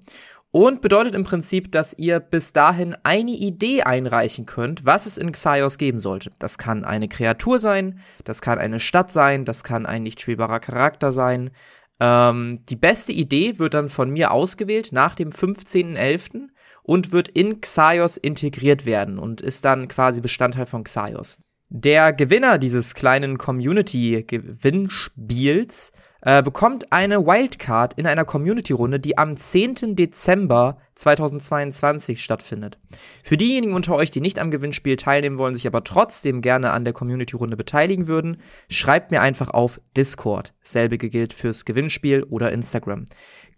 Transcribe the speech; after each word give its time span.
und 0.53 0.81
bedeutet 0.83 1.15
im 1.15 1.25
Prinzip, 1.25 1.73
dass 1.73 1.99
ihr 1.99 2.21
bis 2.21 2.53
dahin 2.53 2.95
eine 3.03 3.33
Idee 3.33 3.83
einreichen 3.83 4.47
könnt, 4.47 4.85
was 4.85 5.07
es 5.07 5.19
in 5.19 5.33
Xaios 5.33 5.79
geben 5.79 5.99
sollte. 5.99 6.31
Das 6.39 6.59
kann 6.59 6.85
eine 6.85 7.09
Kreatur 7.09 7.59
sein, 7.59 7.99
das 8.25 8.41
kann 8.43 8.59
eine 8.59 8.79
Stadt 8.79 9.11
sein, 9.11 9.47
das 9.47 9.65
kann 9.65 9.87
ein 9.87 10.05
nicht 10.05 10.21
spielbarer 10.21 10.61
Charakter 10.61 11.11
sein. 11.11 11.51
Ähm, 11.99 12.61
die 12.69 12.77
beste 12.77 13.11
Idee 13.13 13.59
wird 13.59 13.75
dann 13.75 13.89
von 13.89 14.11
mir 14.11 14.31
ausgewählt 14.31 14.91
nach 14.93 15.15
dem 15.15 15.31
15.11. 15.31 16.49
und 16.83 17.13
wird 17.13 17.29
in 17.29 17.63
Xaios 17.63 18.19
integriert 18.19 18.85
werden 18.85 19.19
und 19.19 19.41
ist 19.41 19.65
dann 19.65 19.89
quasi 19.89 20.21
Bestandteil 20.21 20.67
von 20.67 20.85
Xaios. 20.85 21.39
Der 21.71 22.13
Gewinner 22.13 22.59
dieses 22.59 22.95
kleinen 22.95 23.39
Community-Gewinnspiels 23.39 25.93
äh, 26.23 26.43
bekommt 26.43 26.93
eine 26.93 27.27
Wildcard 27.27 27.95
in 27.95 28.07
einer 28.07 28.25
Community-Runde, 28.25 29.01
die 29.01 29.19
am 29.19 29.37
10. 29.37 29.97
Dezember 29.97 30.79
2022 30.95 32.23
stattfindet. 32.23 32.79
Für 33.25 33.37
diejenigen 33.37 33.75
unter 33.75 33.97
euch, 33.97 34.11
die 34.13 34.21
nicht 34.21 34.39
am 34.39 34.53
Gewinnspiel 34.53 34.97
teilnehmen 34.97 35.39
wollen, 35.39 35.55
sich 35.55 35.67
aber 35.67 35.83
trotzdem 35.83 36.41
gerne 36.41 36.71
an 36.71 36.85
der 36.85 36.93
Community-Runde 36.93 37.57
beteiligen 37.57 38.07
würden, 38.07 38.41
schreibt 38.69 39.11
mir 39.11 39.21
einfach 39.21 39.51
auf 39.51 39.81
Discord. 39.97 40.55
Selbige 40.63 41.09
gilt 41.11 41.35
fürs 41.35 41.65
Gewinnspiel 41.65 42.23
oder 42.23 42.53
Instagram. 42.53 43.07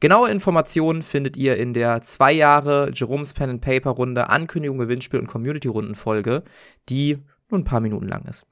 Genaue 0.00 0.30
Informationen 0.30 1.02
findet 1.02 1.36
ihr 1.36 1.58
in 1.58 1.74
der 1.74 2.00
zwei 2.02 2.32
Jahre 2.32 2.90
Jerome's 2.94 3.34
Pen 3.34 3.50
and 3.50 3.60
Paper 3.60 3.90
Runde 3.90 4.30
Ankündigung, 4.30 4.78
Gewinnspiel 4.78 5.20
und 5.20 5.26
Community-Runden 5.26 5.94
Folge, 5.94 6.44
die 6.88 7.18
nur 7.50 7.60
ein 7.60 7.64
paar 7.64 7.80
Minuten 7.80 8.08
lang 8.08 8.24
ist. 8.24 8.46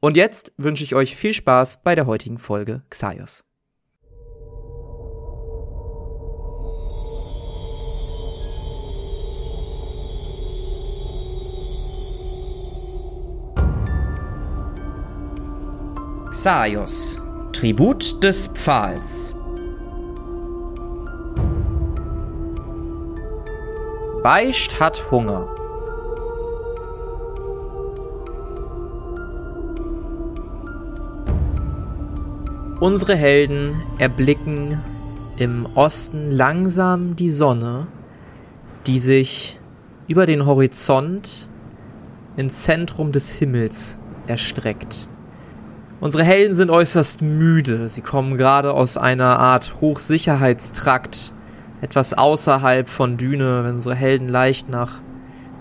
Und 0.00 0.16
jetzt 0.16 0.52
wünsche 0.56 0.82
ich 0.82 0.96
euch 0.96 1.14
viel 1.14 1.32
Spaß 1.32 1.84
bei 1.84 1.94
der 1.94 2.06
heutigen 2.06 2.38
Folge 2.38 2.82
Xaios. 2.90 3.44
Xaios, 16.32 17.20
Tribut 17.52 18.24
des 18.24 18.46
Pfahls. 18.48 19.36
Beicht 24.22 24.80
hat 24.80 25.10
Hunger. 25.10 25.46
Unsere 32.80 33.14
Helden 33.14 33.82
erblicken 33.98 34.80
im 35.36 35.66
Osten 35.74 36.30
langsam 36.30 37.14
die 37.14 37.30
Sonne, 37.30 37.88
die 38.86 38.98
sich 38.98 39.60
über 40.08 40.24
den 40.24 40.46
Horizont 40.46 41.46
ins 42.38 42.62
Zentrum 42.62 43.12
des 43.12 43.30
Himmels 43.32 43.98
erstreckt. 44.26 45.10
Unsere 46.02 46.24
Helden 46.24 46.56
sind 46.56 46.68
äußerst 46.68 47.22
müde. 47.22 47.88
Sie 47.88 48.00
kommen 48.00 48.36
gerade 48.36 48.74
aus 48.74 48.96
einer 48.96 49.38
Art 49.38 49.76
Hochsicherheitstrakt, 49.80 51.32
etwas 51.80 52.12
außerhalb 52.12 52.88
von 52.88 53.16
Düne, 53.16 53.62
wenn 53.62 53.74
unsere 53.74 53.94
Helden 53.94 54.28
leicht 54.28 54.68
nach 54.68 55.00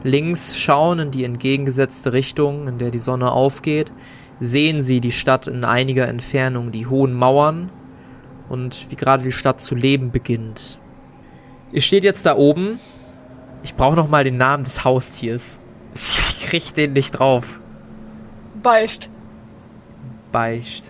links 0.02 0.58
schauen 0.58 0.98
in 0.98 1.12
die 1.12 1.26
entgegengesetzte 1.26 2.12
Richtung, 2.12 2.68
in 2.68 2.80
der 2.80 2.90
die 2.90 2.98
Sonne 2.98 3.32
aufgeht, 3.32 3.94
sehen 4.40 4.82
sie 4.82 5.00
die 5.00 5.12
Stadt 5.12 5.46
in 5.46 5.64
einiger 5.64 6.08
Entfernung, 6.08 6.72
die 6.72 6.88
hohen 6.88 7.14
Mauern 7.14 7.72
und 8.50 8.88
wie 8.90 8.96
gerade 8.96 9.22
die 9.22 9.32
Stadt 9.32 9.60
zu 9.60 9.76
leben 9.76 10.10
beginnt. 10.10 10.80
Ihr 11.72 11.82
steht 11.82 12.04
jetzt 12.04 12.26
da 12.26 12.36
oben. 12.36 12.80
Ich 13.62 13.76
brauche 13.76 13.96
noch 13.96 14.10
mal 14.10 14.24
den 14.24 14.38
Namen 14.38 14.64
des 14.64 14.84
Haustiers. 14.84 15.60
Ich 16.42 16.48
krieg 16.48 16.74
den 16.74 16.94
nicht 16.94 17.12
drauf. 17.12 17.62
Beicht. 18.64 19.11
Beicht. 20.32 20.84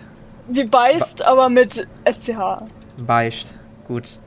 Wie 0.48 0.64
beißt, 0.64 1.20
ba 1.20 1.26
aber 1.26 1.48
mit 1.48 1.86
SCH. 2.04 2.64
Beicht. 2.98 3.54
Gut. 3.86 4.18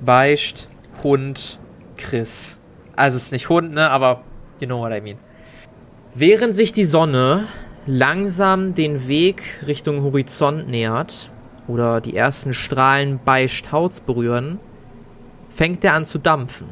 Beicht, 0.00 0.68
Hund, 1.02 1.58
Chris. 1.96 2.58
Also 2.96 3.16
es 3.16 3.24
ist 3.24 3.32
nicht 3.32 3.48
Hund, 3.48 3.72
ne, 3.72 3.90
aber 3.90 4.22
you 4.60 4.66
know 4.66 4.78
what 4.78 4.92
I 4.92 5.00
mean. 5.00 5.18
Während 6.14 6.54
sich 6.54 6.72
die 6.72 6.84
Sonne 6.84 7.48
langsam 7.86 8.74
den 8.74 9.08
Weg 9.08 9.42
Richtung 9.66 10.02
Horizont 10.02 10.68
nähert 10.68 11.30
oder 11.66 12.00
die 12.00 12.16
ersten 12.16 12.54
Strahlen 12.54 13.20
Beicht 13.24 13.72
Haut 13.72 14.06
berühren, 14.06 14.60
fängt 15.48 15.84
er 15.84 15.94
an 15.94 16.04
zu 16.04 16.18
dampfen. 16.18 16.68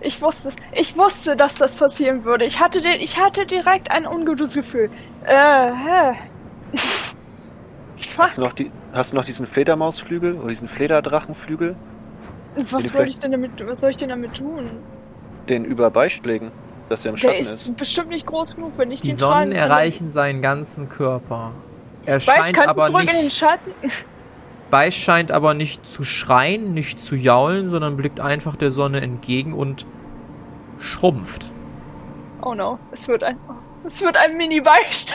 Ich 0.00 0.20
wusste 0.22 0.48
es. 0.48 0.56
Ich 0.72 0.96
wusste, 0.96 1.36
dass 1.36 1.56
das 1.56 1.76
passieren 1.76 2.24
würde. 2.24 2.46
Ich 2.46 2.58
hatte 2.60 2.80
den, 2.80 3.00
ich 3.00 3.18
hatte 3.18 3.44
direkt 3.44 3.90
ein 3.90 4.06
ungutes 4.06 4.54
Gefühl. 4.54 4.90
Äh, 5.30 5.72
hä? 5.72 6.16
hast, 8.18 8.36
du 8.36 8.40
noch 8.42 8.52
die, 8.52 8.72
hast 8.92 9.12
du 9.12 9.16
noch 9.16 9.24
diesen 9.24 9.46
Fledermausflügel 9.46 10.34
oder 10.34 10.48
diesen 10.48 10.66
Flederdrachenflügel? 10.66 11.76
Was 12.56 12.88
soll 12.88 13.08
ich 13.08 13.20
denn 13.20 13.30
damit, 13.30 13.52
was 13.64 13.80
soll 13.80 13.90
ich 13.90 13.96
denn 13.96 14.08
damit 14.08 14.38
tun? 14.38 14.70
Den 15.48 15.64
über 15.64 15.88
Beicht 15.90 16.26
legen, 16.26 16.50
dass 16.88 17.04
er 17.04 17.10
im 17.10 17.16
Schatten 17.16 17.34
Der 17.34 17.40
ist. 17.40 17.68
ist 17.68 17.76
bestimmt 17.76 18.08
nicht 18.08 18.26
groß 18.26 18.56
genug, 18.56 18.72
wenn 18.76 18.90
ich 18.90 19.02
Die 19.02 19.08
den 19.08 19.16
Sonnen 19.16 19.50
tragen 19.50 19.52
erreichen 19.52 20.10
seinen 20.10 20.42
ganzen 20.42 20.88
Körper. 20.88 21.52
Er 22.06 22.14
Beicht, 22.14 22.26
scheint 22.26 22.56
kannst 22.56 22.70
aber 22.70 22.86
du 22.86 22.90
zurück 22.90 23.02
in 23.02 23.14
den 23.14 23.24
nicht, 23.24 23.36
Schatten? 23.36 23.72
Beicht 24.72 24.98
scheint 24.98 25.30
aber 25.30 25.54
nicht 25.54 25.86
zu 25.86 26.02
schreien, 26.02 26.74
nicht 26.74 26.98
zu 26.98 27.14
jaulen, 27.14 27.70
sondern 27.70 27.96
blickt 27.96 28.18
einfach 28.18 28.56
der 28.56 28.72
Sonne 28.72 29.00
entgegen 29.00 29.52
und 29.54 29.86
schrumpft. 30.80 31.52
Oh 32.42 32.54
no, 32.54 32.80
es 32.90 33.06
wird 33.06 33.22
ein, 33.22 33.36
es 33.84 34.02
wird 34.02 34.16
ein 34.16 34.36
Mini-Beicht. 34.36 35.14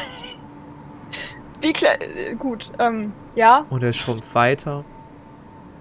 Wie 1.61 1.73
klein, 1.73 2.01
äh, 2.01 2.35
gut, 2.35 2.71
ähm, 2.79 3.13
ja. 3.35 3.65
Und 3.69 3.83
er 3.83 3.93
schrumpft 3.93 4.33
weiter. 4.35 4.83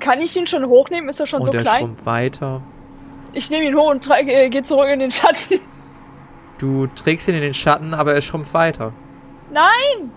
Kann 0.01 0.21
ich 0.21 0.37
ihn 0.37 0.47
schon 0.47 0.67
hochnehmen? 0.67 1.09
Ist 1.09 1.21
er 1.21 1.27
schon 1.27 1.41
und 1.41 1.47
so 1.47 1.53
er 1.53 1.63
klein? 1.63 1.81
schrumpft 1.81 2.07
weiter. 2.07 2.63
Ich 3.33 3.51
nehme 3.51 3.67
ihn 3.67 3.75
hoch 3.75 3.91
und 3.91 4.09
äh, 4.11 4.49
gehe 4.49 4.63
zurück 4.63 4.89
in 4.89 5.01
den 5.01 5.11
Schatten. 5.11 5.61
Du 6.59 6.87
trägst 6.87 7.29
ihn 7.29 7.35
in 7.35 7.43
den 7.43 7.55
Schatten, 7.55 7.95
aber 7.95 8.15
er 8.15 8.23
schrumpft 8.23 8.55
weiter. 8.55 8.93
Nein! 9.51 10.13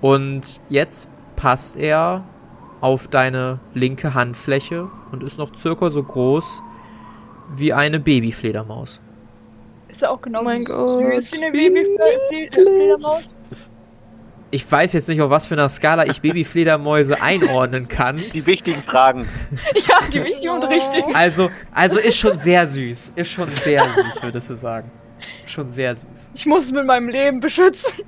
Und 0.00 0.60
jetzt 0.68 1.08
passt 1.36 1.76
er 1.76 2.24
auf 2.80 3.08
deine 3.08 3.60
linke 3.72 4.14
Handfläche 4.14 4.90
und 5.12 5.22
ist 5.22 5.38
noch 5.38 5.54
circa 5.54 5.90
so 5.90 6.02
groß 6.02 6.62
wie 7.50 7.72
eine 7.72 8.00
Babyfledermaus. 8.00 9.02
Ist 9.94 10.02
er 10.02 10.10
auch 10.10 10.20
genauso 10.20 10.44
Oh 10.44 10.48
mein 10.48 10.62
süß 10.64 10.70
Gott, 10.74 10.98
wie 11.32 11.36
eine 11.36 11.52
Babyfledermaus? 11.52 13.38
Ich 14.50 14.70
weiß 14.70 14.92
jetzt 14.92 15.08
nicht, 15.08 15.22
auf 15.22 15.30
was 15.30 15.46
für 15.46 15.54
einer 15.54 15.68
Skala 15.68 16.04
ich 16.06 16.20
Babyfledermäuse 16.20 17.22
einordnen 17.22 17.86
kann. 17.86 18.16
Die 18.16 18.44
wichtigen 18.44 18.82
Fragen. 18.82 19.28
ja, 19.88 20.00
die 20.12 20.24
wichtig 20.24 20.50
und 20.50 20.64
richtig. 20.64 21.04
Also, 21.14 21.48
also 21.72 22.00
ist 22.00 22.16
schon 22.16 22.36
sehr 22.36 22.66
süß. 22.66 23.12
Ist 23.14 23.30
schon 23.30 23.54
sehr 23.54 23.84
süß, 23.84 24.24
würdest 24.24 24.50
du 24.50 24.54
sagen. 24.54 24.90
Schon 25.46 25.70
sehr 25.70 25.94
süß. 25.94 26.32
Ich 26.34 26.44
muss 26.44 26.64
es 26.64 26.72
mit 26.72 26.86
meinem 26.86 27.08
Leben 27.08 27.38
beschützen. 27.38 28.02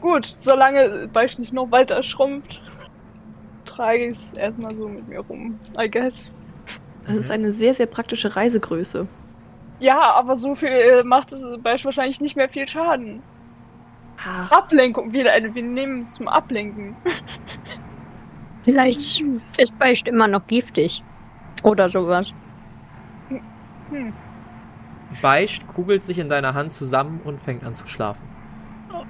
Gut, 0.00 0.26
solange 0.26 1.08
Beicht 1.12 1.40
nicht 1.40 1.52
noch 1.52 1.72
weiter 1.72 2.04
schrumpft, 2.04 2.62
trage 3.64 4.04
ich 4.04 4.10
es 4.10 4.32
erstmal 4.34 4.76
so 4.76 4.88
mit 4.88 5.08
mir 5.08 5.18
rum. 5.18 5.58
I 5.76 5.90
guess. 5.90 6.38
Das 7.04 7.16
ist 7.16 7.30
eine 7.32 7.50
sehr, 7.50 7.74
sehr 7.74 7.86
praktische 7.86 8.36
Reisegröße. 8.36 9.08
Ja, 9.78 10.14
aber 10.14 10.36
so 10.36 10.54
viel 10.54 10.68
äh, 10.68 11.04
macht 11.04 11.32
es 11.32 11.44
wahrscheinlich 11.44 12.20
nicht 12.20 12.36
mehr 12.36 12.48
viel 12.48 12.66
Schaden. 12.66 13.22
Ach, 14.24 14.50
Ablenkung, 14.50 15.12
wir, 15.12 15.32
äh, 15.32 15.54
wir 15.54 15.62
nehmen 15.62 16.02
es 16.02 16.12
zum 16.12 16.28
Ablenken. 16.28 16.96
Vielleicht 18.64 19.20
ist 19.20 19.78
Beicht 19.78 20.08
immer 20.08 20.26
noch 20.26 20.46
giftig. 20.46 21.04
Oder 21.62 21.88
sowas. 21.88 22.34
Hm. 23.90 24.12
Beicht 25.22 25.66
kugelt 25.68 26.04
sich 26.04 26.18
in 26.18 26.28
deiner 26.28 26.54
Hand 26.54 26.72
zusammen 26.72 27.20
und 27.24 27.40
fängt 27.40 27.64
an 27.64 27.74
zu 27.74 27.86
schlafen. 27.86 28.26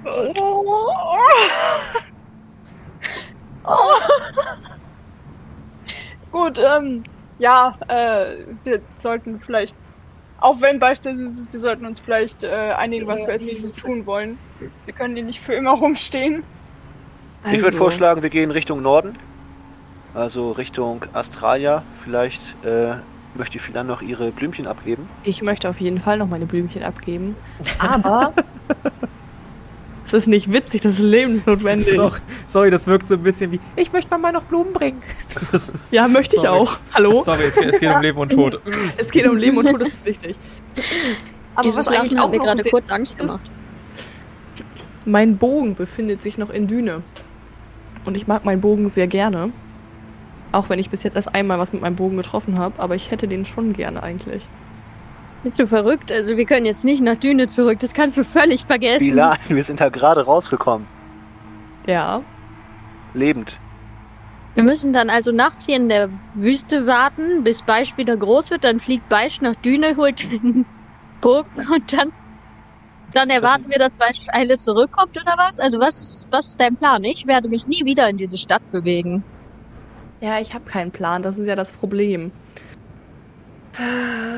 Gut, 6.31 6.59
ähm, 6.59 7.03
ja, 7.39 7.75
äh, 7.87 8.45
wir 8.63 8.81
sollten 8.95 9.41
vielleicht, 9.41 9.75
auch 10.39 10.61
wenn 10.61 10.79
Beispiel 10.79 11.19
ist, 11.19 11.51
wir 11.51 11.59
sollten 11.59 11.85
uns 11.85 11.99
vielleicht 11.99 12.43
äh, 12.43 12.49
einigen, 12.49 13.07
was 13.07 13.25
wir 13.25 13.33
als 13.33 13.43
nächstes 13.43 13.73
tun 13.73 14.05
wollen. 14.05 14.37
Wir 14.85 14.93
können 14.93 15.15
hier 15.15 15.25
nicht 15.25 15.39
für 15.39 15.53
immer 15.53 15.71
rumstehen. 15.71 16.43
Ich 17.45 17.53
würde 17.53 17.65
Also, 17.67 17.77
vorschlagen, 17.77 18.23
wir 18.23 18.29
gehen 18.29 18.51
Richtung 18.51 18.81
Norden. 18.81 19.13
Also 20.13 20.51
Richtung 20.51 21.05
Australia. 21.13 21.83
Vielleicht 22.03 22.41
äh, 22.65 22.95
möchte 23.35 23.59
Philan 23.59 23.87
noch 23.87 24.01
ihre 24.01 24.31
Blümchen 24.31 24.67
abgeben. 24.67 25.07
Ich 25.23 25.41
möchte 25.41 25.69
auf 25.69 25.79
jeden 25.79 25.99
Fall 25.99 26.17
noch 26.17 26.27
meine 26.27 26.45
Blümchen 26.45 26.83
abgeben. 26.83 27.35
Aber 27.79 28.33
es 30.07 30.13
ist 30.13 30.27
nicht 30.27 30.51
witzig, 30.51 30.81
das 30.81 30.93
ist 30.95 30.99
lebensnotwendig. 31.01 31.95
So, 31.95 32.11
sorry, 32.47 32.71
das 32.71 32.87
wirkt 32.87 33.07
so 33.07 33.13
ein 33.15 33.23
bisschen 33.23 33.51
wie, 33.51 33.59
ich 33.75 33.91
möchte 33.93 34.17
mal 34.17 34.31
noch 34.31 34.43
Blumen 34.43 34.73
bringen. 34.73 35.01
Das 35.51 35.69
ist, 35.69 35.71
Ja, 35.91 36.07
möchte 36.07 36.35
ich 36.37 36.41
Sorry. 36.41 36.59
auch. 36.61 36.77
Hallo? 36.93 37.21
sorry, 37.21 37.43
es, 37.43 37.55
geht- 37.55 37.73
es 37.73 37.79
geht 37.79 37.93
um 37.93 38.01
Leben 38.01 38.17
und 38.17 38.31
Tod. 38.31 38.61
Es 38.97 39.11
geht 39.11 39.27
um 39.27 39.37
Leben 39.37 39.57
und 39.57 39.67
Tod, 39.67 39.81
das 39.81 39.89
ist 39.89 40.05
wichtig. 40.05 40.35
Aber 41.55 41.61
Dieses 41.63 41.77
was 41.87 41.87
eigentlich 41.89 42.17
auch 42.19 42.23
hat 42.25 42.31
mir 42.31 42.39
gerade 42.39 42.63
kurz 42.63 42.89
Angst 42.89 43.17
gemacht. 43.19 43.51
Mein 45.05 45.37
Bogen 45.37 45.75
befindet 45.75 46.21
sich 46.21 46.37
noch 46.37 46.49
in 46.49 46.67
Düne. 46.67 47.01
Und 48.05 48.15
ich 48.17 48.27
mag 48.27 48.45
meinen 48.45 48.61
Bogen 48.61 48.89
sehr 48.89 49.07
gerne. 49.07 49.51
Auch 50.51 50.69
wenn 50.69 50.79
ich 50.79 50.89
bis 50.89 51.03
jetzt 51.03 51.15
erst 51.15 51.33
einmal 51.35 51.59
was 51.59 51.73
mit 51.73 51.81
meinem 51.81 51.95
Bogen 51.95 52.17
getroffen 52.17 52.57
habe, 52.57 52.81
aber 52.81 52.95
ich 52.95 53.11
hätte 53.11 53.27
den 53.27 53.45
schon 53.45 53.73
gerne 53.73 54.01
eigentlich. 54.03 54.47
Bist 55.47 55.59
du 55.59 55.67
verrückt? 55.67 56.11
Also 56.11 56.35
wir 56.35 56.45
können 56.45 56.65
jetzt 56.65 56.83
nicht 56.83 57.01
nach 57.01 57.17
Düne 57.17 57.47
zurück. 57.47 57.79
Das 57.79 57.93
kannst 57.93 58.17
du 58.17 58.23
völlig 58.23 58.65
vergessen. 58.65 59.07
Philan, 59.07 59.37
wir 59.47 59.63
sind 59.63 59.79
da 59.79 59.89
gerade 59.89 60.25
rausgekommen. 60.25 60.87
Ja. 61.87 62.21
Lebend. 63.13 63.55
Wir 64.55 64.63
müssen 64.63 64.91
dann 64.91 65.09
also 65.09 65.31
nachts 65.31 65.65
hier 65.65 65.77
in 65.77 65.87
der 65.87 66.09
Wüste 66.33 66.85
warten, 66.85 67.43
bis 67.43 67.61
Beisch 67.61 67.95
wieder 67.95 68.17
groß 68.17 68.51
wird. 68.51 68.63
Dann 68.65 68.79
fliegt 68.79 69.07
Beisch 69.07 69.39
nach 69.39 69.55
Düne, 69.55 69.95
holt 69.95 70.23
den 70.23 70.65
Bogen 71.21 71.67
und 71.73 71.93
dann, 71.93 72.11
dann 73.13 73.29
erwarten 73.29 73.69
wir, 73.69 73.79
dass 73.79 73.95
Beisch 73.95 74.27
Eile 74.33 74.57
zurückkommt 74.57 75.15
oder 75.15 75.35
was? 75.37 75.59
Also 75.59 75.79
was 75.79 76.01
ist, 76.01 76.27
was 76.29 76.47
ist 76.49 76.59
dein 76.59 76.75
Plan? 76.75 77.03
Ich 77.03 77.25
werde 77.25 77.47
mich 77.47 77.67
nie 77.67 77.85
wieder 77.85 78.09
in 78.09 78.17
diese 78.17 78.37
Stadt 78.37 78.69
bewegen. 78.71 79.23
Ja, 80.19 80.39
ich 80.39 80.53
habe 80.53 80.65
keinen 80.65 80.91
Plan, 80.91 81.21
das 81.21 81.37
ist 81.37 81.47
ja 81.47 81.55
das 81.55 81.71
Problem. 81.71 82.31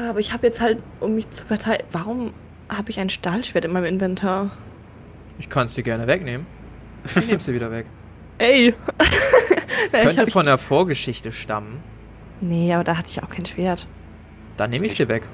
Aber 0.09 0.19
ich 0.19 0.33
habe 0.33 0.47
jetzt 0.47 0.59
halt, 0.59 0.83
um 0.99 1.15
mich 1.15 1.29
zu 1.29 1.45
verteidigen. 1.45 1.87
Warum 1.91 2.33
habe 2.67 2.89
ich 2.89 2.99
ein 2.99 3.09
Stahlschwert 3.09 3.65
in 3.65 3.71
meinem 3.71 3.85
Inventar? 3.85 4.51
Ich 5.37 5.49
kann 5.49 5.67
es 5.67 5.75
dir 5.75 5.83
gerne 5.83 6.07
wegnehmen. 6.07 6.45
Ich 7.05 7.27
nehme 7.27 7.39
sie 7.39 7.53
wieder 7.53 7.71
weg. 7.71 7.85
Ey! 8.37 8.73
Es 9.85 9.91
könnte 10.03 10.27
von 10.27 10.45
der 10.45 10.57
Vorgeschichte 10.57 11.31
stammen. 11.31 11.81
Nee, 12.41 12.73
aber 12.73 12.83
da 12.83 12.97
hatte 12.97 13.09
ich 13.09 13.23
auch 13.23 13.29
kein 13.29 13.45
Schwert. 13.45 13.87
Dann 14.57 14.69
nehme 14.69 14.85
ich 14.85 14.95
sie 14.95 15.07
weg. 15.07 15.27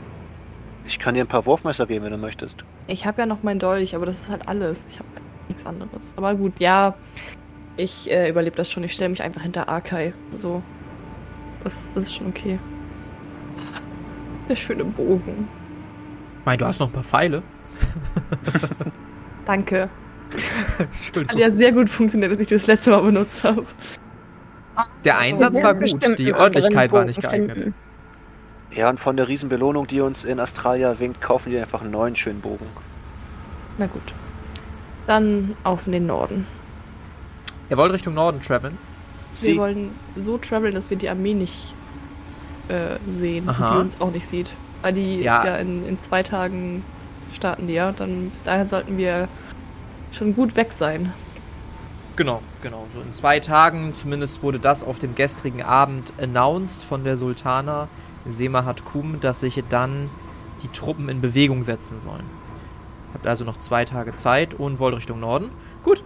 Ich 0.88 1.00
kann 1.00 1.16
dir 1.16 1.22
ein 1.24 1.28
paar 1.28 1.46
Wurfmesser 1.46 1.88
geben, 1.88 2.06
wenn 2.06 2.12
du 2.12 2.18
möchtest. 2.18 2.63
Ich 2.88 3.08
habe 3.08 3.22
ja 3.22 3.25
noch 3.25 3.42
mein 3.42 3.58
Dolch, 3.58 3.96
aber 3.96 4.06
das 4.06 4.22
ist 4.22 4.30
halt 4.30 4.48
alles. 4.48 4.86
Ich 4.90 5.00
habe 5.00 5.10
nichts 5.48 5.66
anderes. 5.66 6.13
Aber 6.16 6.36
gut, 6.36 6.60
ja. 6.60 6.96
Ich 7.78 8.10
äh, 8.10 8.30
überlebe 8.30 8.56
das 8.56 8.72
schon. 8.72 8.84
Ich 8.84 8.94
stelle 8.94 9.10
mich 9.10 9.24
einfach 9.24 9.42
hinter 9.42 9.68
Arkai. 9.68 10.13
So. 10.31 10.62
Das, 11.63 11.94
das 11.94 12.06
ist 12.06 12.16
schon 12.16 12.28
okay. 12.28 12.60
Der 14.50 14.56
schöne 14.56 14.83
Bogen. 14.86 15.47
Ich 16.39 16.45
meine, 16.45 16.57
du 16.57 16.65
hast 16.65 16.80
noch 16.80 16.88
ein 16.89 16.94
paar 16.94 17.03
Pfeile. 17.03 17.42
Danke. 19.45 19.89
Hat 21.27 21.38
ja 21.38 21.51
sehr 21.51 21.71
gut 21.71 21.89
funktioniert, 21.89 22.31
als 22.31 22.42
ich 22.42 22.47
das 22.47 22.68
letzte 22.68 22.92
Mal 22.92 23.01
benutzt 23.01 23.44
habe. 23.44 23.65
Der 25.03 25.18
Einsatz 25.18 25.56
Wir 25.56 25.63
war 25.63 25.74
gut, 25.74 25.81
bestimmt 25.81 26.19
die 26.19 26.33
einen 26.33 26.42
Örtlichkeit 26.42 26.92
war 26.92 27.06
nicht 27.06 27.21
geeignet. 27.21 27.56
finden. 27.56 27.74
Ja, 28.71 28.89
und 28.89 29.00
von 29.00 29.15
der 29.15 29.27
Riesenbelohnung, 29.27 29.88
die 29.88 30.01
uns 30.01 30.25
in 30.25 30.39
Australia 30.39 31.00
winkt, 31.00 31.21
kaufen 31.21 31.51
wir 31.51 31.62
einfach 31.62 31.81
einen 31.81 31.91
neuen 31.91 32.15
schönen 32.15 32.41
Bogen. 32.41 32.65
Na 33.77 33.88
gut. 33.88 34.13
Dann 35.07 35.56
auf 35.63 35.86
in 35.86 35.94
den 35.94 36.07
Norden. 36.07 36.45
Ihr 37.69 37.77
wollt 37.77 37.94
Richtung 37.94 38.15
Norden 38.15 38.41
traveln? 38.41 38.77
Wir 39.30 39.36
Sie, 39.36 39.57
wollen 39.57 39.91
so 40.15 40.38
traveln, 40.38 40.74
dass 40.75 40.89
wir 40.89 40.98
die 40.98 41.09
Armee 41.09 41.33
nicht 41.33 41.74
äh, 42.69 42.97
sehen 43.12 43.47
Aha. 43.50 43.67
und 43.67 43.73
die 43.75 43.81
uns 43.81 44.01
auch 44.01 44.12
nicht 44.12 44.25
sieht. 44.25 44.53
Weil 44.81 44.94
die 44.94 45.21
Ja. 45.21 45.39
ist 45.39 45.45
ja 45.45 45.56
in, 45.56 45.85
in 45.88 46.00
zwei 46.00 46.23
Tagen 46.23 46.83
starten 47.33 47.67
die 47.67 47.73
ja. 47.73 47.91
Dann 47.91 48.29
bis 48.29 48.44
dahin 48.44 48.67
sollten 48.67 48.97
wir 48.97 49.27
schon 50.12 50.35
gut 50.35 50.56
weg 50.56 50.71
sein. 50.71 51.13
Genau, 52.15 52.41
genau. 52.62 52.85
So 52.94 53.01
in 53.01 53.12
zwei 53.12 53.39
Tagen, 53.39 53.94
zumindest 53.94 54.41
wurde 54.41 54.59
das 54.59 54.83
auf 54.83 55.00
dem 55.00 55.15
gestrigen 55.15 55.62
Abend 55.62 56.13
announced 56.21 56.83
von 56.83 57.03
der 57.03 57.17
Sultana 57.17 57.89
Semahat 58.25 58.85
Kum, 58.85 59.19
dass 59.19 59.41
sich 59.41 59.62
dann 59.67 60.09
die 60.63 60.69
Truppen 60.69 61.09
in 61.09 61.19
Bewegung 61.19 61.63
setzen 61.63 62.00
sollen. 62.00 62.23
Habt 63.13 63.27
also 63.27 63.44
noch 63.44 63.57
zwei 63.59 63.85
Tage 63.85 64.13
Zeit 64.13 64.53
und 64.53 64.79
wollt 64.79 64.95
Richtung 64.95 65.19
Norden. 65.19 65.50
Gut. 65.83 66.03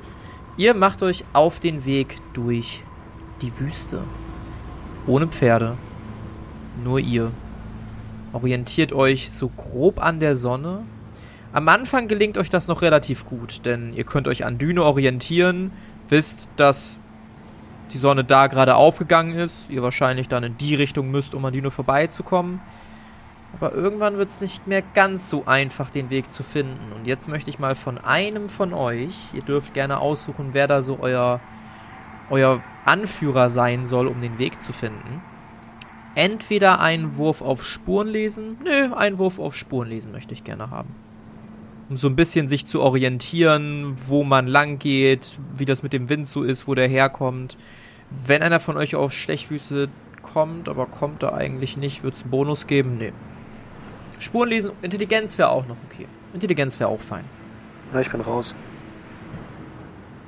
Ihr 0.57 0.73
macht 0.73 1.03
euch 1.03 1.23
auf 1.31 1.59
den 1.61 1.85
Weg 1.85 2.17
durch 2.33 2.83
die 3.41 3.57
Wüste. 3.59 4.03
Ohne 5.07 5.27
Pferde. 5.27 5.77
Nur 6.83 6.99
ihr. 6.99 7.31
Orientiert 8.31 8.93
euch 8.93 9.31
so 9.31 9.49
grob 9.49 10.03
an 10.03 10.19
der 10.19 10.35
Sonne. 10.35 10.83
Am 11.51 11.67
Anfang 11.67 12.07
gelingt 12.07 12.37
euch 12.37 12.49
das 12.49 12.67
noch 12.67 12.81
relativ 12.81 13.25
gut, 13.25 13.65
denn 13.65 13.91
ihr 13.93 14.03
könnt 14.03 14.27
euch 14.27 14.45
an 14.45 14.57
Düne 14.59 14.83
orientieren, 14.83 15.71
wisst, 16.07 16.49
dass 16.57 16.99
die 17.91 17.97
Sonne 17.97 18.23
da 18.23 18.47
gerade 18.47 18.75
aufgegangen 18.75 19.33
ist, 19.33 19.69
ihr 19.69 19.81
wahrscheinlich 19.81 20.29
dann 20.29 20.43
in 20.43 20.57
die 20.57 20.75
Richtung 20.75 21.09
müsst, 21.09 21.33
um 21.33 21.43
an 21.45 21.53
Düne 21.53 21.71
vorbeizukommen. 21.71 22.61
Aber 23.53 23.73
irgendwann 23.73 24.17
wird 24.17 24.29
es 24.29 24.41
nicht 24.41 24.67
mehr 24.67 24.83
ganz 24.93 25.29
so 25.29 25.45
einfach, 25.47 25.89
den 25.89 26.11
Weg 26.11 26.31
zu 26.31 26.43
finden. 26.43 26.93
Und 26.95 27.07
jetzt 27.07 27.27
möchte 27.27 27.49
ich 27.49 27.57
mal 27.57 27.73
von 27.73 27.97
einem 27.97 28.47
von 28.47 28.73
euch, 28.73 29.33
ihr 29.33 29.41
dürft 29.41 29.73
gerne 29.73 29.99
aussuchen, 29.99 30.49
wer 30.51 30.67
da 30.67 30.83
so 30.83 30.99
euer, 31.01 31.39
euer 32.29 32.61
Anführer 32.85 33.49
sein 33.49 33.87
soll, 33.87 34.05
um 34.05 34.21
den 34.21 34.37
Weg 34.37 34.61
zu 34.61 34.71
finden. 34.71 35.23
Entweder 36.15 36.79
einen 36.79 37.17
Wurf 37.17 37.41
auf 37.41 37.63
Spurenlesen, 37.63 38.57
nö, 38.63 38.93
einen 38.93 39.17
Wurf 39.17 39.39
auf 39.39 39.55
Spurenlesen 39.55 40.11
möchte 40.11 40.33
ich 40.33 40.43
gerne 40.43 40.69
haben 40.71 40.95
um 41.89 41.97
so 41.97 42.07
ein 42.07 42.15
bisschen 42.15 42.47
sich 42.47 42.65
zu 42.65 42.81
orientieren, 42.81 43.97
wo 44.07 44.23
man 44.23 44.47
lang 44.47 44.77
geht, 44.77 45.37
wie 45.57 45.65
das 45.65 45.81
mit 45.81 45.91
dem 45.91 46.07
Wind 46.07 46.27
so 46.27 46.43
ist, 46.43 46.67
wo 46.67 46.75
der 46.75 46.87
herkommt. 46.87 47.57
Wenn 48.25 48.43
einer 48.43 48.59
von 48.59 48.77
euch 48.77 48.95
auf 48.95 49.11
Stechfüße 49.11 49.89
kommt, 50.21 50.69
aber 50.69 50.85
kommt 50.85 51.23
da 51.23 51.33
eigentlich 51.33 51.77
nicht, 51.77 52.03
wird 52.03 52.13
es 52.13 52.21
einen 52.21 52.31
Bonus 52.31 52.67
geben? 52.67 52.97
Nee. 52.99 53.11
Spurenlesen, 54.19 54.71
Intelligenz 54.81 55.37
wäre 55.37 55.49
auch 55.49 55.65
noch 55.65 55.77
okay. 55.89 56.05
Intelligenz 56.33 56.79
wäre 56.79 56.89
auch 56.89 57.01
fein. 57.01 57.23
na, 57.91 58.01
ich 58.01 58.11
bin 58.11 58.21
raus. 58.21 58.53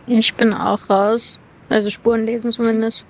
Ich 0.08 0.34
bin 0.34 0.54
auch 0.54 0.90
raus. 0.90 1.40
Also 1.70 1.90
Spuren 1.90 2.26
lesen 2.26 2.52
zumindest. 2.52 3.06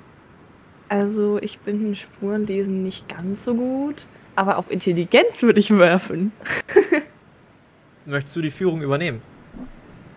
Also 0.92 1.40
ich 1.42 1.60
bin 1.60 1.88
in 1.88 1.96
Spurenlesen 1.96 2.84
nicht 2.84 3.08
ganz 3.08 3.46
so 3.46 3.56
gut. 3.56 4.08
Aber 4.36 4.58
auf 4.58 4.70
Intelligenz 4.70 5.42
würde 5.42 5.62
ich 5.62 5.72
werfen. 5.72 6.34
Möchtest 8.06 8.36
du 8.36 8.42
die 8.42 8.52
Führung 8.52 8.82
übernehmen? 8.82 9.22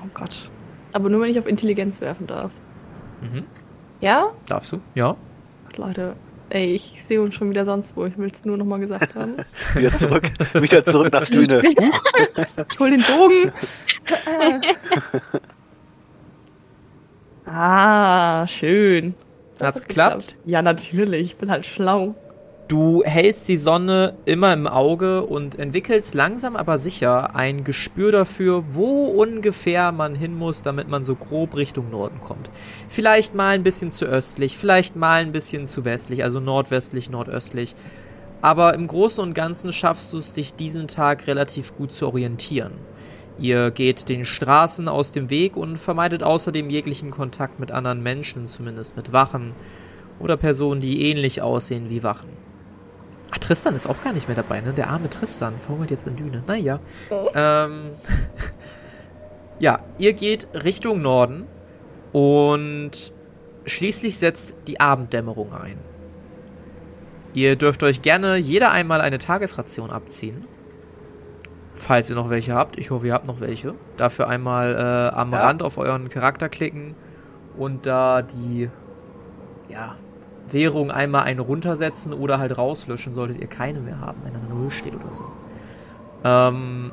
Oh 0.03 0.09
Gott. 0.13 0.51
Aber 0.93 1.09
nur 1.09 1.21
wenn 1.21 1.31
ich 1.31 1.39
auf 1.39 1.47
Intelligenz 1.47 2.01
werfen 2.01 2.27
darf. 2.27 2.51
Mhm. 3.21 3.45
Ja? 4.01 4.33
Darfst 4.47 4.73
du? 4.73 4.81
Ja. 4.97 5.17
Ach, 5.69 5.77
Leute. 5.77 6.17
Ey, 6.51 6.75
ich 6.75 7.01
sehe 7.01 7.23
uns 7.23 7.37
schon 7.37 7.51
wieder 7.51 7.65
sonst 7.65 7.97
wo. 7.97 8.07
Ich 8.07 8.19
will 8.19 8.33
es 8.33 8.45
nur 8.45 8.57
nochmal 8.57 8.81
gesagt 8.81 9.15
haben. 9.15 9.37
Wieder 9.77 9.93
zurück, 9.93 10.25
wieder 10.55 10.85
zurück 10.85 11.13
nach 11.13 11.29
Düne. 11.29 11.63
Ich 11.63 12.79
hol 12.81 12.91
den 12.91 13.05
Bogen. 13.05 13.53
ah, 17.47 18.45
schön. 18.49 19.15
Hat's 19.61 19.81
hat 19.81 19.89
geklappt? 19.89 20.37
Ja, 20.45 20.63
natürlich. 20.63 21.23
Ich 21.27 21.37
bin 21.37 21.51
halt 21.51 21.65
schlau. 21.65 22.15
Du 22.67 23.03
hältst 23.05 23.47
die 23.49 23.59
Sonne 23.59 24.15
immer 24.25 24.55
im 24.55 24.67
Auge 24.67 25.27
und 25.27 25.59
entwickelst 25.59 26.15
langsam 26.15 26.57
aber 26.57 26.79
sicher 26.79 27.37
ein 27.37 27.63
Gespür 27.63 28.11
dafür, 28.11 28.65
wo 28.71 29.05
ungefähr 29.05 29.93
man 29.93 30.15
hin 30.15 30.35
muss, 30.35 30.63
damit 30.63 30.89
man 30.89 31.05
so 31.05 31.15
grob 31.15 31.57
Richtung 31.57 31.91
Norden 31.91 32.21
kommt. 32.23 32.51
Vielleicht 32.89 33.35
mal 33.35 33.55
ein 33.55 33.65
bisschen 33.65 33.91
zu 33.91 34.07
östlich, 34.07 34.57
vielleicht 34.57 34.97
mal 34.97 35.21
ein 35.21 35.33
bisschen 35.33 35.67
zu 35.67 35.85
westlich, 35.85 36.25
also 36.25 36.41
nordwestlich, 36.41 37.11
nordöstlich. 37.11 37.75
Aber 38.41 38.73
im 38.75 38.87
Großen 38.87 39.23
und 39.23 39.35
Ganzen 39.35 39.75
schaffst 39.75 40.11
du 40.15 40.19
es, 40.19 40.33
dich 40.33 40.55
diesen 40.55 40.89
Tag 40.89 41.27
relativ 41.27 41.77
gut 41.77 41.93
zu 41.93 42.07
orientieren. 42.07 42.73
Ihr 43.39 43.71
geht 43.73 44.09
den 44.09 44.25
Straßen 44.25 44.89
aus 44.89 45.13
dem 45.13 45.29
Weg 45.29 45.57
und 45.57 45.77
vermeidet 45.77 46.23
außerdem 46.23 46.71
jeglichen 46.71 47.11
Kontakt 47.11 47.59
mit 47.59 47.73
anderen 47.73 48.03
Menschen, 48.03 48.47
zumindest 48.47 48.97
mit 48.97 49.13
Wachen 49.13 49.55
oder 50.21 50.37
Personen, 50.37 50.81
die 50.81 51.11
ähnlich 51.11 51.43
aussehen 51.43 51.91
wie 51.91 52.03
Wachen. 52.03 52.29
Ach, 53.33 53.39
Tristan 53.39 53.75
ist 53.75 53.89
auch 53.89 54.01
gar 54.03 54.13
nicht 54.13 54.29
mehr 54.29 54.37
dabei, 54.37 54.61
ne? 54.61 54.73
Der 54.73 54.89
arme 54.89 55.11
Tristan 55.11 55.59
verhungert 55.59 55.91
jetzt 55.91 56.07
in 56.07 56.15
Düne. 56.15 56.45
Naja. 56.47 56.79
Ähm, 57.35 57.87
ja, 59.59 59.81
ihr 59.99 60.13
geht 60.13 60.47
Richtung 60.55 61.03
Norden 61.03 61.47
und 62.13 63.13
schließlich 63.67 64.19
setzt 64.19 64.55
die 64.69 64.79
Abenddämmerung 64.79 65.53
ein. 65.53 65.79
Ihr 67.33 67.57
dürft 67.57 67.83
euch 67.83 68.03
gerne 68.03 68.37
jeder 68.37 68.71
einmal 68.71 69.01
eine 69.01 69.19
Tagesration 69.19 69.91
abziehen. 69.91 70.45
Falls 71.75 72.09
ihr 72.09 72.17
noch 72.17 72.31
welche 72.31 72.55
habt. 72.55 72.79
Ich 72.79 72.91
hoffe, 72.91 73.09
ihr 73.09 73.15
habt 73.15 73.27
noch 73.27 73.41
welche. 73.41 73.75
Dafür 73.97 74.29
einmal 74.29 74.75
äh, 74.75 75.15
am 75.17 75.33
Ja. 75.33 75.41
Rand 75.41 75.63
auf 75.63 75.77
euren 75.77 76.09
Charakter 76.09 76.49
klicken 76.49 76.95
und 77.57 77.87
da 77.87 78.23
die 78.23 78.71
ja, 79.69 79.97
Währung 80.49 80.91
einmal 80.91 81.23
einen 81.23 81.41
runtersetzen 81.41 82.13
oder 82.13 82.39
halt 82.39 82.57
rauslöschen, 82.57 83.13
solltet 83.13 83.41
ihr 83.41 83.47
keine 83.49 83.81
mehr 83.81 84.01
haben, 84.01 84.19
wenn 84.25 84.35
eine 84.35 84.45
Null 84.49 84.71
steht 84.71 84.95
oder 84.95 85.13
so. 85.13 85.25
Ähm, 86.23 86.93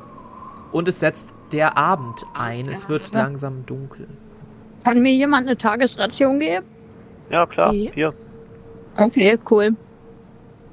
und 0.72 0.88
es 0.88 1.00
setzt 1.00 1.34
der 1.52 1.76
Abend 1.76 2.24
ein. 2.34 2.66
Es 2.68 2.88
wird 2.88 3.12
langsam 3.12 3.64
dunkel. 3.66 4.08
Kann 4.84 5.00
mir 5.00 5.12
jemand 5.12 5.46
eine 5.46 5.56
Tagesration 5.56 6.40
geben? 6.40 6.66
Ja, 7.30 7.46
klar. 7.46 7.72
Hier. 7.72 8.12
Okay, 8.96 9.38
cool. 9.50 9.76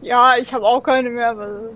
Ja, 0.01 0.33
ich 0.39 0.53
habe 0.53 0.65
auch 0.65 0.81
keine 0.81 1.09
mehr. 1.09 1.37
Weil 1.37 1.69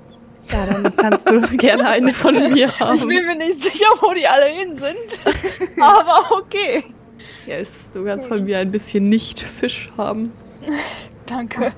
Ja, 0.51 0.65
dann 0.65 0.95
kannst 0.95 1.29
du 1.29 1.41
gerne 1.57 1.87
eine 1.87 2.13
von 2.13 2.33
mir 2.53 2.67
ich 2.67 2.79
haben. 2.79 2.99
bin 3.07 3.25
mir 3.25 3.35
nicht 3.35 3.61
sicher, 3.63 3.85
wo 4.01 4.13
die 4.13 4.27
alle 4.27 4.45
hin 4.45 4.75
sind. 4.75 5.19
Aber 5.81 6.37
okay. 6.37 6.83
Yes, 7.45 7.89
du 7.93 8.05
kannst 8.05 8.27
von 8.27 8.43
mir 8.43 8.59
ein 8.59 8.71
bisschen 8.71 9.09
Nicht-Fisch 9.09 9.91
haben. 9.97 10.31
Danke. 11.25 11.73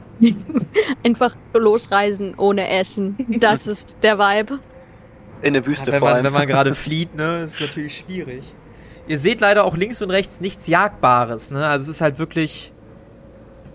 Einfach 1.04 1.36
losreisen 1.54 2.36
ohne 2.38 2.68
Essen. 2.68 3.16
Das 3.40 3.68
ist 3.68 3.98
der 4.04 4.18
Vibe. 4.18 4.60
In 5.42 5.54
der 5.54 5.66
Wüste 5.66 5.92
wenn, 5.92 6.00
vor 6.00 6.08
man, 6.10 6.16
allem. 6.18 6.26
wenn 6.26 6.34
man 6.34 6.48
gerade 6.48 6.74
flieht, 6.74 7.16
ne, 7.16 7.44
ist 7.44 7.60
natürlich 7.60 7.98
schwierig. 8.00 8.56
Ihr 9.08 9.20
seht 9.20 9.42
leider 9.42 9.66
auch 9.66 9.76
links 9.78 10.02
und 10.02 10.10
rechts 10.10 10.42
nichts 10.42 10.68
Jagbares, 10.68 11.52
ne? 11.52 11.66
Also 11.68 11.84
es 11.84 11.98
ist 11.98 12.02
halt 12.02 12.18
wirklich 12.18 12.72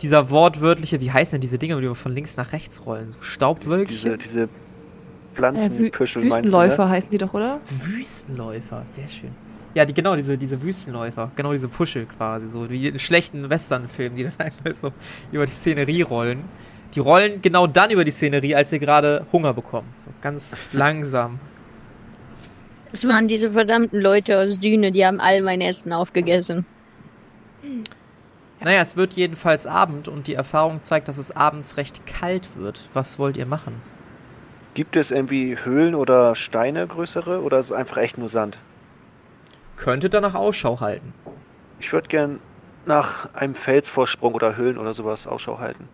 dieser 0.02 0.30
wortwörtliche, 0.30 1.00
wie 1.00 1.12
heißen 1.12 1.32
denn 1.32 1.40
diese 1.40 1.58
Dinge, 1.58 1.76
die 1.76 1.82
wir 1.82 1.94
von 1.94 2.12
links 2.12 2.36
nach 2.36 2.52
rechts 2.52 2.84
rollen? 2.86 3.10
So 3.12 3.18
diese, 3.18 3.24
Staubwölkchen? 3.30 4.18
diese 4.18 4.48
Wü 4.48 4.48
Pflanzenpüschel 5.40 6.22
meinst 6.22 6.36
du, 6.36 6.42
Wüstenläufer 6.42 6.84
ne? 6.84 6.90
heißen 6.90 7.10
die 7.10 7.18
doch, 7.18 7.34
oder? 7.34 7.60
Wüstenläufer, 7.68 8.84
sehr 8.88 9.08
schön. 9.08 9.30
Ja, 9.74 9.84
die, 9.84 9.94
genau, 9.94 10.16
diese, 10.16 10.36
diese 10.36 10.60
Wüstenläufer, 10.62 11.30
genau 11.36 11.52
diese 11.52 11.68
Puschel 11.68 12.06
quasi, 12.06 12.48
so 12.48 12.68
wie 12.68 12.88
in 12.88 12.98
schlechten 12.98 13.48
Westernfilmen, 13.48 14.16
die 14.16 14.24
dann 14.24 14.34
einfach 14.38 14.74
so 14.74 14.92
über 15.30 15.46
die 15.46 15.52
Szenerie 15.52 16.02
rollen. 16.02 16.44
Die 16.94 17.00
rollen 17.00 17.40
genau 17.40 17.68
dann 17.68 17.90
über 17.90 18.04
die 18.04 18.10
Szenerie, 18.10 18.54
als 18.56 18.72
ihr 18.72 18.80
gerade 18.80 19.26
Hunger 19.32 19.54
bekommt. 19.54 19.96
So 19.96 20.08
ganz 20.20 20.52
langsam. 20.72 21.38
Es 22.92 23.06
waren 23.06 23.28
diese 23.28 23.52
verdammten 23.52 24.00
Leute 24.00 24.38
aus 24.38 24.58
Düne, 24.58 24.90
die 24.90 25.06
haben 25.06 25.20
all 25.20 25.42
mein 25.42 25.60
Essen 25.60 25.92
aufgegessen. 25.92 26.66
Naja, 28.60 28.82
es 28.82 28.96
wird 28.96 29.12
jedenfalls 29.14 29.66
Abend 29.66 30.08
und 30.08 30.26
die 30.26 30.34
Erfahrung 30.34 30.82
zeigt, 30.82 31.06
dass 31.06 31.16
es 31.16 31.30
abends 31.30 31.76
recht 31.76 32.04
kalt 32.06 32.56
wird. 32.56 32.88
Was 32.92 33.18
wollt 33.18 33.36
ihr 33.36 33.46
machen? 33.46 33.80
Gibt 34.74 34.96
es 34.96 35.10
irgendwie 35.10 35.56
Höhlen 35.62 35.94
oder 35.94 36.34
Steine 36.34 36.86
größere 36.86 37.42
oder 37.42 37.58
ist 37.58 37.66
es 37.66 37.72
einfach 37.72 37.96
echt 37.96 38.18
nur 38.18 38.28
Sand? 38.28 38.58
Könntet 39.76 40.14
danach 40.14 40.34
Ausschau 40.34 40.80
halten. 40.80 41.12
Ich 41.80 41.92
würde 41.92 42.08
gern 42.08 42.38
nach 42.86 43.34
einem 43.34 43.54
Felsvorsprung 43.54 44.34
oder 44.34 44.56
Höhlen 44.56 44.78
oder 44.78 44.94
sowas 44.94 45.26
Ausschau 45.26 45.58
halten. 45.58 45.88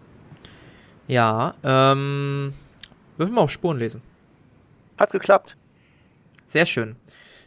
Ja, 1.06 1.54
ähm. 1.62 2.52
Würfel 3.16 3.34
mal 3.34 3.42
auf 3.42 3.50
Spuren 3.50 3.78
lesen. 3.78 4.02
Hat 4.98 5.10
geklappt. 5.10 5.56
Sehr 6.44 6.66
schön. 6.66 6.96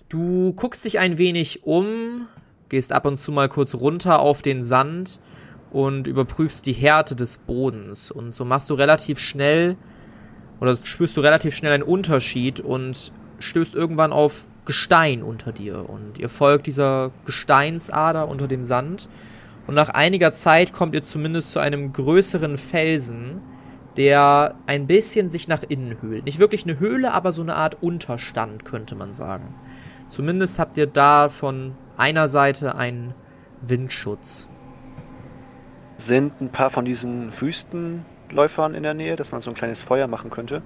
Du 0.08 0.54
guckst 0.54 0.84
dich 0.84 0.98
ein 0.98 1.18
wenig 1.20 1.64
um, 1.64 2.28
gehst 2.70 2.92
ab 2.92 3.06
und 3.06 3.20
zu 3.20 3.32
mal 3.32 3.50
kurz 3.50 3.76
runter 3.76 4.20
auf 4.20 4.42
den 4.42 4.64
Sand 4.64 5.20
und 5.72 6.08
überprüfst 6.08 6.66
die 6.66 6.74
Härte 6.74 7.16
des 7.16 7.38
Bodens. 7.38 8.10
Und 8.10 8.36
so 8.36 8.46
machst 8.46 8.70
du 8.72 8.74
relativ 8.74 9.20
schnell, 9.20 9.78
oder 10.60 10.78
spürst 10.84 11.16
du 11.18 11.22
relativ 11.22 11.56
schnell 11.56 11.72
einen 11.72 11.84
Unterschied 11.84 12.60
und 12.60 13.12
stößt 13.40 13.76
irgendwann 13.76 14.12
auf 14.12 14.46
Gestein 14.66 15.24
unter 15.24 15.52
dir. 15.52 15.90
Und 15.90 16.20
ihr 16.20 16.30
folgt 16.30 16.68
dieser 16.68 17.12
Gesteinsader 17.26 18.28
unter 18.28 18.48
dem 18.48 18.64
Sand. 18.64 19.10
Und 19.68 19.76
nach 19.76 19.90
einiger 19.90 20.32
Zeit 20.32 20.74
kommt 20.74 20.94
ihr 20.94 21.04
zumindest 21.04 21.52
zu 21.52 21.60
einem 21.60 21.94
größeren 21.94 22.58
Felsen, 22.58 23.42
der 23.98 24.56
ein 24.68 24.88
bisschen 24.88 25.30
sich 25.30 25.48
nach 25.48 25.64
innen 25.68 26.02
höhlt. 26.02 26.26
Nicht 26.26 26.40
wirklich 26.40 26.64
eine 26.64 26.80
Höhle, 26.80 27.14
aber 27.14 27.32
so 27.32 27.42
eine 27.42 27.56
Art 27.56 27.82
Unterstand, 27.82 28.66
könnte 28.66 28.96
man 28.96 29.14
sagen. 29.14 29.56
Zumindest 30.10 30.60
habt 30.60 30.78
ihr 30.78 30.88
da 30.88 31.30
von 31.30 31.76
einer 31.98 32.30
Seite 32.30 32.76
einen 32.76 33.14
Windschutz. 33.62 34.48
Sind 35.98 36.40
ein 36.42 36.50
paar 36.50 36.70
von 36.70 36.86
diesen 36.86 37.32
Wüstenläufern 38.30 38.76
in 38.76 38.84
der 38.84 38.94
Nähe, 38.94 39.16
dass 39.16 39.32
man 39.32 39.42
so 39.42 39.52
ein 39.52 39.56
kleines 39.56 39.84
Feuer 39.84 40.08
machen 40.08 40.30
könnte? 40.30 40.62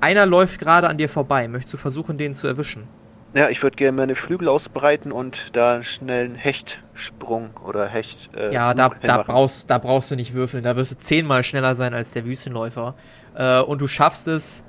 Einer 0.00 0.26
läuft 0.26 0.58
gerade 0.58 0.88
an 0.88 0.98
dir 0.98 1.08
vorbei. 1.08 1.48
Möchtest 1.48 1.74
du 1.74 1.78
versuchen, 1.78 2.18
den 2.18 2.34
zu 2.34 2.46
erwischen? 2.46 2.88
Ja, 3.34 3.48
ich 3.48 3.62
würde 3.62 3.76
gerne 3.76 3.96
meine 3.96 4.14
Flügel 4.14 4.48
ausbreiten 4.48 5.12
und 5.12 5.54
da 5.56 5.82
schnell 5.82 6.24
einen 6.24 6.34
Hechtsprung 6.34 7.50
oder 7.64 7.86
Hecht. 7.86 8.34
Äh, 8.34 8.52
ja, 8.52 8.72
da, 8.74 8.90
da, 9.02 9.18
brauchst, 9.18 9.70
da 9.70 9.78
brauchst 9.78 10.10
du 10.10 10.16
nicht 10.16 10.34
würfeln. 10.34 10.64
Da 10.64 10.74
wirst 10.76 10.92
du 10.92 10.96
zehnmal 10.96 11.44
schneller 11.44 11.74
sein 11.74 11.94
als 11.94 12.12
der 12.12 12.24
Wüstenläufer. 12.24 12.94
Äh, 13.34 13.60
und 13.60 13.80
du 13.80 13.86
schaffst 13.86 14.26
es 14.26 14.64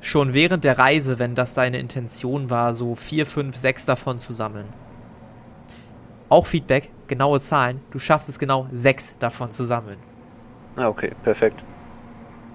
schon 0.00 0.34
während 0.34 0.64
der 0.64 0.78
Reise, 0.78 1.18
wenn 1.18 1.34
das 1.34 1.54
deine 1.54 1.78
Intention 1.78 2.50
war, 2.50 2.74
so 2.74 2.94
vier, 2.94 3.26
fünf, 3.26 3.56
sechs 3.56 3.86
davon 3.86 4.18
zu 4.18 4.32
sammeln. 4.32 4.66
Auch 6.28 6.46
Feedback, 6.46 6.90
genaue 7.06 7.40
Zahlen. 7.40 7.80
Du 7.90 7.98
schaffst 7.98 8.28
es 8.28 8.38
genau, 8.38 8.68
sechs 8.72 9.18
davon 9.18 9.52
zu 9.52 9.64
sammeln. 9.64 9.98
Ah, 10.76 10.88
okay, 10.88 11.12
perfekt. 11.22 11.64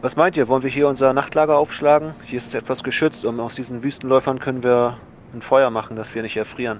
Was 0.01 0.15
meint 0.15 0.37
ihr? 0.37 0.47
Wollen 0.47 0.63
wir 0.63 0.69
hier 0.69 0.87
unser 0.87 1.13
Nachtlager 1.13 1.57
aufschlagen? 1.57 2.13
Hier 2.25 2.37
ist 2.37 2.47
es 2.47 2.53
etwas 2.53 2.83
geschützt 2.83 3.25
und 3.25 3.39
aus 3.39 3.55
diesen 3.55 3.83
Wüstenläufern 3.83 4.39
können 4.39 4.63
wir 4.63 4.97
ein 5.33 5.41
Feuer 5.41 5.69
machen, 5.69 5.95
dass 5.95 6.13
wir 6.13 6.21
nicht 6.21 6.37
erfrieren. 6.37 6.79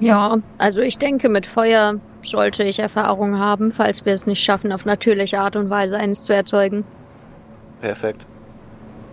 Ja, 0.00 0.38
also 0.58 0.80
ich 0.80 0.98
denke, 0.98 1.28
mit 1.28 1.46
Feuer 1.46 2.00
sollte 2.22 2.64
ich 2.64 2.78
Erfahrung 2.78 3.38
haben, 3.38 3.70
falls 3.70 4.04
wir 4.04 4.12
es 4.12 4.26
nicht 4.26 4.42
schaffen, 4.42 4.72
auf 4.72 4.84
natürliche 4.84 5.38
Art 5.38 5.56
und 5.56 5.70
Weise 5.70 5.96
eines 5.96 6.22
zu 6.22 6.34
erzeugen. 6.34 6.84
Perfekt. 7.80 8.26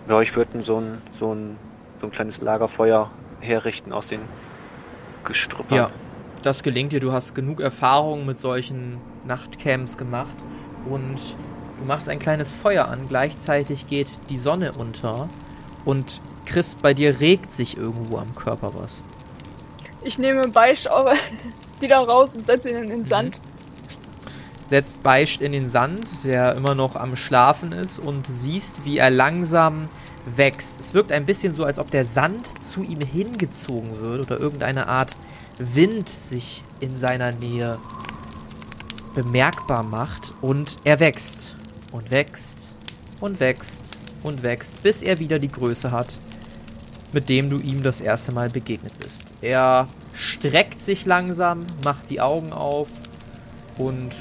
Ja, 0.09 0.21
ich 0.21 0.35
würde 0.35 0.61
so 0.61 0.79
ein, 0.79 1.01
so, 1.17 1.33
ein, 1.33 1.57
so 1.99 2.07
ein 2.07 2.11
kleines 2.11 2.41
Lagerfeuer 2.41 3.11
herrichten 3.39 3.93
aus 3.93 4.07
den 4.07 4.21
Gestrüppern. 5.23 5.77
Ja, 5.77 5.91
das 6.41 6.63
gelingt 6.63 6.93
dir. 6.93 6.99
Du 6.99 7.11
hast 7.11 7.35
genug 7.35 7.59
Erfahrung 7.59 8.25
mit 8.25 8.37
solchen 8.37 8.97
Nachtcamps 9.25 9.97
gemacht 9.97 10.43
und 10.89 11.35
du 11.81 11.87
machst 11.87 12.09
ein 12.09 12.19
kleines 12.19 12.53
Feuer 12.53 12.87
an. 12.87 13.07
Gleichzeitig 13.09 13.87
geht 13.87 14.11
die 14.29 14.37
Sonne 14.37 14.73
unter 14.73 15.27
und 15.83 16.21
Chris, 16.45 16.75
bei 16.75 16.93
dir 16.93 17.19
regt 17.19 17.53
sich 17.53 17.77
irgendwo 17.77 18.17
am 18.17 18.35
Körper 18.35 18.73
was. 18.75 19.03
Ich 20.03 20.19
nehme 20.19 20.47
Beicht 20.47 20.89
auch 20.89 21.11
wieder 21.79 21.97
raus 21.97 22.35
und 22.35 22.45
setze 22.45 22.69
ihn 22.69 22.77
in 22.77 22.89
den 22.89 23.05
Sand. 23.05 23.39
Setzt 24.69 25.03
Beicht 25.03 25.41
in 25.41 25.51
den 25.51 25.69
Sand, 25.69 26.07
der 26.23 26.55
immer 26.55 26.75
noch 26.75 26.95
am 26.95 27.15
Schlafen 27.15 27.71
ist 27.71 27.99
und 27.99 28.27
siehst, 28.27 28.85
wie 28.85 28.97
er 28.97 29.09
langsam 29.09 29.89
wächst. 30.25 30.79
Es 30.79 30.93
wirkt 30.93 31.11
ein 31.11 31.25
bisschen 31.25 31.53
so, 31.53 31.65
als 31.65 31.77
ob 31.77 31.91
der 31.91 32.05
Sand 32.05 32.61
zu 32.63 32.81
ihm 32.83 33.01
hingezogen 33.01 33.99
wird 33.99 34.21
oder 34.21 34.39
irgendeine 34.39 34.87
Art 34.87 35.15
Wind 35.57 36.09
sich 36.09 36.63
in 36.79 36.97
seiner 36.97 37.31
Nähe 37.31 37.79
bemerkbar 39.13 39.83
macht 39.83 40.33
und 40.41 40.77
er 40.83 40.99
wächst 40.99 41.55
und 41.91 42.11
wächst 42.11 42.75
und 43.19 43.39
wächst 43.39 43.97
und 44.23 44.43
wächst, 44.43 44.81
bis 44.83 45.01
er 45.01 45.19
wieder 45.19 45.39
die 45.39 45.51
Größe 45.51 45.91
hat, 45.91 46.17
mit 47.11 47.29
dem 47.29 47.49
du 47.49 47.57
ihm 47.59 47.83
das 47.83 48.01
erste 48.01 48.31
Mal 48.31 48.49
begegnet 48.49 48.97
bist. 48.99 49.25
Er 49.41 49.87
streckt 50.13 50.79
sich 50.79 51.05
langsam, 51.05 51.65
macht 51.83 52.09
die 52.09 52.21
Augen 52.21 52.53
auf 52.53 52.89
und 53.77 54.11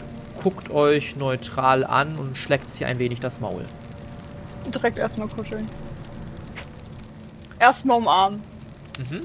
guckt 0.42 0.70
euch 0.70 1.16
neutral 1.16 1.84
an 1.84 2.16
und 2.16 2.36
schleckt 2.36 2.70
sich 2.70 2.84
ein 2.84 2.98
wenig 2.98 3.20
das 3.20 3.40
Maul. 3.40 3.64
Direkt 4.72 4.98
erstmal 4.98 5.28
kuscheln. 5.28 5.68
Erstmal 7.58 7.98
umarmen. 7.98 8.42
Mhm. 8.98 9.20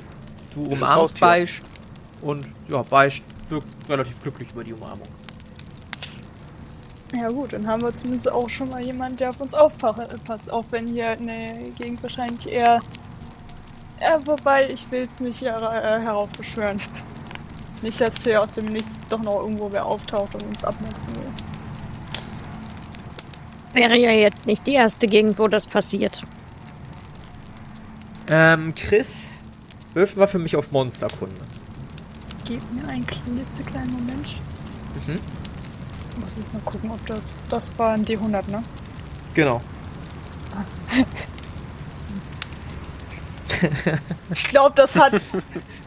Du 0.53 0.63
umarmst. 0.65 1.19
Beischt 1.19 1.63
und 2.21 2.45
ja, 2.67 2.81
Beischt 2.83 3.23
wirkt 3.49 3.67
relativ 3.89 4.21
glücklich 4.21 4.49
über 4.51 4.63
die 4.63 4.73
Umarmung. 4.73 5.07
Ja 7.15 7.29
gut, 7.29 7.53
dann 7.53 7.65
haben 7.65 7.81
wir 7.81 7.93
zumindest 7.93 8.29
auch 8.29 8.49
schon 8.49 8.69
mal 8.69 8.83
jemanden, 8.83 9.17
der 9.17 9.29
auf 9.29 9.39
uns 9.39 9.53
aufpasst. 9.53 10.51
Auch 10.51 10.65
wenn 10.71 10.87
hier 10.87 11.13
in 11.13 11.27
der 11.27 11.53
Gegend 11.77 12.03
wahrscheinlich 12.03 12.47
eher... 12.47 12.81
Ja, 14.01 14.19
wobei, 14.25 14.69
ich 14.69 14.91
will 14.91 15.03
es 15.03 15.21
nicht 15.21 15.39
hier, 15.39 15.55
äh, 15.55 16.01
heraufbeschwören. 16.01 16.81
Nicht, 17.81 18.01
dass 18.01 18.23
hier 18.23 18.41
aus 18.41 18.55
dem 18.55 18.65
Nichts 18.65 18.99
doch 19.09 19.21
noch 19.21 19.41
irgendwo 19.41 19.71
wer 19.71 19.85
auftaucht 19.85 20.33
und 20.33 20.43
uns 20.43 20.63
abnutzen 20.63 21.15
will. 21.15 21.27
Wäre 23.73 23.97
ja 23.97 24.11
jetzt 24.11 24.47
nicht 24.47 24.65
die 24.65 24.73
erste 24.73 25.05
Gegend, 25.05 25.37
wo 25.37 25.49
das 25.49 25.67
passiert. 25.67 26.23
Ähm, 28.27 28.73
Chris, 28.73 29.31
wirf 29.93 30.15
mal 30.15 30.27
für 30.27 30.39
mich 30.39 30.55
auf 30.55 30.71
Monsterkunde. 30.71 31.35
Gib 32.45 32.61
mir 32.73 32.87
einen 32.87 33.05
klitzekleinen 33.05 33.91
Moment. 33.91 34.35
Mhm. 35.05 35.19
Ich 36.15 36.21
muss 36.21 36.31
jetzt 36.37 36.53
mal 36.53 36.61
gucken, 36.63 36.91
ob 36.91 37.05
das... 37.07 37.35
Das 37.49 37.77
war 37.77 37.91
ein 37.93 38.05
D100, 38.05 38.49
ne? 38.49 38.63
Genau. 39.33 39.61
Ich 44.33 44.43
glaube, 44.49 44.73
das 44.75 44.97
hat. 44.97 45.13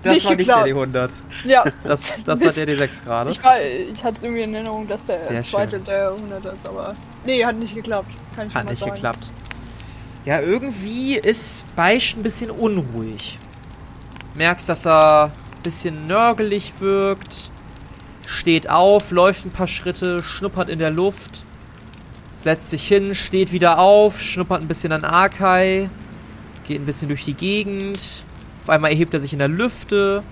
Das 0.00 0.14
Nicht 0.14 0.26
war 0.26 0.37
nicht 0.37 0.47
geklaut. 0.47 0.66
der 0.92 1.08
D100. 1.08 1.11
Ja. 1.44 1.64
Das, 1.82 2.23
das 2.25 2.40
war 2.40 2.52
der 2.52 2.68
D6 2.68 3.02
gerade. 3.04 3.30
Ich, 3.30 3.42
war, 3.42 3.61
ich 3.61 4.04
hatte 4.04 4.16
es 4.16 4.23
irgendwie 4.23 4.42
in 4.42 4.54
Erinnerung, 4.54 4.87
dass 4.87 5.06
der 5.06 5.18
Sehr 5.18 5.40
zweite 5.40 5.78
schön. 5.78 5.85
der 5.87 6.11
100 6.12 6.44
ist, 6.54 6.66
aber. 6.68 6.94
Nee, 7.25 7.44
hat 7.44 7.56
nicht 7.56 7.75
geklappt. 7.75 8.08
Kann 8.37 8.47
ich 8.47 8.54
Hat 8.54 8.66
nicht 8.66 8.78
sagen. 8.78 8.92
geklappt. 8.92 9.30
Ja, 10.25 10.40
irgendwie 10.40 11.16
ist 11.16 11.64
Beisch 11.75 12.14
ein 12.16 12.23
bisschen 12.23 12.52
unruhig. 12.52 13.40
Merkst, 14.37 14.68
dass 14.68 14.87
er 14.87 15.25
ein 15.56 15.62
bisschen 15.64 16.06
nörgelig 16.06 16.75
wirkt. 16.78 17.50
Steht 18.28 18.68
auf, 18.68 19.11
läuft 19.11 19.47
ein 19.47 19.50
paar 19.52 19.66
Schritte, 19.66 20.23
schnuppert 20.23 20.68
in 20.68 20.78
der 20.78 20.90
Luft. 20.90 21.44
Setzt 22.37 22.68
sich 22.68 22.87
hin, 22.87 23.14
steht 23.14 23.52
wieder 23.52 23.78
auf, 23.78 24.20
schnuppert 24.20 24.61
ein 24.61 24.68
bisschen 24.68 24.92
an 24.92 25.02
Arkai. 25.02 25.88
Geht 26.66 26.82
ein 26.82 26.85
bisschen 26.85 27.08
durch 27.08 27.25
die 27.25 27.32
Gegend. 27.32 27.99
Auf 28.64 28.68
einmal 28.68 28.90
erhebt 28.90 29.14
er 29.14 29.20
sich 29.20 29.32
in 29.32 29.38
der 29.38 29.49
Lüfte. 29.49 30.23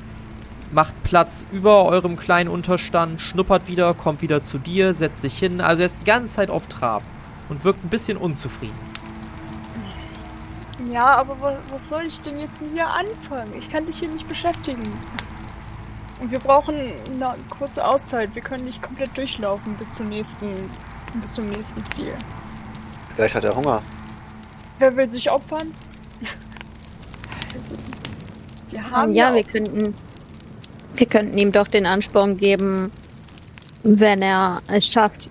Macht 0.73 0.93
Platz 1.05 1.47
über 1.53 1.87
eurem 1.87 2.19
kleinen 2.19 2.51
Unterstand, 2.51 3.23
schnuppert 3.23 3.67
wieder, 3.67 3.95
kommt 3.95 4.21
wieder 4.21 4.43
zu 4.43 4.59
dir, 4.59 4.93
setzt 4.93 5.23
sich 5.23 5.39
hin. 5.39 5.63
Also 5.63 5.83
er 5.83 5.87
ist 5.87 6.03
die 6.03 6.05
ganze 6.05 6.35
Zeit 6.35 6.51
auf 6.51 6.67
Trab 6.67 7.03
und 7.49 7.65
wirkt 7.65 7.83
ein 7.83 7.89
bisschen 7.89 8.19
unzufrieden. 8.19 8.77
Ja, 10.93 11.07
aber 11.07 11.41
wa- 11.41 11.57
was 11.71 11.89
soll 11.89 12.03
ich 12.07 12.21
denn 12.21 12.39
jetzt 12.39 12.61
mit 12.61 12.73
hier 12.75 12.89
anfangen? 12.89 13.53
Ich 13.59 13.71
kann 13.71 13.87
dich 13.87 13.99
hier 14.01 14.09
nicht 14.11 14.29
beschäftigen. 14.29 14.83
Und 16.21 16.31
wir 16.31 16.39
brauchen 16.39 16.75
eine 16.77 17.35
kurze 17.51 17.87
Auszeit. 17.87 18.35
Wir 18.35 18.43
können 18.43 18.65
nicht 18.65 18.81
komplett 18.83 19.17
durchlaufen 19.17 19.75
bis 19.77 19.95
zum 19.95 20.09
nächsten, 20.09 20.47
bis 21.21 21.35
zum 21.35 21.45
nächsten 21.47 21.85
Ziel. 21.87 22.15
Vielleicht 23.15 23.35
hat 23.35 23.45
er 23.45 23.55
Hunger. 23.55 23.81
Wer 24.79 24.97
will 24.97 25.09
sich 25.09 25.31
opfern? 25.31 25.73
Wir 28.71 28.91
haben 28.91 29.13
ja, 29.13 29.29
ja, 29.31 29.35
wir 29.35 29.45
könnten, 29.45 29.95
wir 30.97 31.07
könnten 31.07 31.39
ihm 31.39 31.53
doch 31.53 31.69
den 31.69 31.87
Ansporn 31.87 32.37
geben, 32.37 32.91
wenn 33.83 34.23
er 34.23 34.61
es 34.69 34.87
schafft, 34.87 35.31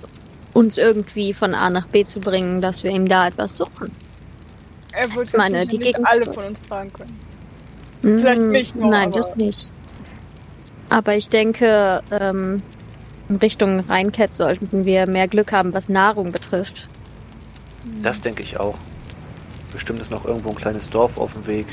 uns 0.53 0.77
irgendwie 0.77 1.33
von 1.33 1.53
A 1.53 1.69
nach 1.69 1.85
B 1.87 2.05
zu 2.05 2.19
bringen, 2.19 2.61
dass 2.61 2.83
wir 2.83 2.91
ihm 2.91 3.07
da 3.07 3.27
etwas 3.27 3.57
suchen. 3.57 3.91
er 4.93 5.13
wird 5.13 5.35
meine, 5.35 5.67
die 5.67 5.77
nicht 5.77 5.93
Gegend 5.93 6.07
alle 6.07 6.31
von 6.33 6.45
uns 6.45 6.61
tragen 6.63 6.93
können. 6.93 7.19
Vielleicht 8.01 8.41
Mm, 8.41 8.49
mich 8.51 8.75
noch, 8.75 8.89
Nein, 8.89 9.09
aber- 9.09 9.17
das 9.19 9.35
nicht. 9.35 9.71
Aber 10.95 11.13
ich 11.17 11.27
denke, 11.27 12.01
ähm, 12.09 12.61
in 13.27 13.35
Richtung 13.35 13.81
Rheinket 13.81 14.33
sollten 14.33 14.85
wir 14.85 15.09
mehr 15.09 15.27
Glück 15.27 15.51
haben, 15.51 15.73
was 15.73 15.89
Nahrung 15.89 16.31
betrifft. 16.31 16.87
Das 18.01 18.21
denke 18.21 18.43
ich 18.43 18.57
auch. 18.61 18.77
Bestimmt 19.73 19.99
ist 19.99 20.09
noch 20.09 20.23
irgendwo 20.23 20.51
ein 20.51 20.55
kleines 20.55 20.89
Dorf 20.89 21.17
auf 21.17 21.33
dem 21.33 21.45
Weg. 21.47 21.67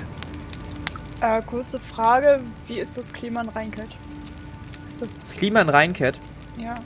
Äh, 1.21 1.41
kurze 1.43 1.79
Frage, 1.79 2.41
wie 2.67 2.81
ist 2.81 2.99
das 2.99 3.13
Klima 3.13 3.43
in 3.43 3.51
Rheinkeit? 3.51 3.91
Ist 4.89 5.03
das, 5.03 5.21
Das 5.21 5.37
Klima 5.37 5.61
in 5.61 5.69
Rheinket, 5.69 6.19
ja, 6.59 6.81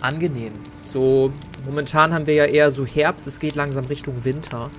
angenehm. 0.00 0.54
So, 0.94 1.30
momentan 1.66 2.14
haben 2.14 2.26
wir 2.26 2.32
ja 2.32 2.46
eher 2.46 2.70
so 2.70 2.86
Herbst, 2.86 3.26
es 3.26 3.38
geht 3.38 3.54
langsam 3.54 3.84
Richtung 3.84 4.24
Winter. 4.24 4.70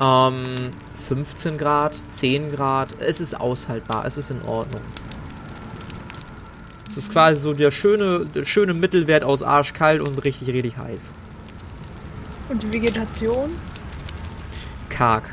Ähm, 0.00 0.70
15 1.08 1.58
Grad, 1.58 1.96
10 2.10 2.52
Grad, 2.52 2.90
es 3.00 3.20
ist 3.20 3.34
aushaltbar, 3.34 4.04
es 4.06 4.16
ist 4.16 4.30
in 4.30 4.40
Ordnung. 4.42 4.82
Es 6.96 7.02
ist 7.02 7.12
quasi 7.12 7.38
so 7.38 7.52
der 7.52 7.70
schöne, 7.72 8.24
der 8.24 8.46
schöne 8.46 8.72
Mittelwert 8.72 9.22
aus 9.22 9.42
arschkalt 9.42 10.00
und 10.00 10.24
richtig, 10.24 10.48
richtig 10.48 10.78
heiß. 10.78 11.12
und 12.48 12.62
die 12.62 12.72
Vegetation? 12.72 13.50
Karg. 14.88 15.24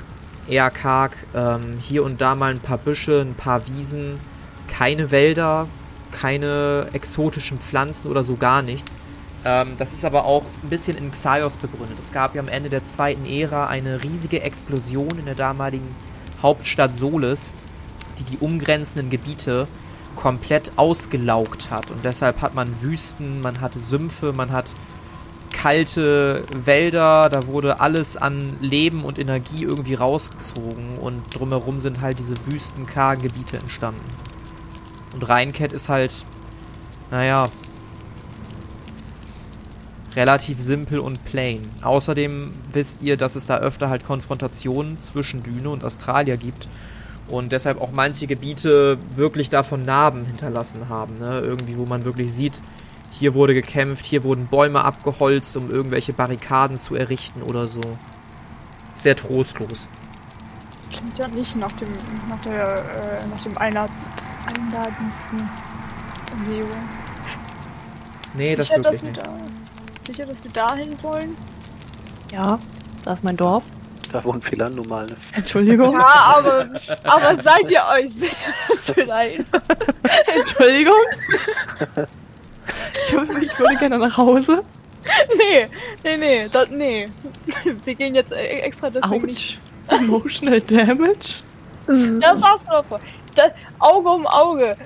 Eher 0.46 0.70
karg. 0.70 1.16
Ähm, 1.34 1.78
hier 1.80 2.04
und 2.04 2.20
da 2.20 2.36
mal 2.36 2.52
ein 2.52 2.60
paar 2.60 2.78
Büsche, 2.78 3.22
ein 3.22 3.34
paar 3.34 3.66
Wiesen. 3.70 4.20
Keine 4.68 5.10
Wälder, 5.12 5.70
keine 6.12 6.90
exotischen 6.92 7.60
Pflanzen 7.60 8.12
oder 8.12 8.26
so 8.26 8.36
gar 8.36 8.62
nichts. 8.62 8.98
Ähm, 9.46 9.76
das 9.78 9.94
ist 9.94 10.04
aber 10.04 10.26
auch 10.26 10.44
ein 10.64 10.70
bisschen 10.70 10.98
in 10.98 11.12
Xaios 11.12 11.56
begründet. 11.56 11.98
Es 12.02 12.12
gab 12.12 12.36
ja 12.36 12.42
am 12.42 12.50
Ende 12.50 12.70
der 12.70 12.84
zweiten 12.84 13.26
Ära 13.26 13.68
eine 13.68 14.04
riesige 14.04 14.42
Explosion 14.42 15.18
in 15.18 15.24
der 15.24 15.36
damaligen 15.36 15.96
Hauptstadt 16.42 16.98
Solis, 16.98 17.54
die 18.20 18.24
die 18.26 18.38
umgrenzenden 18.40 19.10
Gebiete 19.10 19.66
komplett 20.16 20.72
ausgelaugt 20.78 21.70
hat. 21.70 21.92
Und 21.92 22.04
deshalb 22.04 22.42
hat 22.42 22.56
man 22.56 22.82
Wüsten, 22.82 23.42
man 23.42 23.62
hatte 23.62 23.80
Sümpfe, 23.80 24.34
man 24.34 24.52
hat 24.52 24.76
kalte 25.52 26.44
Wälder, 26.52 27.30
da 27.30 27.48
wurde 27.48 27.80
alles 27.80 28.18
an 28.18 28.58
Leben 28.60 29.06
und 29.06 29.20
Energie 29.20 29.64
irgendwie 29.64 29.94
rausgezogen 29.94 30.98
und 31.00 31.24
drumherum 31.34 31.78
sind 31.78 32.02
halt 32.02 32.20
diese 32.20 32.36
wüsten, 32.48 32.86
kargen 32.86 33.22
Gebiete 33.22 33.58
entstanden. 33.58 34.02
Und 35.14 35.30
Rheinket 35.30 35.72
ist 35.72 35.90
halt, 35.90 36.26
naja, 37.12 37.46
relativ 40.16 40.60
simpel 40.60 41.00
und 41.00 41.24
plain. 41.24 41.70
Außerdem 41.82 42.52
wisst 42.72 43.02
ihr, 43.02 43.16
dass 43.16 43.36
es 43.36 43.46
da 43.46 43.58
öfter 43.58 43.90
halt 43.90 44.04
Konfrontationen 44.04 45.00
zwischen 45.00 45.44
Düne 45.44 45.70
und 45.70 45.84
Australier 45.84 46.38
gibt 46.38 46.68
und 47.28 47.52
deshalb 47.52 47.82
auch 47.82 47.92
manche 47.92 48.28
Gebiete 48.28 48.98
wirklich 49.16 49.50
davon 49.50 49.86
Narben 49.86 50.26
hinterlassen 50.26 50.90
haben. 50.90 51.18
Ne? 51.20 51.40
Irgendwie, 51.40 51.78
wo 51.78 51.86
man 51.86 52.06
wirklich 52.06 52.32
sieht, 52.34 52.62
hier 53.12 53.34
wurde 53.34 53.54
gekämpft, 53.54 54.06
hier 54.06 54.24
wurden 54.24 54.48
Bäume 54.48 54.84
abgeholzt, 54.84 55.56
um 55.56 55.70
irgendwelche 55.70 56.14
Barrikaden 56.14 56.78
zu 56.78 56.96
errichten 56.96 57.44
oder 57.44 57.68
so. 57.68 57.82
Sehr 58.96 59.16
trostlos. 59.16 59.88
Das 60.80 60.90
klingt 60.90 61.18
ja 61.18 61.28
nicht 61.28 61.56
nach 61.56 61.72
dem, 61.74 61.90
nach 62.30 62.42
der, 62.42 62.78
äh, 62.78 63.28
nach 63.28 63.42
dem 63.44 63.58
einladendsten 63.58 65.50
Umgebung. 66.34 66.70
Nee, 68.34 68.56
das 68.56 68.68
sicher, 68.68 68.84
wirklich 68.84 69.02
dass 69.02 69.04
wir 69.04 69.12
nicht. 69.12 69.24
da, 69.24 70.06
sicher, 70.08 70.26
dass 70.26 70.44
wir 70.44 70.52
dahin 70.52 71.04
wollen? 71.04 71.38
Ja, 72.32 72.60
da 73.04 73.14
ist 73.14 73.24
mein 73.24 73.38
Dorf. 73.38 73.70
Da 74.14 74.24
wohnt 74.24 74.46
Philando 74.46 74.84
mal. 74.84 75.08
Ne? 75.08 75.16
Entschuldigung. 75.32 75.94
Ja, 75.94 76.36
aber, 76.38 76.70
aber 77.04 77.36
seid 77.36 77.70
ihr 77.72 77.84
euch 77.92 78.14
sicher, 78.14 79.06
dahin 79.08 79.44
Entschuldigung. 80.40 80.94
Ich 83.08 83.12
würde, 83.14 83.40
ich 83.42 83.60
würde 83.60 83.76
gerne 83.76 83.98
nach 83.98 84.16
Hause. 84.16 84.64
Nee, 85.36 85.68
nee, 86.04 86.18
nee, 86.18 86.48
das, 86.50 86.70
nee. 86.70 87.10
Wir 87.84 87.96
gehen 87.96 88.14
jetzt 88.14 88.32
e- 88.32 88.36
extra 88.36 88.92
deswegen 88.92 89.26
nicht. 89.26 89.60
Autsch. 89.88 90.00
Emotional 90.00 90.62
Damage. 90.62 91.42
Das 92.22 92.40
sagst 92.40 92.68
du 92.68 92.72
doch. 92.72 93.00
Das, 93.34 93.52
Auge 93.80 94.10
um 94.10 94.28
Auge. 94.28 94.78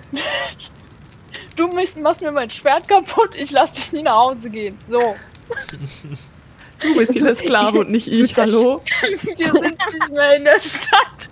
Du 1.58 1.68
machst, 1.68 2.00
machst 2.00 2.22
mir 2.22 2.32
mein 2.32 2.50
Schwert 2.50 2.88
kaputt, 2.88 3.36
ich 3.36 3.52
lass 3.52 3.74
dich 3.74 3.92
nie 3.92 4.04
nach 4.04 4.16
Hause 4.16 4.50
gehen. 4.50 4.78
So. 4.90 5.00
Du 6.82 6.96
bist 6.98 7.14
hier 7.14 7.24
der 7.24 7.36
Sklave 7.36 7.80
und 7.80 7.90
nicht 7.92 8.08
ich. 8.08 8.38
Hallo? 8.38 8.82
Wir 9.38 9.54
sind 9.54 9.78
nicht 9.94 10.10
mehr 10.12 10.36
in 10.36 10.44
der 10.44 10.60
Stadt. 10.62 11.30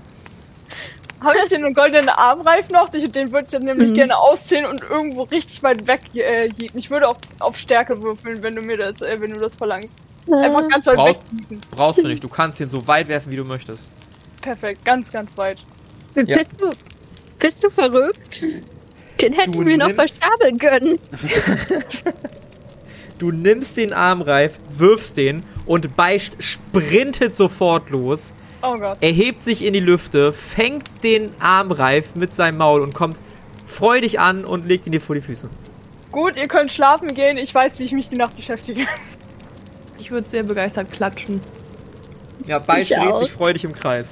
Habe 1.22 1.38
ich 1.40 1.46
den 1.46 1.74
goldenen 1.74 2.10
Armreif 2.10 2.70
noch? 2.70 2.90
Den 2.90 3.32
würde 3.32 3.46
ich 3.46 3.52
dann 3.52 3.64
nämlich 3.64 3.90
Mhm. 3.90 3.94
gerne 3.96 4.18
ausziehen 4.18 4.66
und 4.66 4.82
irgendwo 4.84 5.24
richtig 5.24 5.64
weit 5.64 5.88
weg 5.88 6.02
äh, 6.14 6.48
jieten. 6.56 6.78
Ich 6.78 6.90
würde 6.92 7.08
auch 7.08 7.18
auf 7.40 7.58
Stärke 7.58 8.02
würfeln, 8.02 8.44
wenn 8.44 8.56
du 8.56 8.62
mir 8.62 8.78
das, 8.78 9.02
äh, 9.02 9.20
wenn 9.20 9.32
du 9.32 9.40
das 9.40 9.56
verlangst. 9.56 9.98
Einfach 10.32 10.68
ganz 10.70 10.86
weit 10.88 10.96
Brauch- 10.98 11.08
weg 11.10 11.20
jieten. 11.32 11.62
Brauchst 11.72 12.04
du 12.04 12.08
nicht, 12.08 12.24
du 12.24 12.28
kannst 12.30 12.60
ihn 12.60 12.68
so 12.68 12.86
weit 12.88 13.08
werfen, 13.08 13.32
wie 13.32 13.36
du 13.38 13.46
möchtest. 13.46 13.90
Perfekt, 14.42 14.84
ganz, 14.86 15.12
ganz 15.12 15.38
weit. 15.38 15.58
Ja. 16.16 16.38
Bist, 16.38 16.62
du, 16.62 16.72
bist 17.40 17.64
du 17.64 17.70
verrückt? 17.70 18.46
Den 19.22 19.34
hätten 19.34 19.52
Du 19.54 19.66
wir 19.66 19.78
noch 19.78 19.92
verstapeln 19.92 20.58
können. 20.60 21.00
Du 23.20 23.32
nimmst 23.32 23.78
den 23.78 23.94
Armreif, 23.94 24.60
wirfst 24.70 25.18
den 25.18 25.44
und 25.66 25.96
Beischt 25.96 26.34
sprintet 26.40 27.36
sofort 27.36 27.90
los, 27.90 28.34
Oh 28.62 28.76
Gott. 28.76 28.98
erhebt 29.02 29.42
sich 29.44 29.64
in 29.64 29.74
die 29.74 29.80
Lüfte, 29.80 30.34
fängt 30.34 30.90
den 31.04 31.32
Armreif 31.40 32.16
mit 32.16 32.34
seinem 32.34 32.58
Maul 32.58 32.82
und 32.82 32.94
kommt 32.94 33.18
freudig 33.66 34.20
an 34.20 34.44
und 34.46 34.66
legt 34.66 34.86
ihn 34.86 34.92
dir 34.92 35.02
vor 35.02 35.16
die 35.16 35.22
Füße. 35.22 35.50
Gut, 36.12 36.38
ihr 36.38 36.48
könnt 36.48 36.72
schlafen 36.72 37.10
gehen. 37.14 37.38
Ich 37.38 37.54
weiß, 37.54 37.80
wie 37.80 37.84
ich 37.84 37.92
mich 37.92 38.10
die 38.10 38.16
Nacht 38.16 38.36
beschäftige. 38.36 38.82
Ich 39.98 40.12
würde 40.12 40.28
sehr 40.30 40.44
begeistert 40.44 40.92
klatschen. 40.92 41.40
Ja, 42.46 42.60
Beischt 42.60 42.92
Ich 42.92 42.98
dreht 42.98 43.08
auch. 43.12 43.22
sich 43.22 43.32
freudig 43.32 43.64
im 43.64 43.74
Kreis. 43.74 44.10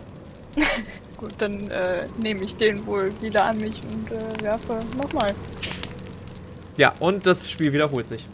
Gut, 1.18 1.34
dann 1.38 1.70
äh, 1.70 2.06
nehme 2.18 2.42
ich 2.42 2.56
den 2.56 2.84
wohl 2.88 3.12
wieder 3.22 3.46
an 3.46 3.58
mich 3.60 3.80
und 3.94 4.12
äh, 4.12 4.44
werfe 4.44 4.80
nochmal. 4.98 5.34
Ja, 6.78 6.94
und 7.00 7.28
das 7.28 7.52
Spiel 7.52 7.74
wiederholt 7.74 8.08
sich. 8.08 8.26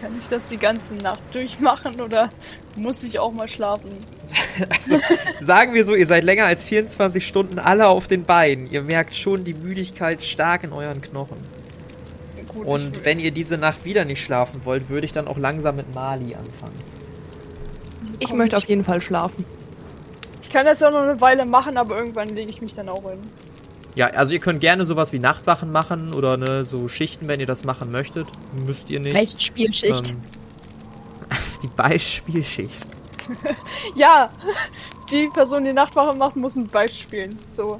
Kann 0.00 0.16
ich 0.18 0.28
das 0.28 0.48
die 0.48 0.56
ganze 0.56 0.94
Nacht 0.94 1.20
durchmachen 1.32 2.00
oder 2.00 2.30
muss 2.76 3.02
ich 3.02 3.18
auch 3.18 3.32
mal 3.32 3.48
schlafen? 3.48 3.90
Sagen 5.40 5.74
wir 5.74 5.84
so, 5.84 5.94
ihr 5.94 6.06
seid 6.06 6.24
länger 6.24 6.44
als 6.44 6.64
24 6.64 7.26
Stunden 7.26 7.58
alle 7.58 7.88
auf 7.88 8.08
den 8.08 8.22
Beinen. 8.22 8.70
Ihr 8.70 8.82
merkt 8.82 9.14
schon 9.14 9.44
die 9.44 9.54
Müdigkeit 9.54 10.22
stark 10.22 10.64
in 10.64 10.72
euren 10.72 11.02
Knochen. 11.02 11.36
Gut, 12.48 12.66
Und 12.66 13.04
wenn 13.04 13.20
ihr 13.20 13.30
diese 13.30 13.58
Nacht 13.58 13.84
wieder 13.84 14.04
nicht 14.04 14.24
schlafen 14.24 14.62
wollt, 14.64 14.88
würde 14.88 15.04
ich 15.04 15.12
dann 15.12 15.28
auch 15.28 15.38
langsam 15.38 15.76
mit 15.76 15.94
Mali 15.94 16.34
anfangen. 16.34 16.74
Ich 18.18 18.28
komm, 18.28 18.38
möchte 18.38 18.56
auf 18.56 18.64
jeden 18.64 18.84
Fall 18.84 19.00
schlafen. 19.00 19.44
Ich 20.42 20.48
Ich 20.48 20.50
kann 20.50 20.66
das 20.66 20.80
ja 20.80 20.90
noch 20.90 21.02
eine 21.02 21.20
Weile 21.20 21.46
machen, 21.46 21.76
aber 21.76 21.96
irgendwann 21.96 22.34
lege 22.34 22.50
ich 22.50 22.60
mich 22.60 22.74
dann 22.74 22.88
auch 22.88 23.08
hin. 23.08 23.20
Ja, 23.94 24.06
also 24.08 24.32
ihr 24.32 24.38
könnt 24.38 24.60
gerne 24.60 24.84
sowas 24.84 25.12
wie 25.12 25.18
Nachtwachen 25.18 25.72
machen 25.72 26.14
oder 26.14 26.36
ne, 26.36 26.64
so 26.64 26.88
Schichten, 26.88 27.28
wenn 27.28 27.40
ihr 27.40 27.46
das 27.46 27.64
machen 27.64 27.90
möchtet. 27.90 28.26
Müsst 28.66 28.88
ihr 28.90 29.00
nicht. 29.00 29.14
Beichtspielschicht. 29.14 30.10
Ähm, 30.10 30.20
die 31.62 31.68
Beispielschicht. 31.68 32.86
Ja, 33.94 34.28
die 35.10 35.28
Person, 35.28 35.64
die 35.64 35.72
Nachtwache 35.72 36.16
macht, 36.16 36.34
muss 36.34 36.56
mit 36.56 36.72
Beicht 36.72 36.98
spielen. 36.98 37.38
So. 37.48 37.78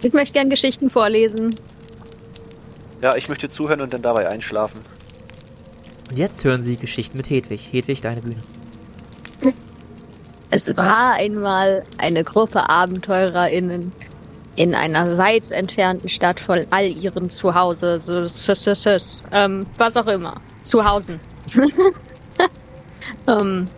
Ich 0.00 0.12
möchte 0.12 0.34
gern 0.34 0.48
Geschichten 0.48 0.90
vorlesen. 0.90 1.54
Ja, 3.00 3.16
ich 3.16 3.28
möchte 3.28 3.48
zuhören 3.48 3.80
und 3.80 3.92
dann 3.92 4.02
dabei 4.02 4.28
einschlafen. 4.28 4.80
Und 6.08 6.16
jetzt 6.16 6.44
hören 6.44 6.62
Sie 6.62 6.76
Geschichten 6.76 7.16
mit 7.16 7.28
Hedwig. 7.28 7.68
Hedwig, 7.72 8.00
deine 8.00 8.20
Bühne. 8.20 8.42
Es 10.50 10.76
war 10.76 11.14
einmal 11.14 11.84
eine 11.98 12.22
Gruppe 12.22 12.68
AbenteurerInnen 12.68 13.92
in 14.56 14.74
einer 14.74 15.18
weit 15.18 15.50
entfernten 15.50 16.08
Stadt 16.08 16.38
voll 16.40 16.66
all 16.70 16.86
ihren 16.86 17.30
Zuhause, 17.30 17.98
so, 18.00 18.20
s- 18.20 18.48
s- 18.48 18.66
s- 18.66 18.86
s- 18.86 19.24
ähm, 19.32 19.66
was 19.78 19.96
auch 19.96 20.06
immer. 20.06 20.40
Zuhausen. 20.62 21.20
ähm, 23.26 23.68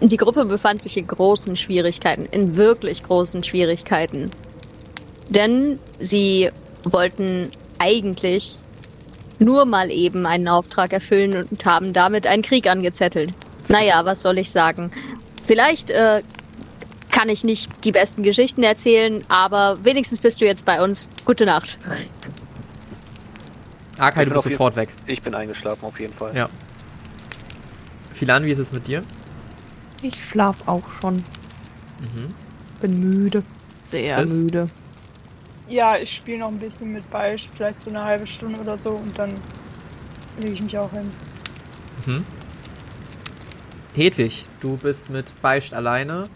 die 0.00 0.16
Gruppe 0.16 0.44
befand 0.44 0.82
sich 0.82 0.96
in 0.96 1.06
großen 1.06 1.56
Schwierigkeiten, 1.56 2.26
in 2.30 2.56
wirklich 2.56 3.02
großen 3.02 3.42
Schwierigkeiten. 3.42 4.30
Denn 5.28 5.78
sie 5.98 6.50
wollten 6.84 7.50
eigentlich 7.78 8.58
nur 9.38 9.64
mal 9.64 9.90
eben 9.90 10.26
einen 10.26 10.48
Auftrag 10.48 10.92
erfüllen 10.92 11.46
und 11.50 11.64
haben 11.64 11.92
damit 11.92 12.26
einen 12.26 12.42
Krieg 12.42 12.68
angezettelt. 12.68 13.30
Naja, 13.68 14.04
was 14.04 14.22
soll 14.22 14.38
ich 14.38 14.50
sagen? 14.50 14.90
Vielleicht 15.46 15.90
äh, 15.90 16.22
kann 17.18 17.28
ich 17.30 17.42
nicht 17.42 17.84
die 17.84 17.90
besten 17.90 18.22
Geschichten 18.22 18.62
erzählen, 18.62 19.24
aber 19.28 19.84
wenigstens 19.84 20.20
bist 20.20 20.40
du 20.40 20.44
jetzt 20.44 20.64
bei 20.64 20.80
uns. 20.80 21.10
Gute 21.24 21.46
Nacht. 21.46 21.76
Arkai, 23.98 24.22
Ich 24.22 24.28
du 24.28 24.34
bist 24.34 24.44
sofort 24.44 24.76
weg. 24.76 24.88
Ich 25.04 25.20
bin 25.20 25.34
eingeschlafen 25.34 25.84
auf 25.84 25.98
jeden 25.98 26.14
Fall. 26.14 26.36
Ja. 26.36 26.48
Philan, 28.14 28.44
wie 28.44 28.52
ist 28.52 28.60
es 28.60 28.72
mit 28.72 28.86
dir? 28.86 29.02
Ich 30.00 30.24
schlaf 30.24 30.68
auch 30.68 30.84
schon. 31.00 31.16
Mhm. 31.16 32.34
Bin 32.80 33.00
müde. 33.00 33.42
Sehr 33.90 34.18
Chris? 34.18 34.32
müde. 34.34 34.68
Ja, 35.68 35.96
ich 35.96 36.14
spiele 36.14 36.38
noch 36.38 36.48
ein 36.48 36.60
bisschen 36.60 36.92
mit 36.92 37.10
Beicht, 37.10 37.50
vielleicht 37.52 37.80
so 37.80 37.90
eine 37.90 38.04
halbe 38.04 38.28
Stunde 38.28 38.60
oder 38.60 38.78
so 38.78 38.90
und 38.90 39.18
dann 39.18 39.34
lege 40.38 40.52
ich 40.52 40.62
mich 40.62 40.78
auch 40.78 40.92
hin. 40.92 41.10
Mhm. 42.06 42.24
Hedwig, 43.96 44.44
du 44.60 44.76
bist 44.76 45.10
mit 45.10 45.34
Beicht 45.42 45.74
alleine 45.74 46.28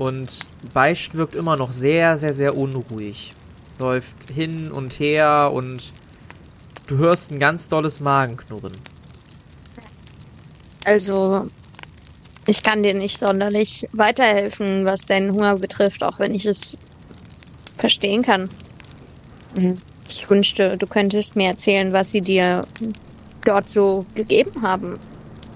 und 0.00 0.30
Beicht 0.72 1.14
wirkt 1.14 1.34
immer 1.34 1.56
noch 1.56 1.72
sehr, 1.72 2.16
sehr, 2.16 2.32
sehr 2.32 2.56
unruhig. 2.56 3.34
Läuft 3.78 4.16
hin 4.34 4.72
und 4.72 4.98
her 4.98 5.50
und 5.52 5.92
du 6.86 6.96
hörst 6.96 7.30
ein 7.30 7.38
ganz 7.38 7.68
dolles 7.68 8.00
Magenknurren. 8.00 8.72
Also, 10.86 11.50
ich 12.46 12.62
kann 12.62 12.82
dir 12.82 12.94
nicht 12.94 13.18
sonderlich 13.18 13.86
weiterhelfen, 13.92 14.86
was 14.86 15.04
deinen 15.04 15.32
Hunger 15.32 15.58
betrifft, 15.58 16.02
auch 16.02 16.18
wenn 16.18 16.34
ich 16.34 16.46
es 16.46 16.78
verstehen 17.76 18.22
kann. 18.22 18.48
Mhm. 19.54 19.82
Ich 20.08 20.30
wünschte, 20.30 20.78
du 20.78 20.86
könntest 20.86 21.36
mir 21.36 21.48
erzählen, 21.48 21.92
was 21.92 22.10
sie 22.10 22.22
dir 22.22 22.62
dort 23.44 23.68
so 23.68 24.06
gegeben 24.14 24.62
haben, 24.62 24.98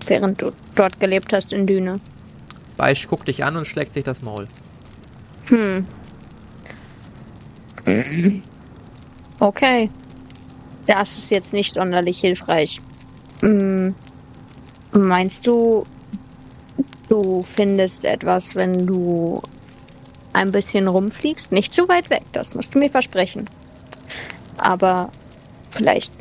während 0.07 0.43
du 0.43 0.53
dort 0.75 1.01
gelebt 1.01 1.33
hast 1.33 1.55
in 1.55 1.67
Düne. 1.67 1.99
Beicht 2.77 3.09
guckt 3.09 3.29
dich 3.29 3.45
an 3.45 3.57
und 3.57 3.67
schlägt 3.67 3.93
sich 3.95 4.05
das 4.05 4.23
Maul. 4.23 4.49
Hm. 5.47 5.87
Okay. 9.39 9.91
Das 10.87 11.17
ist 11.17 11.31
jetzt 11.31 11.53
nicht 11.53 11.73
sonderlich 11.73 12.19
hilfreich. 12.19 12.81
Hm. 13.41 13.95
Meinst 14.93 15.47
du, 15.47 15.85
du 17.09 17.43
findest 17.43 18.05
etwas, 18.05 18.55
wenn 18.55 18.87
du 18.87 19.43
ein 20.33 20.53
bisschen 20.53 20.89
rumfliegst? 20.89 21.53
Nicht 21.53 21.75
zu 21.75 21.89
weit 21.89 22.11
weg, 22.11 22.23
das 22.33 22.55
musst 22.55 22.75
du 22.75 22.79
mir 22.79 22.91
versprechen. 22.91 23.49
Aber 24.57 25.11
vielleicht 25.71 26.13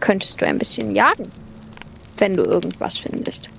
könntest 0.00 0.40
du 0.40 0.46
ein 0.46 0.58
bisschen 0.58 0.94
jagen, 0.94 1.30
wenn 2.18 2.34
du 2.34 2.44
irgendwas 2.44 2.98
findest. 2.98 3.50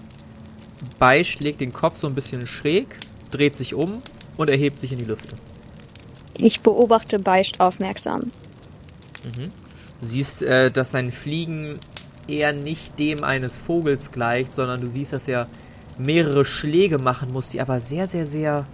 Beicht 1.00 1.40
legt 1.40 1.62
den 1.62 1.74
Kopf 1.74 1.98
so 1.98 2.08
ein 2.08 2.16
bisschen 2.16 2.48
schräg, 2.48 2.88
dreht 3.32 3.56
sich 3.56 3.74
um 3.74 4.02
und 4.38 4.50
erhebt 4.50 4.80
sich 4.80 4.92
in 4.92 4.98
die 4.98 5.06
Lüfte. 5.06 5.36
Ich 6.36 6.62
beobachte 6.62 7.20
Beicht 7.20 7.60
aufmerksam. 7.60 8.32
Mhm. 9.24 9.52
Du 10.02 10.08
siehst, 10.08 10.44
äh, 10.44 10.70
dass 10.72 10.92
sein 10.92 11.12
Fliegen 11.12 11.80
eher 12.28 12.54
nicht 12.54 13.00
dem 13.00 13.24
eines 13.24 13.58
Vogels 13.58 14.12
gleicht, 14.12 14.54
sondern 14.54 14.82
du 14.82 14.90
siehst, 14.90 15.14
dass 15.14 15.28
er 15.28 15.48
mehrere 15.98 16.46
Schläge 16.46 17.00
machen 17.00 17.32
muss, 17.32 17.50
die 17.50 17.62
aber 17.62 17.80
sehr, 17.80 18.08
sehr, 18.08 18.26
sehr 18.26 18.68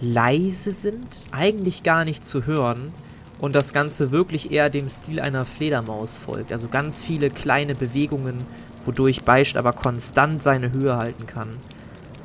leise 0.00 0.72
sind, 0.72 1.26
eigentlich 1.32 1.82
gar 1.82 2.04
nicht 2.04 2.26
zu 2.26 2.46
hören 2.46 2.92
und 3.40 3.54
das 3.54 3.72
Ganze 3.72 4.10
wirklich 4.12 4.52
eher 4.52 4.70
dem 4.70 4.88
Stil 4.88 5.20
einer 5.20 5.44
Fledermaus 5.44 6.16
folgt. 6.16 6.52
Also 6.52 6.68
ganz 6.68 7.02
viele 7.02 7.30
kleine 7.30 7.74
Bewegungen, 7.74 8.46
wodurch 8.88 9.22
Beicht 9.22 9.58
aber 9.58 9.74
konstant 9.74 10.42
seine 10.42 10.72
Höhe 10.72 10.96
halten 10.96 11.26
kann, 11.26 11.50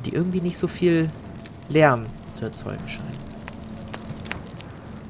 die 0.05 0.13
irgendwie 0.13 0.39
nicht 0.39 0.57
so 0.57 0.67
viel 0.67 1.09
Lärm 1.67 2.05
zu 2.31 2.45
erzeugen 2.45 2.87
scheinen. 2.87 3.23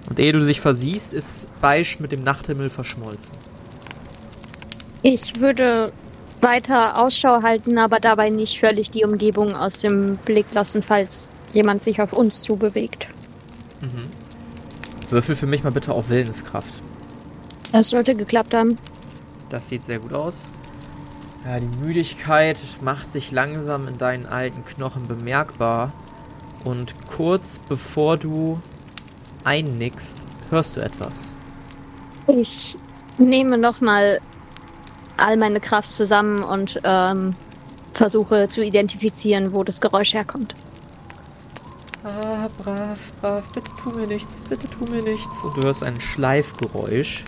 Und 0.09 0.19
ehe 0.19 0.33
du 0.33 0.45
dich 0.45 0.59
versiehst, 0.59 1.13
ist 1.13 1.47
Beicht 1.61 1.99
mit 1.99 2.11
dem 2.11 2.23
Nachthimmel 2.23 2.69
verschmolzen. 2.69 3.37
Ich 5.03 5.39
würde 5.39 5.91
weiter 6.41 6.97
Ausschau 6.97 7.43
halten, 7.43 7.77
aber 7.77 7.99
dabei 7.99 8.29
nicht 8.29 8.59
völlig 8.59 8.89
die 8.89 9.03
Umgebung 9.03 9.55
aus 9.55 9.77
dem 9.77 10.17
Blick 10.17 10.47
lassen, 10.53 10.81
falls 10.81 11.31
jemand 11.53 11.83
sich 11.83 12.01
auf 12.01 12.13
uns 12.13 12.41
zubewegt. 12.41 13.07
Mhm. 13.81 14.09
Würfel 15.11 15.35
für 15.35 15.45
mich 15.45 15.63
mal 15.63 15.71
bitte 15.71 15.93
auf 15.93 16.09
Willenskraft. 16.09 16.73
Das 17.71 17.89
sollte 17.89 18.15
geklappt 18.15 18.55
haben. 18.55 18.75
Das 19.49 19.69
sieht 19.69 19.85
sehr 19.85 19.99
gut 19.99 20.13
aus. 20.13 20.47
Ja, 21.45 21.59
die 21.59 21.77
Müdigkeit 21.83 22.57
macht 22.81 23.11
sich 23.11 23.31
langsam 23.31 23.87
in 23.87 23.97
deinen 23.97 24.25
alten 24.25 24.63
Knochen 24.63 25.07
bemerkbar. 25.07 25.91
Und 26.63 26.95
kurz 27.07 27.59
bevor 27.67 28.15
du 28.15 28.61
einnickst, 29.43 30.19
hörst 30.49 30.77
du 30.77 30.81
etwas. 30.81 31.33
Ich 32.27 32.77
nehme 33.17 33.57
nochmal 33.57 34.21
all 35.17 35.35
meine 35.35 35.59
Kraft 35.59 35.93
zusammen 35.93 36.43
und 36.43 36.79
ähm, 36.85 37.35
versuche 37.93 38.47
zu 38.47 38.63
identifizieren, 38.63 39.53
wo 39.53 39.63
das 39.63 39.81
Geräusch 39.81 40.13
herkommt. 40.13 40.55
Ah, 42.05 42.47
brav, 42.57 43.13
brav, 43.21 43.51
bitte 43.53 43.71
tu 43.81 43.89
mir 43.91 44.07
nichts, 44.07 44.41
bitte 44.49 44.67
tu 44.69 44.85
mir 44.85 45.01
nichts. 45.01 45.43
Und 45.43 45.57
du 45.57 45.63
hörst 45.63 45.83
ein 45.83 45.99
Schleifgeräusch. 45.99 47.23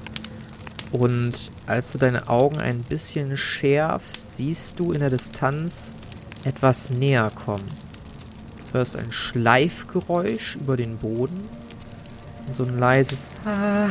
Und 0.97 1.51
als 1.67 1.91
du 1.91 1.97
deine 1.97 2.29
Augen 2.29 2.57
ein 2.57 2.81
bisschen 2.81 3.35
schärfst, 3.35 4.37
siehst 4.37 4.79
du 4.79 4.93
in 4.93 4.99
der 4.99 5.09
Distanz 5.09 5.93
etwas 6.45 6.89
näher 6.89 7.33
kommen. 7.35 7.65
Du 8.71 8.77
hörst 8.77 8.95
ein 8.95 9.11
Schleifgeräusch 9.11 10.55
über 10.55 10.77
den 10.77 10.97
Boden. 10.97 11.49
Und 12.47 12.55
so 12.55 12.63
ein 12.63 12.79
leises 12.79 13.27
Ah, 13.43 13.89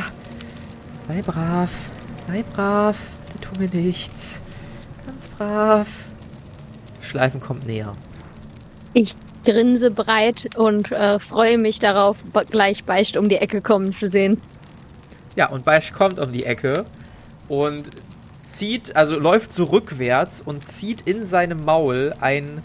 sei 1.07 1.21
brav, 1.21 1.69
sei 2.25 2.43
brav, 2.55 2.97
bitte 3.27 3.53
tu 3.53 3.59
mir 3.61 3.69
nichts. 3.69 4.41
Ganz 5.05 5.27
brav. 5.27 5.87
Schleifen 7.01 7.39
kommt 7.39 7.67
näher. 7.67 7.93
Ich 8.93 9.15
grinse 9.43 9.91
breit 9.91 10.57
und 10.57 10.91
äh, 10.91 11.19
freue 11.19 11.59
mich 11.59 11.77
darauf, 11.77 12.17
gleich 12.49 12.83
Beicht 12.83 13.15
um 13.15 13.29
die 13.29 13.35
Ecke 13.35 13.61
kommen 13.61 13.93
zu 13.93 14.09
sehen. 14.09 14.41
Ja, 15.35 15.49
und 15.49 15.65
Beisch 15.65 15.91
kommt 15.91 16.17
um 16.17 16.31
die 16.31 16.45
Ecke 16.45 16.85
und 17.47 17.89
zieht, 18.43 18.95
also 18.95 19.17
läuft 19.19 19.51
so 19.51 19.65
rückwärts 19.65 20.41
und 20.41 20.65
zieht 20.65 21.01
in 21.01 21.25
seinem 21.25 21.63
Maul 21.65 22.13
einen 22.21 22.61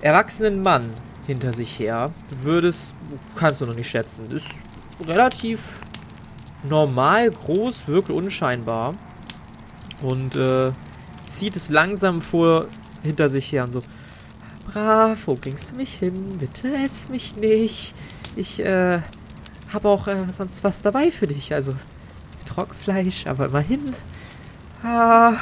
erwachsenen 0.00 0.62
Mann 0.62 0.90
hinter 1.26 1.52
sich 1.52 1.78
her. 1.78 2.10
Du 2.30 2.44
würdest, 2.44 2.94
kannst 3.36 3.60
du 3.60 3.66
noch 3.66 3.74
nicht 3.74 3.90
schätzen, 3.90 4.30
ist 4.30 4.46
relativ 5.06 5.80
normal, 6.68 7.30
groß, 7.30 7.86
wirkt 7.86 8.10
unscheinbar 8.10 8.94
und 10.02 10.36
äh, 10.36 10.72
zieht 11.26 11.56
es 11.56 11.68
langsam 11.68 12.22
vor 12.22 12.66
hinter 13.02 13.28
sich 13.28 13.52
her 13.52 13.64
und 13.64 13.72
so. 13.72 13.82
Brav, 14.66 15.26
wo 15.26 15.34
gingst 15.34 15.72
du 15.72 15.76
mich 15.76 15.94
hin? 15.94 16.38
Bitte 16.38 16.74
ess 16.74 17.08
mich 17.08 17.36
nicht. 17.36 17.94
Ich, 18.36 18.60
äh, 18.60 19.00
habe 19.72 19.88
auch 19.88 20.06
äh, 20.06 20.16
sonst 20.32 20.64
was 20.64 20.82
dabei 20.82 21.10
für 21.10 21.26
dich. 21.26 21.54
Also 21.54 21.74
Trockenfleisch, 22.58 23.26
aber 23.26 23.46
immerhin. 23.46 23.94
Ah. 24.82 25.34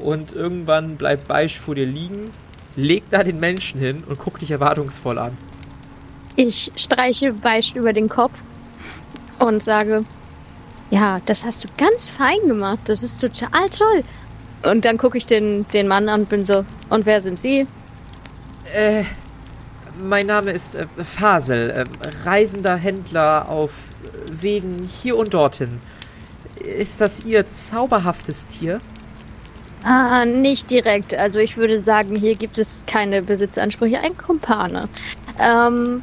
Und 0.00 0.32
irgendwann 0.32 0.96
bleibt 0.96 1.28
Beisch 1.28 1.58
vor 1.58 1.74
dir 1.74 1.86
liegen, 1.86 2.30
legt 2.76 3.12
da 3.12 3.24
den 3.24 3.40
Menschen 3.40 3.80
hin 3.80 4.04
und 4.06 4.18
guckt 4.18 4.42
dich 4.42 4.50
erwartungsvoll 4.50 5.18
an. 5.18 5.36
Ich 6.36 6.70
streiche 6.76 7.32
Beischt 7.32 7.76
über 7.76 7.92
den 7.92 8.08
Kopf 8.08 8.40
und 9.40 9.62
sage, 9.62 10.04
ja, 10.90 11.18
das 11.26 11.44
hast 11.44 11.64
du 11.64 11.68
ganz 11.76 12.10
fein 12.10 12.38
gemacht. 12.46 12.80
Das 12.84 13.02
ist 13.02 13.18
total 13.18 13.68
toll. 13.70 14.02
Und 14.62 14.84
dann 14.84 14.98
gucke 14.98 15.18
ich 15.18 15.26
den, 15.26 15.66
den 15.68 15.88
Mann 15.88 16.08
an 16.08 16.20
und 16.20 16.28
bin 16.28 16.44
so, 16.44 16.64
und 16.90 17.06
wer 17.06 17.20
sind 17.20 17.38
Sie? 17.38 17.66
Äh, 18.72 19.04
mein 20.02 20.26
Name 20.26 20.52
ist 20.52 20.76
äh, 20.76 20.86
Fasel, 21.02 21.70
äh, 21.70 21.84
reisender 22.24 22.76
Händler 22.76 23.48
auf 23.48 23.72
Wegen 24.30 24.88
hier 25.02 25.16
und 25.16 25.34
dorthin. 25.34 25.80
Ist 26.60 27.00
das 27.00 27.24
Ihr 27.24 27.48
zauberhaftes 27.48 28.46
Tier? 28.46 28.80
Ah, 29.84 30.24
nicht 30.24 30.70
direkt. 30.70 31.14
Also 31.14 31.38
ich 31.38 31.56
würde 31.56 31.78
sagen, 31.78 32.16
hier 32.16 32.34
gibt 32.34 32.58
es 32.58 32.84
keine 32.86 33.22
Besitzansprüche. 33.22 34.00
Ein 34.00 34.16
Kumpane. 34.16 34.82
Ähm, 35.38 36.02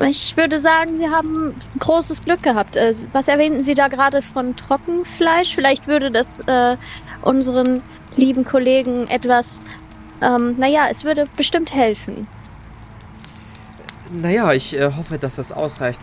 ich 0.00 0.36
würde 0.36 0.58
sagen, 0.58 0.96
Sie 0.96 1.08
haben 1.08 1.54
großes 1.78 2.24
Glück 2.24 2.42
gehabt. 2.42 2.76
Äh, 2.76 2.94
was 3.12 3.28
erwähnten 3.28 3.62
Sie 3.62 3.74
da 3.74 3.88
gerade 3.88 4.22
von 4.22 4.56
Trockenfleisch? 4.56 5.54
Vielleicht 5.54 5.86
würde 5.86 6.10
das 6.10 6.40
äh, 6.40 6.76
unseren 7.22 7.82
lieben 8.16 8.44
Kollegen 8.44 9.06
etwas, 9.08 9.60
ähm, 10.20 10.56
naja, 10.58 10.88
es 10.90 11.04
würde 11.04 11.26
bestimmt 11.36 11.74
helfen. 11.74 12.26
Naja, 14.12 14.52
ich 14.52 14.78
äh, 14.78 14.92
hoffe, 14.96 15.18
dass 15.18 15.36
das 15.36 15.52
ausreicht. 15.52 16.00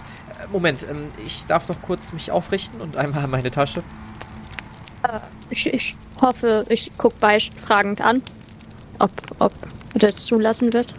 Moment, 0.52 0.86
ähm, 0.90 1.10
ich 1.26 1.46
darf 1.46 1.68
noch 1.70 1.82
kurz 1.82 2.14
mich 2.14 2.32
aufrichten 2.32 2.82
und 2.82 2.96
einmal 2.98 3.28
meine 3.28 3.52
Tasche. 3.52 3.84
Äh, 5.04 5.20
ich, 5.50 5.74
ich 5.74 5.96
hoffe, 6.22 6.66
ich 6.70 6.92
gucke 6.98 7.16
Beischt 7.20 7.54
fragend 7.58 8.02
an, 8.02 8.22
ob, 9.00 9.12
ob 9.40 9.54
er 9.94 10.00
das 10.00 10.18
zulassen 10.18 10.74
wird. 10.74 10.94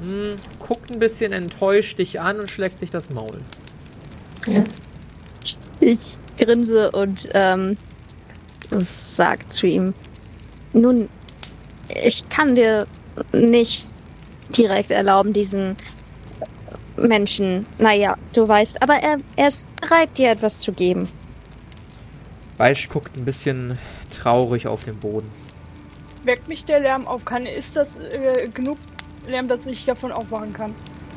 Hm, 0.00 0.36
guckt 0.58 0.90
ein 0.90 0.98
bisschen 0.98 1.32
enttäuscht 1.32 1.98
dich 1.98 2.20
an 2.20 2.40
und 2.40 2.50
schlägt 2.50 2.78
sich 2.78 2.90
das 2.90 3.10
Maul. 3.10 3.38
Ich 5.80 6.16
grinse 6.38 6.90
und 6.90 7.28
ähm, 7.34 7.76
sag 8.70 9.52
zu 9.52 9.66
ihm, 9.66 9.94
nun, 10.72 11.08
ich 12.02 12.28
kann 12.28 12.54
dir 12.54 12.86
nicht 13.32 13.86
direkt 14.56 14.90
erlauben, 14.90 15.32
diesen 15.32 15.76
Menschen, 16.96 17.66
naja, 17.78 18.16
du 18.34 18.46
weißt, 18.46 18.82
aber 18.82 18.94
er, 18.94 19.18
er 19.36 19.48
ist 19.48 19.68
bereit, 19.76 20.16
dir 20.18 20.30
etwas 20.30 20.60
zu 20.60 20.72
geben. 20.72 21.08
Beisch 22.58 22.88
guckt 22.88 23.16
ein 23.16 23.24
bisschen 23.24 23.78
traurig 24.10 24.66
auf 24.66 24.84
den 24.84 24.96
Boden. 24.96 25.30
Weckt 26.24 26.48
mich 26.48 26.64
der 26.64 26.80
Lärm 26.80 27.06
auf? 27.06 27.24
Kann, 27.24 27.46
ist 27.46 27.74
das 27.74 27.98
äh, 27.98 28.48
genug 28.52 28.78
Lärm, 29.26 29.48
dass 29.48 29.66
ich 29.66 29.84
davon 29.84 30.12
aufwachen 30.12 30.52
kann? 30.52 30.74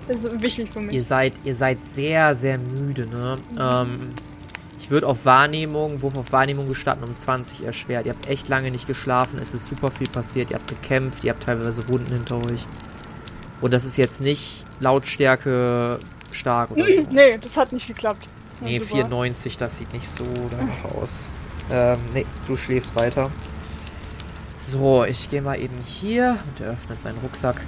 Das 0.07 0.23
ist 0.23 0.41
wichtig 0.41 0.69
für 0.71 0.79
mich. 0.79 0.95
Ihr 0.95 1.03
seid, 1.03 1.33
ihr 1.43 1.55
seid 1.55 1.83
sehr, 1.83 2.35
sehr 2.35 2.57
müde, 2.57 3.07
ne? 3.07 3.37
Ähm, 3.59 4.09
ich 4.79 4.91
würde 4.91 5.07
auf 5.07 5.25
Wahrnehmung, 5.25 6.03
Wurf 6.03 6.15
auf 6.15 6.31
Wahrnehmung 6.31 6.67
gestatten, 6.67 7.03
um 7.03 7.15
20 7.15 7.65
erschwert. 7.65 8.05
Ihr 8.05 8.13
habt 8.13 8.29
echt 8.29 8.49
lange 8.49 8.69
nicht 8.69 8.85
geschlafen, 8.85 9.39
es 9.41 9.55
ist 9.55 9.67
super 9.67 9.89
viel 9.89 10.07
passiert, 10.07 10.51
ihr 10.51 10.57
habt 10.57 10.67
gekämpft, 10.67 11.23
ihr 11.23 11.31
habt 11.31 11.43
teilweise 11.43 11.87
Wunden 11.87 12.13
hinter 12.13 12.37
euch. 12.37 12.67
Und 13.61 13.73
das 13.73 13.85
ist 13.85 13.97
jetzt 13.97 14.21
nicht 14.21 14.65
Lautstärke 14.79 15.99
stark 16.31 16.71
oder 16.71 16.85
so. 16.85 17.03
nee, 17.11 17.37
das 17.37 17.57
hat 17.57 17.71
nicht 17.71 17.87
geklappt. 17.87 18.25
Ja, 18.61 18.67
Nee, 18.67 18.79
super. 18.79 18.95
94, 18.95 19.57
das 19.57 19.77
sieht 19.77 19.91
nicht 19.93 20.07
so 20.07 20.25
danach 20.51 20.95
aus. 21.01 21.25
Ähm, 21.71 21.97
nee, 22.13 22.25
du 22.47 22.55
schläfst 22.55 22.95
weiter. 22.95 23.31
So, 24.57 25.03
ich 25.03 25.29
gehe 25.29 25.41
mal 25.41 25.59
eben 25.59 25.77
hier 25.85 26.37
und 26.47 26.65
er 26.65 26.71
öffnet 26.73 26.99
seinen 27.01 27.17
Rucksack. 27.19 27.61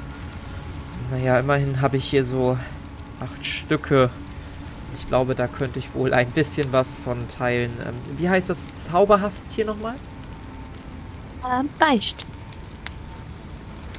Naja, 1.12 1.39
immerhin 1.39 1.82
habe 1.82 1.97
ich 1.97 2.06
hier 2.10 2.23
so 2.23 2.58
acht 3.19 3.45
Stücke. 3.45 4.10
Ich 4.97 5.08
glaube, 5.08 5.36
da 5.36 5.47
könnte 5.47 5.80
ich 5.80 5.93
wohl 5.93 6.13
ein 6.13 6.32
bisschen 6.32 6.71
was 6.71 6.97
von 6.97 7.28
teilen. 7.28 7.71
Ähm, 7.86 7.95
wie 8.17 8.30
heißt 8.30 8.50
das 8.50 8.65
zauberhafte 8.89 9.45
Tier 9.54 9.65
nochmal? 9.65 9.95
Äh, 11.43 11.63
Beischt. 11.80 12.26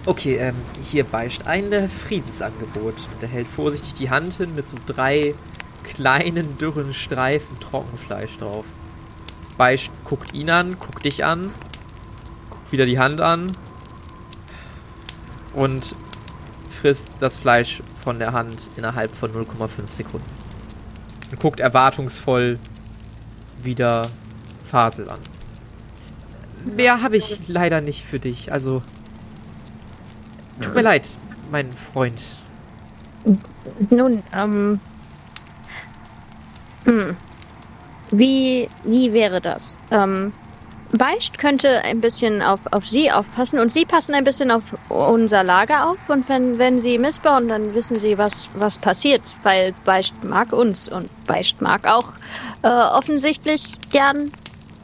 Okay, 0.08 0.36
ähm, 0.36 0.54
hier 0.82 1.04
beischt 1.04 1.42
ein 1.44 1.86
Friedensangebot. 1.86 2.94
Und 2.94 3.22
er 3.22 3.28
hält 3.28 3.46
vorsichtig 3.46 3.92
die 3.92 4.08
Hand 4.08 4.32
hin 4.36 4.54
mit 4.54 4.66
so 4.66 4.78
drei 4.86 5.34
kleinen, 5.84 6.56
dürren 6.56 6.94
Streifen 6.94 7.60
Trockenfleisch 7.60 8.38
drauf. 8.38 8.64
Beischt 9.58 9.90
guckt 10.04 10.32
ihn 10.32 10.48
an, 10.48 10.78
guckt 10.78 11.04
dich 11.04 11.26
an, 11.26 11.52
guckt 12.48 12.72
wieder 12.72 12.86
die 12.86 12.98
Hand 12.98 13.20
an 13.20 13.52
und 15.52 15.94
frisst 16.70 17.10
das 17.20 17.36
Fleisch 17.36 17.82
von 18.02 18.18
der 18.18 18.32
Hand 18.32 18.70
innerhalb 18.76 19.14
von 19.14 19.30
0,5 19.30 19.90
Sekunden. 19.90 20.30
Und 21.30 21.38
guckt 21.38 21.60
erwartungsvoll 21.60 22.58
wieder 23.62 24.08
Fasel 24.64 25.10
an. 25.10 25.20
Mehr 26.64 27.02
habe 27.02 27.18
ich 27.18 27.46
leider 27.46 27.82
nicht 27.82 28.06
für 28.06 28.18
dich. 28.18 28.52
Also, 28.52 28.82
tut 30.60 30.74
mir 30.74 30.82
leid, 30.82 31.08
mein 31.50 31.72
Freund. 31.72 32.20
Nun, 33.90 34.22
ähm. 34.34 34.80
Hm. 36.84 37.16
Wie, 38.10 38.68
wie 38.84 39.12
wäre 39.12 39.40
das? 39.40 39.76
Ähm, 39.90 40.32
Beischt 40.92 41.36
könnte 41.36 41.84
ein 41.84 42.00
bisschen 42.00 42.40
auf, 42.40 42.60
auf 42.70 42.88
sie 42.88 43.12
aufpassen 43.12 43.60
und 43.60 43.70
sie 43.70 43.84
passen 43.84 44.14
ein 44.14 44.24
bisschen 44.24 44.50
auf 44.50 44.62
unser 44.88 45.44
Lager 45.44 45.90
auf 45.90 46.08
und 46.08 46.26
wenn, 46.30 46.58
wenn 46.58 46.78
sie 46.78 46.98
missbauen, 46.98 47.48
dann 47.48 47.74
wissen 47.74 47.98
sie, 47.98 48.16
was, 48.16 48.48
was 48.54 48.78
passiert, 48.78 49.22
weil 49.42 49.74
Beischt 49.84 50.14
mag 50.24 50.52
uns 50.52 50.88
und 50.88 51.10
Beischt 51.26 51.60
mag 51.60 51.86
auch 51.86 52.12
äh, 52.62 52.68
offensichtlich 52.68 53.74
gern 53.90 54.32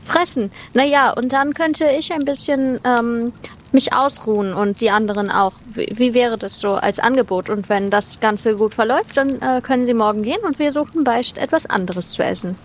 fressen. 0.04 0.52
Naja, 0.74 1.12
und 1.12 1.32
dann 1.32 1.54
könnte 1.54 1.86
ich 1.98 2.12
ein 2.12 2.26
bisschen 2.26 2.80
ähm, 2.84 3.32
mich 3.74 3.92
ausruhen 3.92 4.54
und 4.54 4.80
die 4.80 4.90
anderen 4.90 5.30
auch. 5.30 5.52
Wie, 5.66 5.88
wie 5.96 6.14
wäre 6.14 6.38
das 6.38 6.60
so 6.60 6.74
als 6.74 6.98
Angebot? 6.98 7.50
Und 7.50 7.68
wenn 7.68 7.90
das 7.90 8.20
Ganze 8.20 8.56
gut 8.56 8.74
verläuft, 8.74 9.16
dann 9.16 9.42
äh, 9.42 9.60
können 9.60 9.84
sie 9.84 9.94
morgen 9.94 10.22
gehen 10.22 10.40
und 10.44 10.58
wir 10.58 10.72
suchen 10.72 11.04
Beischt 11.04 11.36
etwas 11.36 11.66
anderes 11.66 12.10
zu 12.10 12.24
essen. 12.24 12.56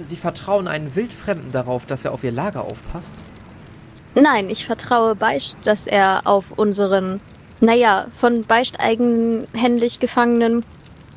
Sie 0.00 0.16
vertrauen 0.16 0.68
einen 0.68 0.94
Wildfremden 0.96 1.52
darauf, 1.52 1.86
dass 1.86 2.04
er 2.04 2.12
auf 2.12 2.24
ihr 2.24 2.32
Lager 2.32 2.64
aufpasst? 2.64 3.16
Nein, 4.14 4.50
ich 4.50 4.66
vertraue 4.66 5.14
Beischt, 5.14 5.56
dass 5.64 5.86
er 5.86 6.22
auf 6.24 6.52
unseren, 6.56 7.20
naja, 7.60 8.06
von 8.14 8.42
Beischt 8.42 8.76
eigenhändig 8.78 10.00
gefangenen 10.00 10.64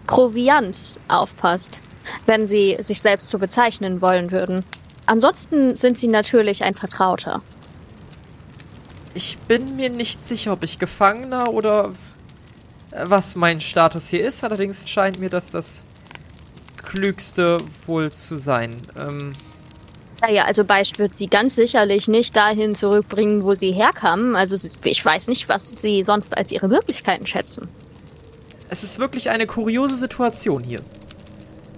Proviant 0.07 0.97
aufpasst, 1.07 1.81
wenn 2.25 2.45
sie 2.45 2.77
sich 2.79 3.01
selbst 3.01 3.29
so 3.29 3.37
bezeichnen 3.37 4.01
wollen 4.01 4.31
würden. 4.31 4.65
Ansonsten 5.05 5.75
sind 5.75 5.97
sie 5.97 6.07
natürlich 6.07 6.63
ein 6.63 6.73
Vertrauter. 6.73 7.41
Ich 9.19 9.37
bin 9.37 9.75
mir 9.75 9.89
nicht 9.89 10.25
sicher, 10.25 10.53
ob 10.53 10.63
ich 10.63 10.79
Gefangener 10.79 11.51
oder 11.51 11.91
äh, 12.91 13.03
was 13.03 13.35
mein 13.35 13.59
Status 13.59 14.07
hier 14.07 14.25
ist. 14.25 14.45
Allerdings 14.45 14.87
scheint 14.87 15.19
mir 15.19 15.29
das 15.29 15.51
das 15.51 15.83
Klügste 16.77 17.57
wohl 17.85 18.13
zu 18.13 18.37
sein. 18.37 18.77
Ähm, 18.97 19.33
Naja, 20.21 20.45
also 20.45 20.63
Beischt 20.63 20.99
wird 20.99 21.11
sie 21.11 21.27
ganz 21.27 21.55
sicherlich 21.55 22.07
nicht 22.07 22.33
dahin 22.33 22.75
zurückbringen, 22.75 23.43
wo 23.43 23.55
sie 23.55 23.73
herkamen. 23.73 24.37
Also 24.37 24.55
ich 24.85 25.03
weiß 25.03 25.27
nicht, 25.27 25.49
was 25.49 25.71
sie 25.71 26.05
sonst 26.05 26.37
als 26.37 26.53
ihre 26.53 26.69
Möglichkeiten 26.69 27.25
schätzen. 27.25 27.67
es 28.69 28.83
ist 28.83 28.99
wirklich 28.99 29.29
eine 29.31 29.47
kuriose 29.47 29.97
Situation 29.97 30.63
hier. 30.63 30.79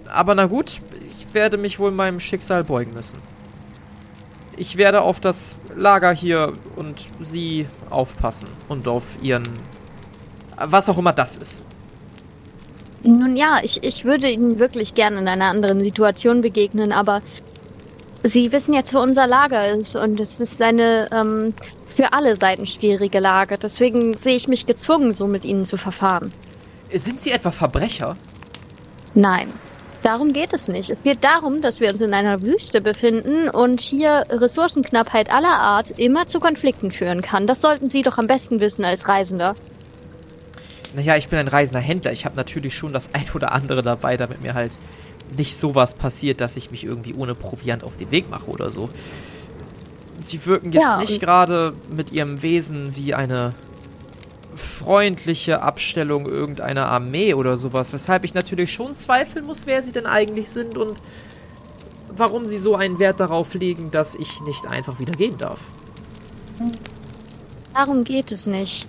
Aber 0.06 0.36
na 0.36 0.46
gut, 0.46 0.80
ich 1.10 1.26
werde 1.32 1.56
mich 1.58 1.80
wohl 1.80 1.90
meinem 1.90 2.20
Schicksal 2.20 2.62
beugen 2.62 2.94
müssen. 2.94 3.18
Ich 4.62 4.76
werde 4.76 5.00
auf 5.00 5.18
das 5.18 5.56
Lager 5.76 6.12
hier 6.12 6.52
und 6.76 7.08
sie 7.20 7.66
aufpassen 7.90 8.46
und 8.68 8.86
auf 8.86 9.18
ihren... 9.20 9.42
Was 10.56 10.88
auch 10.88 10.98
immer 10.98 11.12
das 11.12 11.36
ist. 11.36 11.62
Nun 13.02 13.34
ja, 13.34 13.58
ich, 13.64 13.82
ich 13.82 14.04
würde 14.04 14.30
Ihnen 14.30 14.60
wirklich 14.60 14.94
gerne 14.94 15.18
in 15.18 15.26
einer 15.26 15.46
anderen 15.46 15.80
Situation 15.80 16.42
begegnen, 16.42 16.92
aber 16.92 17.22
Sie 18.22 18.52
wissen 18.52 18.72
jetzt, 18.72 18.94
wo 18.94 19.00
unser 19.00 19.26
Lager 19.26 19.68
ist 19.68 19.96
und 19.96 20.20
es 20.20 20.38
ist 20.38 20.62
eine 20.62 21.08
ähm, 21.10 21.54
für 21.88 22.12
alle 22.12 22.36
Seiten 22.36 22.64
schwierige 22.64 23.18
Lage. 23.18 23.58
Deswegen 23.58 24.14
sehe 24.14 24.36
ich 24.36 24.46
mich 24.46 24.66
gezwungen, 24.66 25.12
so 25.12 25.26
mit 25.26 25.44
Ihnen 25.44 25.64
zu 25.64 25.76
verfahren. 25.76 26.30
Sind 26.94 27.20
Sie 27.20 27.32
etwa 27.32 27.50
Verbrecher? 27.50 28.16
Nein, 29.14 29.52
darum 30.02 30.32
geht 30.32 30.52
es 30.52 30.68
nicht. 30.68 30.90
Es 30.90 31.02
geht 31.02 31.24
darum, 31.24 31.60
dass 31.60 31.80
wir 31.80 31.90
uns 31.90 32.00
in 32.00 32.14
einer 32.14 32.42
Wüste 32.42 32.80
befinden 32.80 33.48
und 33.48 33.80
hier 33.80 34.24
Ressourcenknappheit 34.28 35.32
aller 35.32 35.60
Art 35.60 35.98
immer 35.98 36.26
zu 36.26 36.40
Konflikten 36.40 36.90
führen 36.90 37.22
kann. 37.22 37.46
Das 37.46 37.60
sollten 37.60 37.88
Sie 37.88 38.02
doch 38.02 38.18
am 38.18 38.26
besten 38.26 38.60
wissen 38.60 38.84
als 38.84 39.08
Reisender. 39.08 39.54
Naja, 40.94 41.16
ich 41.16 41.28
bin 41.28 41.38
ein 41.38 41.48
reisender 41.48 41.80
Händler. 41.80 42.12
Ich 42.12 42.24
habe 42.24 42.36
natürlich 42.36 42.76
schon 42.76 42.92
das 42.92 43.14
ein 43.14 43.24
oder 43.34 43.52
andere 43.52 43.82
dabei, 43.82 44.16
damit 44.16 44.42
mir 44.42 44.54
halt 44.54 44.72
nicht 45.36 45.56
sowas 45.56 45.94
passiert, 45.94 46.40
dass 46.40 46.56
ich 46.56 46.70
mich 46.70 46.84
irgendwie 46.84 47.14
ohne 47.14 47.34
Proviant 47.34 47.84
auf 47.84 47.96
den 47.96 48.10
Weg 48.10 48.28
mache 48.28 48.50
oder 48.50 48.70
so. 48.70 48.90
Sie 50.22 50.44
wirken 50.46 50.72
jetzt 50.72 50.82
Ja, 50.82 50.98
nicht 50.98 51.20
gerade 51.20 51.72
mit 51.90 52.12
ihrem 52.12 52.42
Wesen 52.42 52.94
wie 52.96 53.14
eine 53.14 53.54
freundliche 54.54 55.62
Abstellung 55.62 56.26
irgendeiner 56.26 56.86
Armee 56.86 57.34
oder 57.34 57.56
sowas, 57.56 57.92
weshalb 57.92 58.24
ich 58.24 58.34
natürlich 58.34 58.72
schon 58.72 58.94
zweifeln 58.94 59.46
muss, 59.46 59.66
wer 59.66 59.82
sie 59.82 59.92
denn 59.92 60.06
eigentlich 60.06 60.50
sind 60.50 60.76
und 60.76 60.98
warum 62.14 62.46
sie 62.46 62.58
so 62.58 62.76
einen 62.76 62.98
Wert 62.98 63.20
darauf 63.20 63.54
legen, 63.54 63.90
dass 63.90 64.14
ich 64.14 64.40
nicht 64.42 64.66
einfach 64.66 64.98
wieder 64.98 65.12
gehen 65.12 65.36
darf. 65.38 65.60
Darum 67.74 68.04
geht 68.04 68.32
es 68.32 68.46
nicht. 68.46 68.86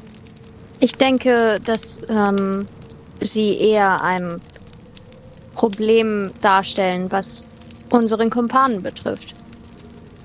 Ich 0.80 0.95
denke, 0.95 1.62
dass 1.63 2.02
ähm, 2.10 2.67
sie 3.21 3.58
eher 3.58 4.02
ein 4.02 4.41
Problem 5.56 6.32
darstellen, 6.41 7.12
was 7.12 7.45
unseren 7.89 8.30
Kumpanen 8.30 8.82
betrifft. 8.82 9.34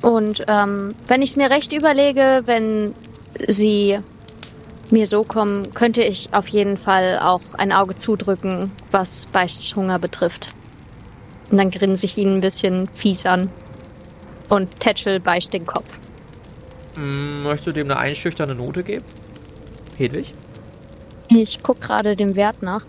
Und 0.02 0.44
ähm, 0.48 0.94
wenn 1.06 1.22
ich 1.22 1.30
es 1.30 1.36
mir 1.36 1.50
recht 1.50 1.72
überlege, 1.72 2.42
wenn 2.46 2.94
sie 3.46 3.98
mir 4.92 5.06
so 5.06 5.22
kommen, 5.24 5.72
könnte 5.74 6.02
ich 6.02 6.28
auf 6.32 6.48
jeden 6.48 6.76
Fall 6.76 7.18
auch 7.20 7.40
ein 7.56 7.72
Auge 7.72 7.94
zudrücken, 7.94 8.70
was 8.90 9.26
Beichthunger 9.26 9.98
betrifft. 9.98 10.54
Und 11.50 11.58
dann 11.58 11.70
grinse 11.70 12.06
ich 12.06 12.18
ihn 12.18 12.34
ein 12.34 12.40
bisschen 12.40 12.88
fies 12.92 13.26
an. 13.26 13.50
Und 14.48 14.80
Tetchel 14.80 15.20
beicht 15.20 15.52
den 15.52 15.66
Kopf. 15.66 16.00
Hm, 16.94 17.42
möchtest 17.42 17.66
du 17.68 17.72
dem 17.72 17.90
eine 17.90 17.98
einschüchternde 17.98 18.54
Note 18.54 18.82
geben? 18.82 19.04
Hedwig? 19.96 20.34
Ich 21.28 21.62
guck 21.62 21.80
gerade 21.80 22.16
dem 22.16 22.36
Wert 22.36 22.62
nach. 22.62 22.82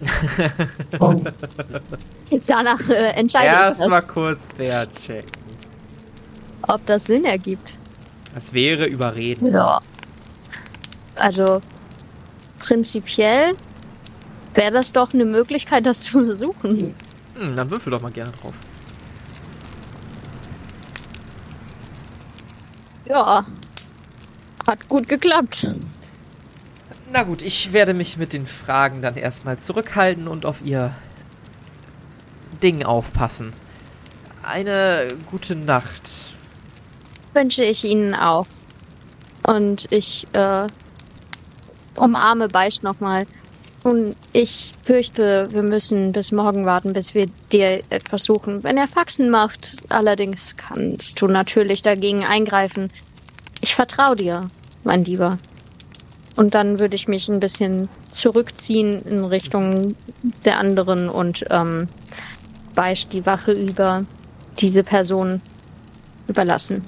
Danach 2.46 2.88
äh, 2.88 3.10
entscheide 3.10 3.46
ich 3.46 3.52
Erstmal 3.52 4.00
das, 4.02 4.08
kurz 4.08 4.38
Wert 4.56 4.90
checken. 5.04 5.30
ob 6.68 6.86
das 6.86 7.06
Sinn 7.06 7.24
ergibt. 7.24 7.78
Das 8.34 8.52
wäre 8.54 8.86
überreden. 8.86 9.52
Ja. 9.52 9.80
Also 11.20 11.60
prinzipiell 12.58 13.54
wäre 14.54 14.72
das 14.72 14.92
doch 14.92 15.12
eine 15.12 15.24
Möglichkeit, 15.24 15.86
das 15.86 16.02
zu 16.02 16.24
versuchen. 16.24 16.94
Hm, 17.36 17.56
dann 17.56 17.70
würfel 17.70 17.90
doch 17.90 18.00
mal 18.00 18.10
gerne 18.10 18.32
drauf. 18.32 18.54
Ja. 23.06 23.44
Hat 24.66 24.88
gut 24.88 25.08
geklappt. 25.08 25.68
Na 27.12 27.22
gut, 27.24 27.42
ich 27.42 27.72
werde 27.72 27.92
mich 27.92 28.16
mit 28.16 28.32
den 28.32 28.46
Fragen 28.46 29.02
dann 29.02 29.16
erstmal 29.16 29.58
zurückhalten 29.58 30.28
und 30.28 30.46
auf 30.46 30.62
ihr 30.64 30.94
Ding 32.62 32.84
aufpassen. 32.84 33.52
Eine 34.42 35.08
gute 35.30 35.56
Nacht. 35.56 36.08
Wünsche 37.34 37.64
ich 37.64 37.84
Ihnen 37.84 38.14
auch. 38.14 38.46
Und 39.42 39.90
ich 39.90 40.26
äh, 40.34 40.66
umarme 42.00 42.48
Beicht 42.48 42.82
nochmal. 42.82 43.26
Und 43.82 44.14
ich 44.32 44.72
fürchte, 44.82 45.48
wir 45.52 45.62
müssen 45.62 46.12
bis 46.12 46.32
morgen 46.32 46.66
warten, 46.66 46.92
bis 46.92 47.14
wir 47.14 47.26
dir 47.50 47.82
etwas 47.88 48.24
suchen. 48.24 48.62
Wenn 48.62 48.76
er 48.76 48.86
Faxen 48.86 49.30
macht, 49.30 49.76
allerdings 49.88 50.56
kannst 50.56 51.20
du 51.20 51.28
natürlich 51.28 51.80
dagegen 51.80 52.24
eingreifen. 52.24 52.90
Ich 53.62 53.74
vertraue 53.74 54.16
dir, 54.16 54.50
mein 54.84 55.04
Lieber. 55.04 55.38
Und 56.36 56.54
dann 56.54 56.78
würde 56.78 56.94
ich 56.94 57.08
mich 57.08 57.28
ein 57.28 57.40
bisschen 57.40 57.88
zurückziehen 58.10 59.02
in 59.02 59.24
Richtung 59.24 59.94
der 60.44 60.58
anderen 60.58 61.08
und 61.08 61.44
ähm, 61.50 61.86
Beicht 62.74 63.12
die 63.12 63.26
Wache 63.26 63.52
über 63.52 64.04
diese 64.58 64.84
Person 64.84 65.40
überlassen. 66.28 66.84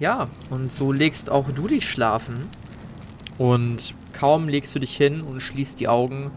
Ja, 0.00 0.28
und 0.50 0.72
so 0.72 0.92
legst 0.92 1.28
auch 1.28 1.50
du 1.50 1.66
dich 1.66 1.88
schlafen. 1.88 2.46
Und 3.38 3.94
kaum 4.12 4.48
legst 4.48 4.74
du 4.74 4.80
dich 4.80 4.96
hin 4.96 5.22
und 5.22 5.40
schließt 5.40 5.78
die 5.78 5.88
Augen, 5.88 6.30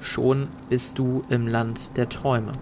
schon 0.00 0.48
bist 0.68 0.98
du 0.98 1.22
im 1.30 1.46
Land 1.46 1.96
der 1.96 2.08
Träume. 2.08 2.52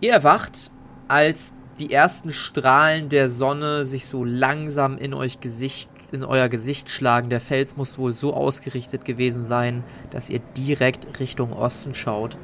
Ihr 0.00 0.12
erwacht, 0.12 0.70
als 1.06 1.52
die 1.78 1.92
ersten 1.92 2.32
Strahlen 2.32 3.08
der 3.08 3.28
Sonne 3.28 3.84
sich 3.84 4.06
so 4.06 4.24
langsam 4.24 4.96
in 4.96 5.14
euch 5.14 5.40
Gesicht, 5.40 5.90
in 6.10 6.24
euer 6.24 6.48
Gesicht 6.48 6.88
schlagen. 6.88 7.30
Der 7.30 7.40
Fels 7.40 7.76
muss 7.76 7.98
wohl 7.98 8.14
so 8.14 8.34
ausgerichtet 8.34 9.04
gewesen 9.04 9.44
sein, 9.44 9.84
dass 10.10 10.30
ihr 10.30 10.40
direkt 10.56 11.20
Richtung 11.20 11.52
Osten 11.52 11.94
schaut. 11.94 12.36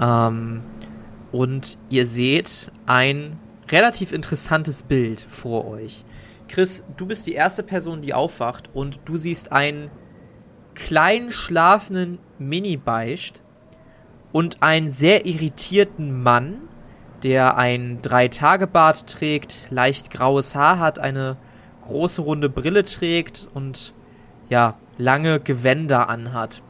Ähm, 0.00 0.62
und 1.30 1.78
ihr 1.90 2.06
seht 2.06 2.72
ein 2.86 3.38
relativ 3.70 4.12
interessantes 4.12 4.82
Bild 4.82 5.20
vor 5.20 5.66
euch. 5.66 6.04
Chris, 6.48 6.84
du 6.96 7.06
bist 7.06 7.26
die 7.26 7.32
erste 7.32 7.62
Person, 7.62 8.00
die 8.00 8.14
aufwacht 8.14 8.70
und 8.74 9.00
du 9.04 9.16
siehst 9.16 9.52
einen 9.52 9.90
kleinen 10.74 11.32
schlafenden 11.32 12.18
Mini-Beicht 12.38 13.42
und 14.32 14.62
einen 14.62 14.90
sehr 14.90 15.26
irritierten 15.26 16.22
Mann, 16.22 16.68
der 17.22 17.56
ein 17.56 18.02
Drei-Tage-Bart 18.02 19.06
trägt, 19.06 19.68
leicht 19.70 20.10
graues 20.10 20.54
Haar 20.54 20.78
hat, 20.78 20.98
eine 20.98 21.36
große 21.82 22.20
runde 22.20 22.48
Brille 22.48 22.84
trägt 22.84 23.48
und 23.54 23.94
ja, 24.48 24.76
lange 24.98 25.40
Gewänder 25.40 26.08
anhat. 26.08 26.62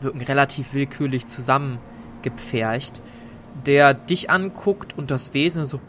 Wirken 0.00 0.20
relativ 0.20 0.74
willkürlich 0.74 1.26
zusammengepfercht, 1.26 3.00
der 3.64 3.94
dich 3.94 4.30
anguckt 4.30 4.98
und 4.98 5.10
das 5.10 5.32
Wesen 5.32 5.64
so 5.64 5.80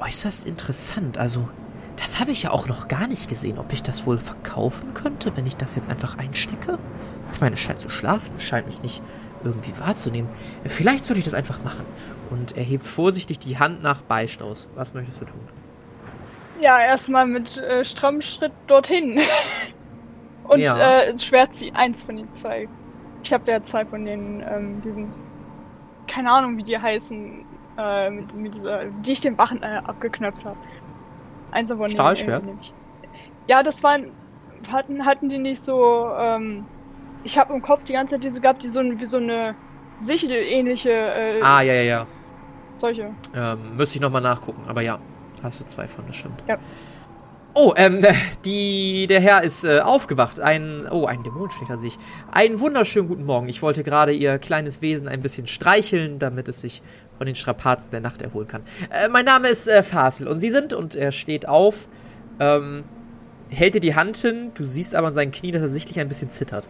äußerst 0.00 0.46
interessant. 0.46 1.18
Also, 1.18 1.48
das 2.00 2.20
habe 2.20 2.30
ich 2.30 2.42
ja 2.42 2.50
auch 2.50 2.66
noch 2.66 2.88
gar 2.88 3.06
nicht 3.06 3.28
gesehen, 3.28 3.58
ob 3.58 3.72
ich 3.72 3.82
das 3.82 4.06
wohl 4.06 4.18
verkaufen 4.18 4.94
könnte, 4.94 5.36
wenn 5.36 5.46
ich 5.46 5.56
das 5.56 5.74
jetzt 5.74 5.88
einfach 5.90 6.18
einstecke. 6.18 6.78
Ich 7.32 7.40
meine, 7.40 7.54
es 7.54 7.60
scheint 7.60 7.78
zu 7.80 7.90
schlafen, 7.90 8.32
es 8.36 8.42
scheint 8.44 8.66
mich 8.66 8.82
nicht 8.82 9.02
irgendwie 9.44 9.78
wahrzunehmen. 9.78 10.28
Vielleicht 10.64 11.04
sollte 11.04 11.18
ich 11.18 11.24
das 11.24 11.34
einfach 11.34 11.62
machen. 11.62 11.84
Und 12.30 12.56
er 12.56 12.64
hebt 12.64 12.86
vorsichtig 12.86 13.38
die 13.38 13.58
Hand 13.58 13.82
nach 13.82 14.02
Beicht 14.02 14.42
aus. 14.42 14.68
Was 14.74 14.94
möchtest 14.94 15.20
du 15.20 15.24
tun? 15.26 15.40
Ja, 16.62 16.80
erstmal 16.80 17.26
mit 17.26 17.56
äh, 17.58 17.84
strammem 17.84 18.20
Schritt 18.20 18.52
dorthin. 18.66 19.20
Und 20.44 20.60
Ja. 20.60 21.02
äh, 21.02 21.18
schwert 21.18 21.54
sie 21.54 21.72
eins 21.72 22.02
von 22.02 22.16
den 22.16 22.32
zwei. 22.32 22.68
Ich 23.22 23.32
habe 23.32 23.50
ja 23.50 23.62
zwei 23.62 23.84
von 23.84 24.04
den, 24.04 24.40
ähm, 24.40 24.80
diesen, 24.80 25.12
keine 26.06 26.30
Ahnung, 26.32 26.56
wie 26.56 26.62
die 26.62 26.78
heißen, 26.78 27.44
äh, 27.76 28.10
mit, 28.10 28.34
mit 28.34 28.54
dieser, 28.54 28.86
die 28.86 29.12
ich 29.12 29.20
den 29.20 29.36
Wachen 29.38 29.62
äh, 29.62 29.80
abgeknöpft 29.84 30.44
habe. 30.44 30.56
Eins 31.50 31.68
davon 31.68 31.88
Stahlschwert? 31.90 32.44
nehm 32.44 32.58
ich. 32.60 32.72
Ja, 33.46 33.62
das 33.62 33.82
waren, 33.82 34.10
hatten, 34.70 35.04
hatten 35.06 35.28
die 35.28 35.38
nicht 35.38 35.62
so, 35.62 36.08
ähm, 36.18 36.66
ich 37.24 37.38
habe 37.38 37.52
im 37.54 37.62
Kopf 37.62 37.84
die 37.84 37.94
ganze 37.94 38.16
Zeit 38.16 38.24
diese 38.24 38.40
gehabt, 38.40 38.62
die 38.62 38.68
so 38.68 38.80
wie 38.82 39.06
so 39.06 39.16
eine 39.18 39.54
Sichel-ähnliche, 39.98 40.90
äh, 40.90 41.40
Ah, 41.42 41.62
ja, 41.62 41.72
ja, 41.74 41.82
ja. 41.82 42.06
solche. 42.74 43.10
Ähm, 43.34 43.76
müsste 43.76 43.96
ich 43.96 44.00
nochmal 44.00 44.22
nachgucken, 44.22 44.62
aber 44.68 44.82
ja, 44.82 44.98
hast 45.42 45.60
du 45.60 45.64
zwei 45.64 45.88
von, 45.88 46.06
das 46.06 46.16
stimmt. 46.16 46.42
Ja. 46.46 46.58
Oh, 47.54 47.72
ähm, 47.76 48.02
die, 48.44 49.06
der 49.08 49.20
Herr 49.20 49.42
ist 49.42 49.64
äh, 49.64 49.80
aufgewacht. 49.80 50.38
Ein, 50.38 50.86
oh, 50.90 51.06
ein 51.06 51.22
Dämon 51.24 51.50
steht 51.50 51.70
da 51.70 51.76
sich. 51.76 51.98
Einen 52.30 52.60
wunderschönen 52.60 53.08
guten 53.08 53.24
Morgen. 53.24 53.48
Ich 53.48 53.62
wollte 53.62 53.82
gerade 53.82 54.12
ihr 54.12 54.38
kleines 54.38 54.80
Wesen 54.82 55.08
ein 55.08 55.22
bisschen 55.22 55.46
streicheln, 55.46 56.18
damit 56.18 56.46
es 56.48 56.60
sich 56.60 56.82
von 57.18 57.26
den 57.26 57.36
Strapazen 57.36 57.90
der 57.90 58.00
Nacht 58.00 58.22
erholen 58.22 58.48
kann. 58.48 58.62
Äh, 58.90 59.08
mein 59.08 59.24
Name 59.24 59.48
ist 59.48 59.68
äh, 59.68 59.82
Fasel 59.82 60.28
und 60.28 60.38
Sie 60.38 60.50
sind, 60.50 60.72
und 60.72 60.94
er 60.94 61.12
steht 61.12 61.46
auf, 61.46 61.88
ähm, 62.40 62.84
hält 63.50 63.74
dir 63.74 63.80
die 63.80 63.94
Hand 63.94 64.16
hin. 64.16 64.52
Du 64.54 64.64
siehst 64.64 64.94
aber 64.94 65.08
an 65.08 65.14
seinen 65.14 65.32
Knien, 65.32 65.52
dass 65.52 65.62
er 65.62 65.68
sichtlich 65.68 65.98
ein 66.00 66.08
bisschen 66.08 66.30
zittert. 66.30 66.68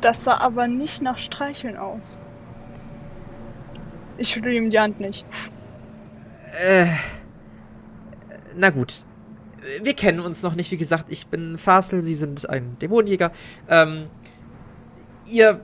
Das 0.00 0.24
sah 0.24 0.36
aber 0.38 0.68
nicht 0.68 1.00
nach 1.00 1.18
Streicheln 1.18 1.76
aus. 1.76 2.20
Ich 4.18 4.30
schüttel 4.30 4.52
ihm 4.52 4.70
die 4.70 4.78
Hand 4.78 5.00
nicht. 5.00 5.24
Äh, 6.64 6.86
na 8.56 8.70
gut. 8.70 9.04
Wir 9.82 9.94
kennen 9.94 10.20
uns 10.20 10.42
noch 10.42 10.54
nicht, 10.54 10.70
wie 10.70 10.76
gesagt. 10.76 11.06
Ich 11.08 11.26
bin 11.26 11.58
Fasel, 11.58 12.02
Sie 12.02 12.14
sind 12.14 12.48
ein 12.48 12.78
Dämonenjäger. 12.78 13.32
Ähm, 13.68 14.06
ihr 15.30 15.60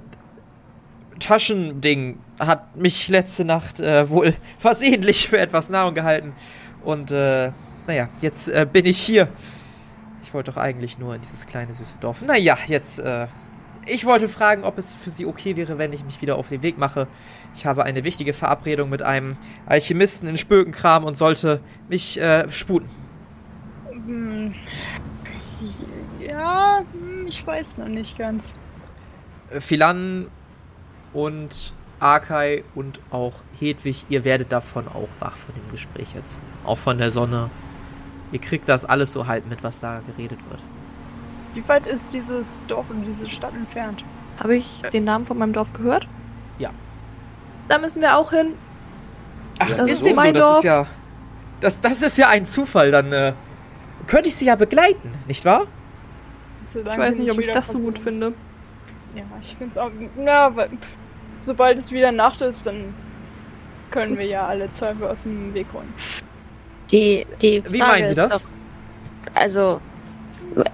Taschending 1.18 2.18
hat 2.38 2.76
mich 2.76 3.08
letzte 3.08 3.44
Nacht 3.44 3.80
äh, 3.80 4.08
wohl 4.08 4.34
versehentlich 4.58 5.28
für 5.28 5.38
etwas 5.38 5.68
Nahrung 5.68 5.94
gehalten. 5.94 6.32
Und, 6.84 7.10
äh, 7.10 7.52
naja, 7.86 8.08
jetzt 8.20 8.48
äh, 8.48 8.66
bin 8.70 8.86
ich 8.86 8.98
hier. 8.98 9.28
Ich 10.22 10.34
wollte 10.34 10.50
doch 10.50 10.58
eigentlich 10.58 10.98
nur 10.98 11.14
in 11.14 11.20
dieses 11.20 11.46
kleine 11.46 11.74
süße 11.74 11.96
Dorf. 12.00 12.22
Naja, 12.22 12.56
jetzt, 12.66 12.98
äh, 12.98 13.26
ich 13.86 14.04
wollte 14.04 14.28
fragen, 14.28 14.64
ob 14.64 14.78
es 14.78 14.94
für 14.94 15.10
Sie 15.10 15.26
okay 15.26 15.56
wäre, 15.56 15.78
wenn 15.78 15.92
ich 15.92 16.04
mich 16.04 16.22
wieder 16.22 16.36
auf 16.36 16.48
den 16.48 16.62
Weg 16.62 16.78
mache. 16.78 17.08
Ich 17.54 17.66
habe 17.66 17.84
eine 17.84 18.04
wichtige 18.04 18.32
Verabredung 18.32 18.88
mit 18.88 19.02
einem 19.02 19.36
Alchemisten 19.66 20.28
in 20.28 20.38
Spökenkram 20.38 21.04
und 21.04 21.16
sollte 21.16 21.60
mich 21.88 22.20
äh, 22.20 22.50
sputen. 22.50 22.88
Hm. 23.90 24.54
Ja, 26.20 26.84
hm, 26.92 27.26
ich 27.26 27.46
weiß 27.46 27.78
noch 27.78 27.88
nicht 27.88 28.18
ganz. 28.18 28.56
Philan 29.60 30.28
und 31.12 31.72
Arkai 32.00 32.64
und 32.74 33.00
auch 33.10 33.34
Hedwig, 33.58 34.06
ihr 34.08 34.24
werdet 34.24 34.50
davon 34.52 34.88
auch 34.88 35.08
wach 35.20 35.36
von 35.36 35.54
dem 35.54 35.70
Gespräch 35.70 36.14
jetzt. 36.14 36.40
Auch 36.64 36.78
von 36.78 36.98
der 36.98 37.10
Sonne 37.10 37.50
ihr 38.32 38.40
kriegt 38.40 38.68
das 38.68 38.84
alles 38.84 39.12
so 39.12 39.26
halt 39.26 39.48
mit, 39.48 39.62
was 39.62 39.80
da 39.80 40.00
geredet 40.00 40.38
wird. 40.50 40.62
Wie 41.54 41.66
weit 41.68 41.86
ist 41.86 42.12
dieses 42.12 42.66
Dorf 42.66 42.86
und 42.90 43.04
diese 43.04 43.28
Stadt 43.28 43.54
entfernt? 43.54 44.02
Habe 44.42 44.56
ich 44.56 44.82
den 44.92 45.04
Namen 45.04 45.24
von 45.24 45.38
meinem 45.38 45.52
Dorf 45.52 45.72
gehört? 45.74 46.08
Ja. 46.58 46.70
Da 47.68 47.78
müssen 47.78 48.00
wir 48.00 48.16
auch 48.16 48.30
hin. 48.30 48.54
Ach, 49.58 49.68
Das 49.68 49.90
ist 49.90 50.02
so, 50.02 50.14
mein 50.14 50.34
das 50.34 50.42
Dorf. 50.42 50.58
ist 50.58 50.64
ja. 50.64 50.86
Das, 51.60 51.80
das 51.80 52.02
ist 52.02 52.18
ja 52.18 52.28
ein 52.28 52.46
Zufall, 52.46 52.90
dann 52.90 53.12
äh, 53.12 53.34
könnte 54.08 54.28
ich 54.28 54.34
sie 54.34 54.46
ja 54.46 54.56
begleiten, 54.56 55.12
nicht 55.28 55.44
wahr? 55.44 55.66
Ich 56.64 56.74
weiß 56.74 57.14
nicht, 57.16 57.30
ob 57.30 57.38
ich 57.38 57.50
das 57.50 57.68
so 57.68 57.78
gut 57.78 57.98
finde. 57.98 58.32
Ja, 59.14 59.22
ich 59.40 59.54
finde 59.54 59.70
es 59.70 59.78
auch. 59.78 59.90
Na, 60.16 60.56
weil, 60.56 60.70
pff, 60.70 60.96
sobald 61.42 61.78
es 61.78 61.92
wieder 61.92 62.12
Nacht 62.12 62.40
ist, 62.40 62.66
dann 62.66 62.94
können 63.90 64.18
wir 64.18 64.26
ja 64.26 64.46
alle 64.46 64.70
Zweifel 64.70 65.06
aus 65.06 65.22
dem 65.22 65.54
Weg 65.54 65.66
holen. 65.72 65.92
Die, 66.90 67.26
die 67.40 67.60
Frage 67.60 67.72
Wie 67.72 67.78
meinen 67.78 68.08
Sie 68.08 68.14
das? 68.14 68.42
Doch, 68.42 68.50
also, 69.34 69.80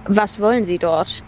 was 0.07 0.39
wollen 0.39 0.63
Sie 0.63 0.77
dort? 0.77 1.23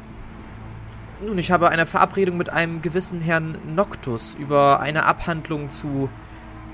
Nun, 1.23 1.37
ich 1.37 1.51
habe 1.51 1.69
eine 1.69 1.85
Verabredung 1.85 2.37
mit 2.37 2.49
einem 2.49 2.81
gewissen 2.81 3.21
Herrn 3.21 3.57
Noctus 3.75 4.35
über 4.35 4.79
eine 4.79 5.05
Abhandlung 5.05 5.69
zu. 5.69 6.09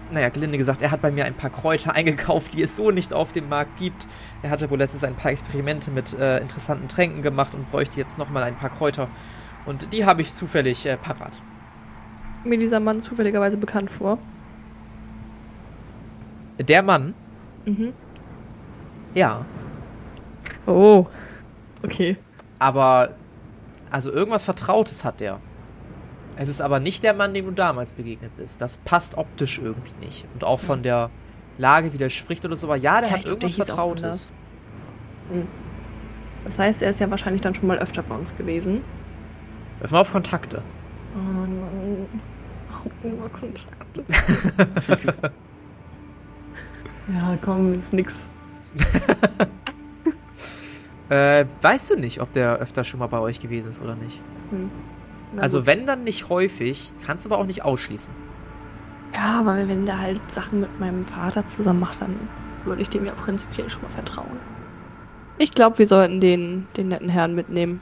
Naja, 0.10 0.30
gelinde 0.30 0.58
gesagt, 0.58 0.82
er 0.82 0.92
hat 0.92 1.02
bei 1.02 1.12
mir 1.12 1.26
ein 1.26 1.34
paar 1.34 1.50
Kräuter 1.50 1.94
eingekauft, 1.96 2.54
die 2.54 2.64
es 2.64 2.78
so 2.78 2.92
nicht 2.92 3.14
auf 3.14 3.34
dem 3.34 3.50
Markt 3.50 3.78
gibt. 3.78 4.08
Er 4.42 4.50
hatte 4.50 4.70
wohl 4.70 4.78
letztens 4.78 5.04
ein 5.04 5.16
paar 5.16 5.32
Experimente 5.32 5.92
mit 5.92 6.18
äh, 6.18 6.38
interessanten 6.38 6.88
Tränken 6.88 7.22
gemacht 7.22 7.54
und 7.54 7.70
bräuchte 7.70 8.00
jetzt 8.00 8.18
nochmal 8.18 8.44
ein 8.44 8.56
paar 8.56 8.70
Kräuter. 8.70 9.10
Und 9.66 9.92
die 9.92 10.06
habe 10.06 10.22
ich 10.22 10.34
zufällig 10.34 10.86
äh, 10.86 10.96
parat. 10.96 11.42
Mir 12.48 12.58
dieser 12.58 12.80
Mann 12.80 13.02
zufälligerweise 13.02 13.58
bekannt 13.58 13.92
vor. 13.92 14.18
Der 16.60 16.82
Mann, 16.82 17.14
Mhm. 17.66 17.94
ja, 19.14 19.46
Oh. 20.66 21.06
Okay. 21.84 22.18
aber. 22.60 23.10
Also 23.90 24.12
irgendwas 24.12 24.44
Vertrautes 24.44 25.06
hat 25.06 25.20
der. 25.22 25.40
Es 26.36 26.50
ist 26.50 26.62
aber 26.62 26.80
nicht 26.82 27.04
der 27.06 27.14
Mann, 27.14 27.34
dem 27.34 27.46
du 27.46 27.52
damals 27.52 27.92
begegnet 27.94 28.36
bist. 28.36 28.62
Das 28.62 28.76
passt 28.78 29.18
optisch 29.18 29.60
irgendwie 29.60 29.94
nicht. 30.06 30.26
Und 30.34 30.44
auch 30.44 30.60
von 30.60 30.84
der 30.84 31.10
Lage 31.58 31.94
widerspricht 31.94 32.44
oder 32.44 32.56
so. 32.58 32.68
Aber 32.68 32.76
ja, 32.76 33.00
der 33.02 33.10
Ja, 33.12 33.18
hat 33.18 33.26
irgendwas 33.26 33.56
der 33.56 33.66
Vertrautes. 33.66 34.04
anders. 34.04 34.32
Hm. 35.32 35.48
Das 36.44 36.60
heißt, 36.60 36.84
er 36.84 36.90
ist 36.90 37.00
ja 37.00 37.10
wahrscheinlich 37.10 37.42
dann 37.42 37.56
schon 37.56 37.68
mal 37.68 37.80
öfter 37.80 38.04
bei 38.04 38.16
uns 38.16 38.36
gewesen. 38.36 38.82
Mal 39.90 40.00
auf 40.02 40.12
Kontakte. 40.12 40.62
Oh 41.16 41.20
Mann. 41.20 42.08
Immer 43.04 43.30
Kontakte. 43.30 44.04
ja, 47.14 47.38
komm, 47.44 47.74
ist 47.74 47.94
nix. 47.94 48.28
Äh, 51.10 51.46
weißt 51.62 51.92
du 51.92 51.96
nicht, 51.96 52.20
ob 52.22 52.34
der 52.34 52.58
öfter 52.58 52.84
schon 52.84 53.00
mal 53.00 53.08
bei 53.08 53.20
euch 53.20 53.40
gewesen 53.40 53.70
ist 53.70 53.82
oder 53.82 53.96
nicht? 53.96 54.20
Hm. 54.50 54.70
Also 55.38 55.66
wenn 55.66 55.86
dann 55.86 56.04
nicht 56.04 56.28
häufig, 56.28 56.92
kannst 57.06 57.24
du 57.24 57.30
aber 57.30 57.38
auch 57.42 57.46
nicht 57.46 57.64
ausschließen. 57.64 58.14
Ja, 59.16 59.40
aber 59.40 59.56
wenn 59.70 59.86
der 59.86 60.00
halt 60.02 60.20
Sachen 60.30 60.60
mit 60.60 60.80
meinem 60.82 61.06
Vater 61.06 61.46
zusammen 61.46 61.80
macht, 61.80 62.02
dann 62.02 62.14
würde 62.66 62.82
ich 62.82 62.90
dem 62.90 63.06
ja 63.06 63.14
prinzipiell 63.14 63.70
schon 63.70 63.84
mal 63.84 63.88
vertrauen. 63.90 64.38
Ich 65.38 65.52
glaube, 65.54 65.78
wir 65.78 65.88
sollten 65.88 66.20
den, 66.20 66.68
den 66.76 66.90
netten 66.90 67.08
Herrn 67.08 67.36
mitnehmen. 67.36 67.80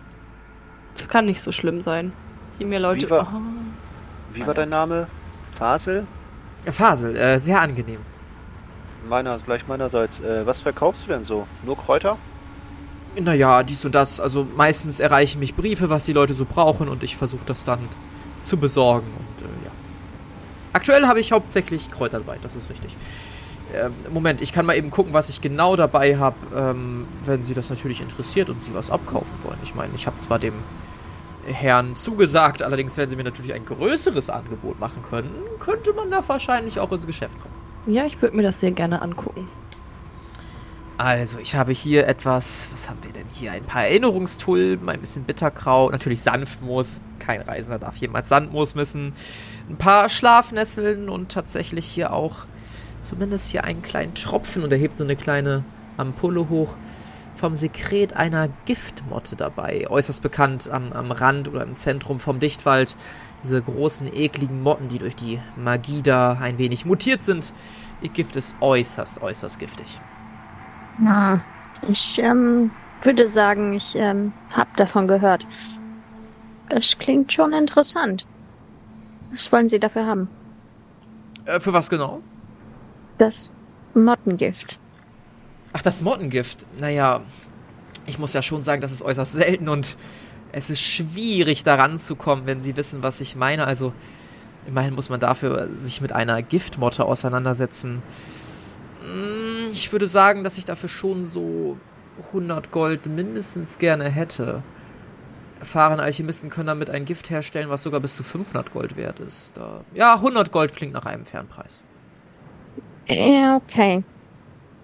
Das 0.96 1.10
kann 1.10 1.26
nicht 1.26 1.42
so 1.42 1.52
schlimm 1.52 1.82
sein. 1.82 2.14
Je 2.60 2.68
mehr 2.68 2.80
Leute. 2.80 3.08
Wie 3.08 3.10
war- 3.10 3.28
Oh. 3.34 3.40
Wie 4.36 4.46
war 4.46 4.54
dein 4.54 4.70
Name? 4.70 5.08
Fasel? 5.56 6.06
Fasel, 6.70 7.16
äh, 7.16 7.40
sehr 7.40 7.62
angenehm. 7.62 8.00
Meiner, 9.08 9.38
gleich 9.38 9.68
meinerseits. 9.68 10.20
Äh, 10.20 10.46
was 10.46 10.62
verkaufst 10.62 11.06
du 11.06 11.10
denn 11.10 11.24
so? 11.24 11.48
Nur 11.64 11.78
Kräuter? 11.78 12.18
Naja, 13.20 13.64
dies 13.64 13.86
und 13.86 13.96
das. 13.96 14.20
Also 14.20 14.46
meistens 14.56 15.00
erreichen 15.00 15.40
mich 15.40 15.56
Briefe, 15.56 15.90
was 15.90 16.06
die 16.06 16.14
Leute 16.14 16.34
so 16.34 16.46
brauchen 16.46 16.90
und 16.90 17.04
ich 17.04 17.16
versuche 17.16 17.46
das 17.46 17.64
dann 17.64 17.80
zu 18.42 18.58
besorgen. 18.58 19.08
Und 19.08 19.46
äh, 19.46 19.66
ja. 19.66 19.72
Aktuell 20.74 21.08
habe 21.08 21.22
ich 21.22 21.32
hauptsächlich 21.32 21.90
Kräuter 21.90 22.20
dabei, 22.20 22.38
das 22.42 22.56
ist 22.56 22.70
richtig. 22.70 22.98
Ähm, 23.74 23.94
Moment, 24.12 24.42
ich 24.42 24.52
kann 24.52 24.66
mal 24.66 24.76
eben 24.76 24.92
gucken, 24.92 25.14
was 25.14 25.30
ich 25.30 25.40
genau 25.40 25.76
dabei 25.76 26.18
habe, 26.18 26.36
ähm, 26.54 27.08
wenn 27.24 27.44
Sie 27.46 27.54
das 27.54 27.70
natürlich 27.70 28.02
interessiert 28.02 28.50
und 28.50 28.64
Sie 28.64 28.74
was 28.74 28.92
abkaufen 28.92 29.32
wollen. 29.44 29.58
Ich 29.64 29.76
meine, 29.76 29.94
ich 29.96 30.08
habe 30.08 30.18
zwar 30.18 30.40
dem 30.40 30.54
Herrn 31.46 31.96
zugesagt, 31.96 32.64
allerdings, 32.64 32.98
wenn 32.98 33.10
Sie 33.10 33.16
mir 33.16 33.24
natürlich 33.24 33.54
ein 33.54 33.66
größeres 33.66 34.30
Angebot 34.30 34.80
machen 34.80 35.04
können, 35.10 35.32
könnte 35.60 35.94
man 35.94 36.10
da 36.12 36.28
wahrscheinlich 36.28 36.80
auch 36.80 36.92
ins 36.92 37.06
Geschäft 37.06 37.40
kommen. 37.40 37.54
Ja, 37.88 38.06
ich 38.06 38.22
würde 38.22 38.36
mir 38.36 38.44
das 38.44 38.60
sehr 38.60 38.72
gerne 38.72 39.02
angucken. 39.02 39.48
Also, 40.98 41.40
ich 41.40 41.56
habe 41.56 41.74
hier 41.74 42.08
etwas, 42.08 42.70
was 42.72 42.90
haben 42.90 43.00
wir 43.04 43.12
denn 43.12 43.28
hier? 43.34 43.52
Ein 43.52 43.66
paar 43.66 43.84
Erinnerungstulpen, 43.84 44.88
ein 44.88 45.02
bisschen 45.02 45.26
Bitterkraut, 45.26 45.92
natürlich 45.92 46.22
Sanftmoos. 46.22 47.02
Kein 47.20 47.42
Reisender 47.42 47.80
darf 47.80 47.98
jemals 47.98 48.30
Sandmoos 48.30 48.76
missen. 48.76 49.14
Ein 49.70 49.76
paar 49.76 50.08
Schlafnesseln 50.10 51.10
und 51.10 51.32
tatsächlich 51.32 51.86
hier 51.86 52.14
auch 52.14 52.46
zumindest 53.02 53.52
hier 53.52 53.66
einen 53.66 53.82
kleinen 53.82 54.16
Tropfen 54.16 54.64
und 54.64 54.72
er 54.72 54.78
hebt 54.78 54.96
so 54.96 55.04
eine 55.04 55.16
kleine 55.16 55.66
Ampulle 55.98 56.50
hoch 56.50 56.76
vom 57.36 57.56
Sekret 57.56 58.14
einer 58.14 58.50
Giftmotte 58.66 59.36
dabei. 59.36 59.88
Äußerst 59.90 60.22
bekannt 60.22 60.70
am, 60.70 60.94
am 60.94 61.12
Rand 61.12 61.48
oder 61.48 61.64
im 61.64 61.76
Zentrum 61.76 62.20
vom 62.20 62.40
Dichtwald. 62.40 62.96
Diese 63.44 63.62
großen, 63.62 64.08
ekligen 64.08 64.62
Motten, 64.62 64.88
die 64.88 64.98
durch 64.98 65.16
die 65.16 65.40
Magie 65.56 66.02
da 66.02 66.38
ein 66.42 66.58
wenig 66.58 66.86
mutiert 66.86 67.22
sind. 67.22 67.54
Ihr 68.02 68.10
Gift 68.10 68.36
ist 68.36 68.56
äußerst, 68.62 69.22
äußerst 69.22 69.60
giftig. 69.60 70.00
Hm. 70.98 71.42
Ich 71.90 72.20
ähm, 72.20 72.72
würde 73.02 73.28
sagen, 73.28 73.74
ich 73.74 73.96
ähm, 73.96 74.34
habe 74.50 74.70
davon 74.78 75.08
gehört. 75.08 75.46
Das 76.70 76.98
klingt 76.98 77.32
schon 77.32 77.54
interessant. 77.54 78.26
Was 79.32 79.52
wollen 79.52 79.68
Sie 79.68 79.80
dafür 79.80 80.06
haben? 80.06 80.30
Äh, 81.46 81.60
für 81.60 81.74
was 81.74 81.90
genau? 81.90 82.22
Das 83.18 83.52
Mottengift. 83.94 84.80
Ach, 85.78 85.82
das 85.82 86.02
Mottengift. 86.02 86.66
Naja, 86.80 87.20
ich 88.06 88.18
muss 88.18 88.32
ja 88.32 88.42
schon 88.42 88.64
sagen, 88.64 88.80
das 88.82 88.94
ist 88.94 89.02
äußerst 89.02 89.34
selten 89.34 89.68
und 89.68 89.98
es 90.54 90.70
ist 90.70 90.80
schwierig 90.80 91.66
daran 91.66 92.00
zu 92.00 92.16
kommen, 92.16 92.46
wenn 92.46 92.62
Sie 92.62 92.78
wissen, 92.78 93.04
was 93.04 93.20
ich 93.20 93.36
meine. 93.36 93.68
Also, 93.68 93.92
immerhin 94.68 94.94
muss 94.96 95.10
man 95.10 95.20
dafür 95.20 95.68
sich 95.76 96.00
mit 96.00 96.14
einer 96.14 96.42
Giftmotte 96.42 97.04
auseinandersetzen. 97.04 98.02
Mm, 99.02 99.68
Ich 99.74 99.92
würde 99.92 100.08
sagen, 100.08 100.46
dass 100.46 100.58
ich 100.58 100.64
dafür 100.64 100.88
schon 100.88 101.26
so 101.26 101.78
100 102.28 102.72
Gold 102.72 103.08
mindestens 103.08 103.78
gerne 103.78 104.06
hätte. 104.10 104.64
Erfahrene 105.60 106.02
Alchemisten 106.04 106.50
können 106.50 106.68
damit 106.68 106.90
ein 106.90 107.04
Gift 107.04 107.30
herstellen, 107.30 107.68
was 107.68 107.84
sogar 107.84 108.00
bis 108.00 108.16
zu 108.16 108.24
500 108.24 108.72
Gold 108.72 108.96
wert 108.96 109.20
ist. 109.20 109.58
Da, 109.58 109.84
ja, 109.94 110.14
100 110.16 110.54
Gold 110.54 110.74
klingt 110.74 110.94
nach 110.94 111.06
einem 111.06 111.26
fairen 111.26 111.50
Preis. 111.50 111.84
Ja, 113.10 113.58
okay. 113.58 114.06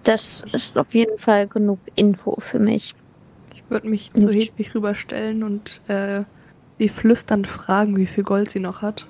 Das 0.04 0.42
ist 0.52 0.76
auf 0.76 0.94
jeden 0.94 1.16
Fall 1.18 1.46
genug 1.46 1.78
Info 1.94 2.36
für 2.38 2.58
mich. 2.58 2.94
Ich 3.54 3.62
würde 3.68 3.88
mich 3.88 4.12
zu. 4.12 4.28
Hedwig 4.28 4.74
rüberstellen 4.74 5.42
und 5.42 5.80
äh, 5.88 6.22
sie 6.78 6.88
flüsternd 6.88 7.46
fragen, 7.46 7.96
wie 7.96 8.06
viel 8.06 8.24
Gold 8.24 8.50
sie 8.50 8.60
noch 8.60 8.82
hat. 8.82 9.06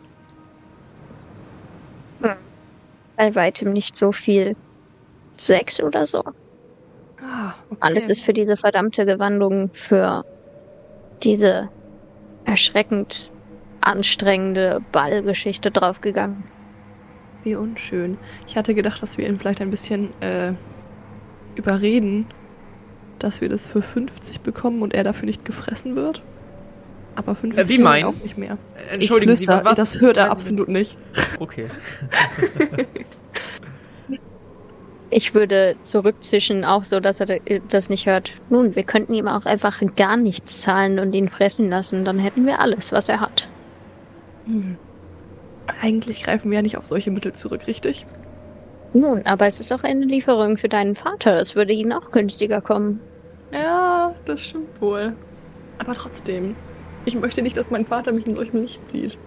Bei 3.16 3.34
weitem 3.34 3.72
nicht 3.72 3.96
so 3.96 4.12
viel. 4.12 4.56
Sechs 5.36 5.80
oder 5.80 6.06
so. 6.06 6.22
Ah, 7.22 7.54
okay. 7.70 7.78
Alles 7.80 8.08
ist 8.08 8.24
für 8.24 8.32
diese 8.32 8.56
verdammte 8.56 9.06
Gewandung, 9.06 9.70
für 9.72 10.24
diese 11.22 11.70
erschreckend 12.44 13.30
anstrengende 13.80 14.80
Ballgeschichte 14.92 15.70
draufgegangen. 15.70 16.44
Wie 17.44 17.54
unschön. 17.54 18.18
Ich 18.46 18.56
hatte 18.56 18.74
gedacht, 18.74 19.02
dass 19.02 19.18
wir 19.18 19.26
ihn 19.28 19.38
vielleicht 19.38 19.60
ein 19.60 19.70
bisschen 19.70 20.12
äh, 20.20 20.52
überreden, 21.56 22.26
dass 23.18 23.40
wir 23.40 23.48
das 23.48 23.66
für 23.66 23.82
50 23.82 24.40
bekommen 24.40 24.82
und 24.82 24.94
er 24.94 25.04
dafür 25.04 25.26
nicht 25.26 25.44
gefressen 25.44 25.96
wird. 25.96 26.22
Aber 27.14 27.34
50 27.34 27.64
Äh, 27.64 27.68
wie 27.68 27.78
meinen? 27.78 28.04
auch 28.06 28.14
nicht 28.22 28.38
mehr. 28.38 28.56
Äh, 28.90 28.94
Entschuldigen 28.94 29.32
ich 29.32 29.40
Sie, 29.40 29.46
flüster, 29.46 29.64
was? 29.64 29.76
Das 29.76 30.00
hört 30.00 30.16
er 30.16 30.30
absolut 30.30 30.68
nicht. 30.68 30.96
Okay. 31.38 31.66
Ich 35.14 35.34
würde 35.34 35.76
zurückzischen, 35.82 36.64
auch 36.64 36.84
so, 36.84 36.98
dass 36.98 37.20
er 37.20 37.38
das 37.68 37.90
nicht 37.90 38.06
hört. 38.06 38.32
Nun, 38.48 38.74
wir 38.74 38.82
könnten 38.82 39.12
ihm 39.12 39.28
auch 39.28 39.44
einfach 39.44 39.82
gar 39.94 40.16
nichts 40.16 40.62
zahlen 40.62 40.98
und 40.98 41.14
ihn 41.14 41.28
fressen 41.28 41.68
lassen. 41.68 42.02
Dann 42.06 42.18
hätten 42.18 42.46
wir 42.46 42.60
alles, 42.60 42.92
was 42.92 43.10
er 43.10 43.20
hat. 43.20 43.50
Hm. 44.46 44.78
Eigentlich 45.82 46.22
greifen 46.22 46.50
wir 46.50 46.56
ja 46.56 46.62
nicht 46.62 46.78
auf 46.78 46.86
solche 46.86 47.10
Mittel 47.10 47.34
zurück, 47.34 47.66
richtig? 47.66 48.06
Nun, 48.94 49.22
aber 49.24 49.46
es 49.46 49.58
ist 49.58 49.72
auch 49.72 49.84
eine 49.84 50.04
Lieferung 50.04 50.56
für 50.56 50.68
deinen 50.68 50.94
Vater. 50.94 51.36
Es 51.36 51.56
würde 51.56 51.72
ihnen 51.72 51.92
auch 51.92 52.10
günstiger 52.10 52.60
kommen. 52.60 53.00
Ja, 53.52 54.14
das 54.24 54.40
stimmt 54.40 54.80
wohl. 54.80 55.16
Aber 55.78 55.94
trotzdem, 55.94 56.54
ich 57.04 57.14
möchte 57.16 57.42
nicht, 57.42 57.56
dass 57.56 57.70
mein 57.70 57.86
Vater 57.86 58.12
mich 58.12 58.26
in 58.26 58.34
solchem 58.34 58.60
Licht 58.60 58.86
sieht. 58.88 59.18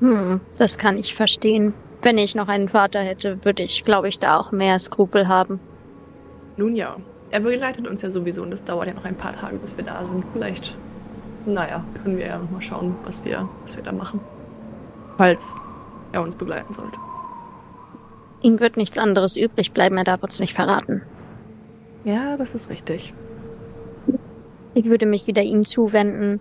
Hm, 0.00 0.40
das 0.56 0.78
kann 0.78 0.96
ich 0.96 1.14
verstehen. 1.14 1.74
Wenn 2.02 2.16
ich 2.16 2.34
noch 2.34 2.48
einen 2.48 2.68
Vater 2.68 3.00
hätte, 3.00 3.44
würde 3.44 3.62
ich, 3.62 3.84
glaube 3.84 4.08
ich, 4.08 4.18
da 4.18 4.38
auch 4.38 4.52
mehr 4.52 4.78
Skrupel 4.78 5.28
haben. 5.28 5.60
Nun 6.56 6.74
ja, 6.74 6.96
er 7.30 7.40
begleitet 7.40 7.86
uns 7.86 8.00
ja 8.00 8.10
sowieso 8.10 8.42
und 8.42 8.52
es 8.52 8.64
dauert 8.64 8.88
ja 8.88 8.94
noch 8.94 9.04
ein 9.04 9.16
paar 9.16 9.34
Tage, 9.34 9.58
bis 9.58 9.76
wir 9.76 9.84
da 9.84 10.04
sind. 10.06 10.24
Vielleicht, 10.32 10.78
naja, 11.44 11.84
können 12.02 12.16
wir 12.16 12.26
ja 12.26 12.38
mal 12.38 12.60
schauen, 12.60 12.96
was 13.04 13.24
wir, 13.24 13.46
was 13.62 13.76
wir 13.76 13.84
da 13.84 13.92
machen. 13.92 14.20
Falls 15.18 15.56
er 16.12 16.22
uns 16.22 16.34
begleiten 16.34 16.72
sollte. 16.72 16.98
Ihm 18.42 18.60
wird 18.60 18.76
nichts 18.76 18.98
anderes 18.98 19.36
übrig 19.36 19.72
bleiben, 19.72 19.96
er 19.96 20.04
darf 20.04 20.22
uns 20.22 20.40
nicht 20.40 20.54
verraten. 20.54 21.02
Ja, 22.04 22.36
das 22.36 22.54
ist 22.54 22.70
richtig. 22.70 23.12
Ich 24.74 24.84
würde 24.86 25.06
mich 25.06 25.26
wieder 25.26 25.42
ihm 25.42 25.64
zuwenden. 25.64 26.40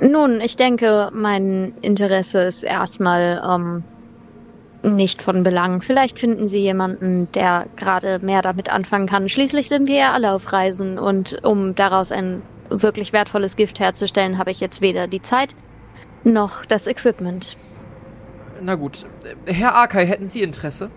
Nun, 0.00 0.40
ich 0.40 0.56
denke, 0.56 1.10
mein 1.12 1.74
Interesse 1.80 2.42
ist 2.42 2.64
erstmal 2.64 3.42
ähm, 3.48 3.84
nicht 4.82 5.22
von 5.22 5.42
Belang. 5.42 5.80
Vielleicht 5.80 6.18
finden 6.18 6.48
Sie 6.48 6.60
jemanden, 6.60 7.28
der 7.32 7.66
gerade 7.76 8.18
mehr 8.18 8.42
damit 8.42 8.72
anfangen 8.72 9.06
kann. 9.06 9.28
Schließlich 9.28 9.68
sind 9.68 9.88
wir 9.88 9.96
ja 9.96 10.12
alle 10.12 10.32
auf 10.32 10.52
Reisen 10.52 10.98
und 10.98 11.44
um 11.44 11.74
daraus 11.74 12.12
ein 12.12 12.42
wirklich 12.68 13.12
wertvolles 13.12 13.56
Gift 13.56 13.78
herzustellen, 13.80 14.38
habe 14.38 14.50
ich 14.50 14.60
jetzt 14.60 14.80
weder 14.80 15.06
die 15.06 15.22
Zeit 15.22 15.54
noch 16.24 16.64
das 16.66 16.86
Equipment. 16.86 17.56
Na 18.60 18.74
gut. 18.74 19.06
Herr 19.46 19.76
Akai, 19.76 20.06
hätten 20.06 20.26
Sie 20.26 20.42
Interesse? 20.42 20.90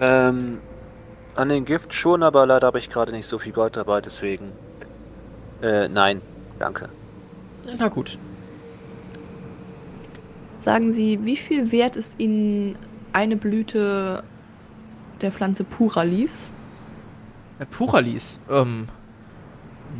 Ähm, 0.00 0.58
an 1.34 1.48
den 1.48 1.64
Gift 1.64 1.94
schon, 1.94 2.22
aber 2.22 2.46
leider 2.46 2.66
habe 2.66 2.78
ich 2.78 2.90
gerade 2.90 3.12
nicht 3.12 3.26
so 3.26 3.38
viel 3.38 3.52
Gold 3.52 3.76
dabei, 3.76 4.00
deswegen. 4.00 4.52
Äh, 5.62 5.88
nein, 5.88 6.20
danke. 6.58 6.88
Na 7.78 7.88
gut. 7.88 8.18
Sagen 10.56 10.92
Sie, 10.92 11.24
wie 11.24 11.36
viel 11.36 11.72
wert 11.72 11.96
ist 11.96 12.20
Ihnen 12.20 12.76
eine 13.12 13.36
Blüte 13.36 14.22
der 15.20 15.32
Pflanze 15.32 15.64
Puralis? 15.64 16.48
Äh, 17.58 17.66
Puralis, 17.66 18.38
ähm. 18.50 18.88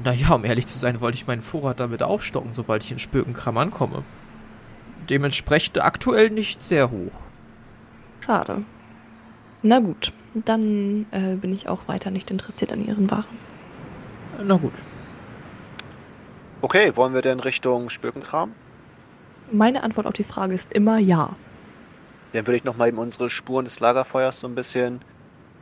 Naja, 0.03 0.35
um 0.35 0.45
ehrlich 0.45 0.67
zu 0.67 0.77
sein, 0.77 1.01
wollte 1.01 1.17
ich 1.17 1.29
meinen 1.29 1.43
Vorrat 1.43 1.79
damit 1.79 2.03
aufstocken, 2.03 2.53
sobald 2.53 2.83
ich 2.83 2.91
in 2.91 2.99
Spökenkram 2.99 3.57
ankomme. 3.59 4.03
Dementsprechend 5.09 5.81
aktuell 5.83 6.31
nicht 6.31 6.63
sehr 6.63 6.91
hoch. 6.91 7.13
Schade. 8.21 8.65
Na 9.67 9.79
gut, 9.79 10.13
dann 10.35 11.07
äh, 11.11 11.37
bin 11.37 11.51
ich 11.55 11.69
auch 11.71 11.89
weiter 11.89 12.11
nicht 12.11 12.31
interessiert 12.31 12.71
an 12.71 12.87
Ihren 12.87 13.11
Waren. 13.11 13.25
Na 14.43 14.57
gut. 14.57 14.75
Okay, 16.61 16.95
wollen 16.97 17.15
wir 17.15 17.23
denn 17.23 17.41
Richtung 17.41 17.89
Spökenkram? 17.89 18.53
Meine 19.51 19.83
Antwort 19.83 20.07
auf 20.07 20.13
die 20.13 20.23
Frage 20.23 20.53
ist 20.53 20.71
immer 20.71 20.99
ja. 20.99 21.35
Dann 22.35 22.47
würde 22.47 22.57
ich 22.59 22.65
noch 22.65 22.77
mal 22.77 22.89
eben 22.89 22.99
unsere 22.99 23.31
Spuren 23.31 23.65
des 23.65 23.81
Lagerfeuers 23.81 24.41
so 24.41 24.47
ein 24.47 24.55
bisschen 24.55 25.01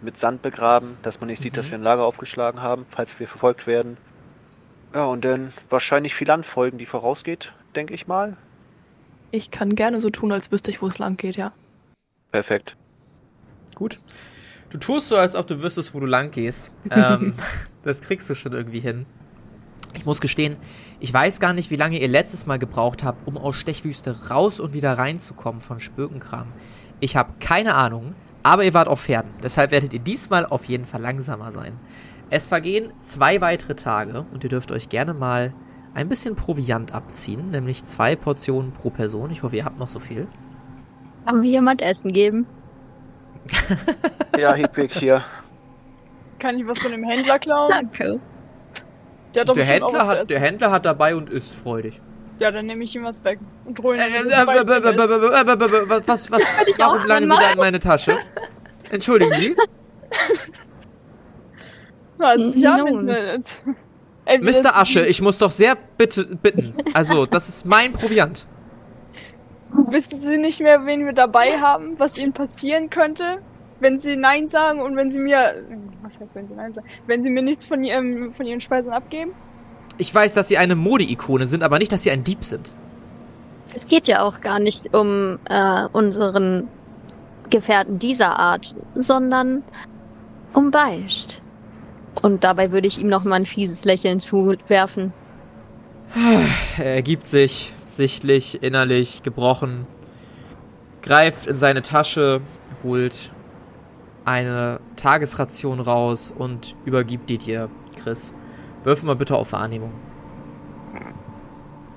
mit 0.01 0.19
Sand 0.19 0.43
begraben, 0.43 0.97
dass 1.03 1.21
man 1.21 1.29
nicht 1.29 1.41
sieht, 1.41 1.53
Mhm. 1.53 1.57
dass 1.57 1.71
wir 1.71 1.79
ein 1.79 1.83
Lager 1.85 2.03
aufgeschlagen 2.05 2.61
haben, 2.61 2.87
falls 2.91 3.21
wir 3.21 3.29
verfolgt 3.29 3.69
werden. 3.69 3.99
Ja, 4.93 5.05
und 5.05 5.25
dann 5.25 5.53
wahrscheinlich 5.71 6.15
viel 6.17 6.27
Land 6.27 6.45
folgen, 6.45 6.77
die 6.79 6.87
vorausgeht, 6.87 7.53
denke 7.77 7.95
ich 7.95 8.09
mal. 8.09 8.37
Ich 9.31 9.53
kann 9.53 9.77
gerne 9.77 10.01
so 10.01 10.11
tun, 10.11 10.33
als 10.33 10.51
wüsste 10.51 10.73
ich, 10.73 10.83
wo 10.83 10.89
es 10.89 10.99
lang 10.99 11.17
geht, 11.17 11.37
ja. 11.37 11.53
Perfekt. 12.33 12.77
Gut. 13.75 13.99
Du 14.71 14.79
tust 14.79 15.09
so, 15.09 15.17
als 15.17 15.35
ob 15.35 15.47
du 15.47 15.63
wüsstest, 15.63 15.95
wo 15.95 16.01
du 16.01 16.07
lang 16.07 16.31
gehst. 16.31 16.73
Ähm, 16.91 17.35
das 17.83 18.01
kriegst 18.01 18.29
du 18.31 18.35
schon 18.35 18.53
irgendwie 18.53 18.81
hin. 18.81 19.07
Ich 19.95 20.07
muss 20.07 20.21
gestehen, 20.21 20.57
ich 21.01 21.13
weiß 21.13 21.41
gar 21.41 21.53
nicht, 21.53 21.71
wie 21.71 21.77
lange 21.77 22.01
ihr 22.01 22.09
letztes 22.09 22.47
Mal 22.47 22.59
gebraucht 22.59 23.05
habt, 23.05 23.27
um 23.27 23.37
aus 23.37 23.57
Stechwüste 23.57 24.31
raus 24.31 24.61
und 24.61 24.73
wieder 24.73 24.97
reinzukommen 24.97 25.61
von 25.61 25.81
Spökenkram. 25.81 26.47
Ich 27.01 27.17
habe 27.17 27.35
keine 27.41 27.75
Ahnung, 27.75 28.15
aber 28.43 28.65
ihr 28.65 28.73
wart 28.75 28.89
auf 28.89 29.03
Pferden. 29.03 29.31
Deshalb 29.43 29.71
werdet 29.71 29.93
ihr 29.93 30.01
diesmal 30.01 30.47
auf 30.47 30.65
jeden 30.65 30.85
Fall 30.85 31.03
langsamer 31.03 31.53
sein. 31.53 31.79
Es 32.31 32.49
vergehen 32.49 32.93
zwei 33.01 33.41
weitere 33.43 33.75
Tage 33.75 34.25
und 34.33 34.43
ihr 34.45 34.51
dürft 34.51 34.73
euch 34.73 34.89
gerne 34.89 35.13
mal 35.13 35.53
ein 35.95 36.09
bisschen 36.09 36.35
Proviant 36.35 36.95
abziehen, 36.95 37.51
nämlich 37.51 37.85
zwei 37.85 38.17
Portionen 38.17 38.73
pro 38.73 38.89
Person. 38.89 39.31
Ich 39.31 39.43
hoffe, 39.43 39.57
ihr 39.57 39.65
habt 39.67 39.79
noch 39.79 39.89
so 39.89 40.01
viel. 40.01 40.27
Kann 41.27 41.41
mir 41.41 41.51
jemand 41.51 41.83
Essen 41.83 42.13
geben? 42.13 42.47
Ja, 44.39 44.55
Hedwig 44.55 44.93
hier. 44.99 45.25
Kann 46.39 46.59
ich 46.59 46.67
was 46.67 46.79
von 46.79 46.93
dem 46.93 47.05
Händler 47.05 47.39
klauen? 47.39 47.71
Danke. 47.71 48.21
Der 49.35 49.43
hat 49.43 49.49
doch 49.49 49.55
Der 49.55 49.65
Händler, 49.65 50.07
hat, 50.07 50.31
der. 50.31 50.41
Händler 50.41 50.71
hat 50.71 50.85
dabei 50.85 51.15
und 51.17 51.31
ist 51.31 51.55
freudig. 51.55 52.01
Ja, 52.39 52.51
dann 52.51 52.67
nehme 52.67 52.83
ich 52.85 52.95
ihm 52.95 53.05
was 53.05 53.23
weg 53.25 53.39
und 53.65 53.79
hole 53.81 53.97
ihn. 53.97 54.03
Was, 56.07 56.31
was, 56.31 56.41
ich 56.67 56.79
warum 56.79 56.99
auch 56.99 57.07
langen 57.07 57.31
Sie 57.31 57.37
da 57.37 57.53
in 57.53 57.59
meine 57.59 57.79
Tasche? 57.79 58.17
Entschuldigen 58.91 59.33
Sie? 59.35 59.57
Was? 62.19 62.57
Ja, 62.57 62.77
Entweder 64.25 64.63
Mr. 64.63 64.77
Asche, 64.77 65.07
ich 65.07 65.21
muss 65.21 65.39
doch 65.39 65.51
sehr 65.51 65.77
bitte, 65.97 66.25
bitten. 66.25 66.75
Also, 66.95 67.27
das 67.27 67.49
ist 67.49 67.67
mein 67.67 67.93
Proviant. 67.93 68.47
Wissen 69.73 70.19
Sie 70.19 70.39
nicht 70.39 70.61
mehr, 70.61 70.85
wen 70.87 71.07
wir 71.07 71.13
dabei 71.13 71.59
haben, 71.61 71.99
was 71.99 72.19
Ihnen 72.19 72.33
passieren 72.33 72.91
könnte, 72.91 73.39
wenn 73.81 73.99
Sie 73.99 74.17
Nein 74.17 74.49
sagen 74.49 74.81
und 74.81 74.97
wenn 74.97 75.11
Sie 75.11 75.19
mir. 75.19 75.55
Was 76.03 76.19
heißt, 76.21 76.35
wenn 76.35 76.49
Sie 76.49 76.55
Nein 76.55 76.73
sagen? 76.73 76.87
Wenn 77.07 77.23
Sie 77.23 77.31
mir 77.31 77.43
nichts 77.43 77.65
von, 77.65 77.83
Ihrem, 77.83 78.33
von 78.33 78.47
Ihren 78.47 78.61
Speisen 78.61 78.93
abgeben? 78.93 79.33
Ich 79.99 80.15
weiß, 80.15 80.35
dass 80.35 80.49
Sie 80.49 80.59
eine 80.59 80.75
Mode-Ikone 80.75 81.47
sind, 81.47 81.63
aber 81.63 81.79
nicht, 81.79 81.93
dass 81.93 82.03
Sie 82.03 82.11
ein 82.11 82.25
Dieb 82.25 82.45
sind. 82.45 82.71
Es 83.75 83.89
geht 83.89 84.07
ja 84.07 84.23
auch 84.23 84.41
gar 84.41 84.59
nicht 84.59 84.95
um 84.95 85.39
äh, 85.49 85.87
unseren 85.93 86.69
Gefährten 87.51 87.99
dieser 87.99 88.39
Art, 88.39 88.75
sondern 88.95 89.63
um 90.53 90.71
Beicht. 90.71 91.41
Und 92.21 92.45
dabei 92.45 92.73
würde 92.73 92.87
ich 92.87 92.99
ihm 92.99 93.09
noch 93.09 93.25
mal 93.25 93.37
ein 93.37 93.47
fieses 93.47 93.85
Lächeln 93.85 94.21
zuwerfen. 94.21 95.13
Er 96.77 96.95
ergibt 96.97 97.27
sich, 97.27 97.73
sichtlich, 97.97 98.63
innerlich, 98.63 99.23
gebrochen, 99.23 99.87
greift 101.03 101.47
in 101.47 101.59
seine 101.59 101.83
Tasche, 101.83 102.41
holt 102.83 103.31
eine 104.25 104.81
Tagesration 104.97 105.81
raus 105.81 106.33
und 106.37 106.77
übergibt 106.85 107.29
die 107.29 107.39
dir, 107.39 107.69
Chris. 107.97 108.35
Wirf 108.85 109.03
mal 109.03 109.17
bitte 109.17 109.37
auf 109.37 109.53
Wahrnehmung. 109.53 109.93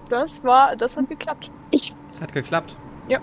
Das 0.10 0.44
war. 0.44 0.76
Das 0.76 0.98
hat 0.98 1.10
geklappt. 1.10 1.50
Das 1.72 2.22
hat 2.22 2.34
geklappt. 2.34 2.78
Ja. 3.08 3.20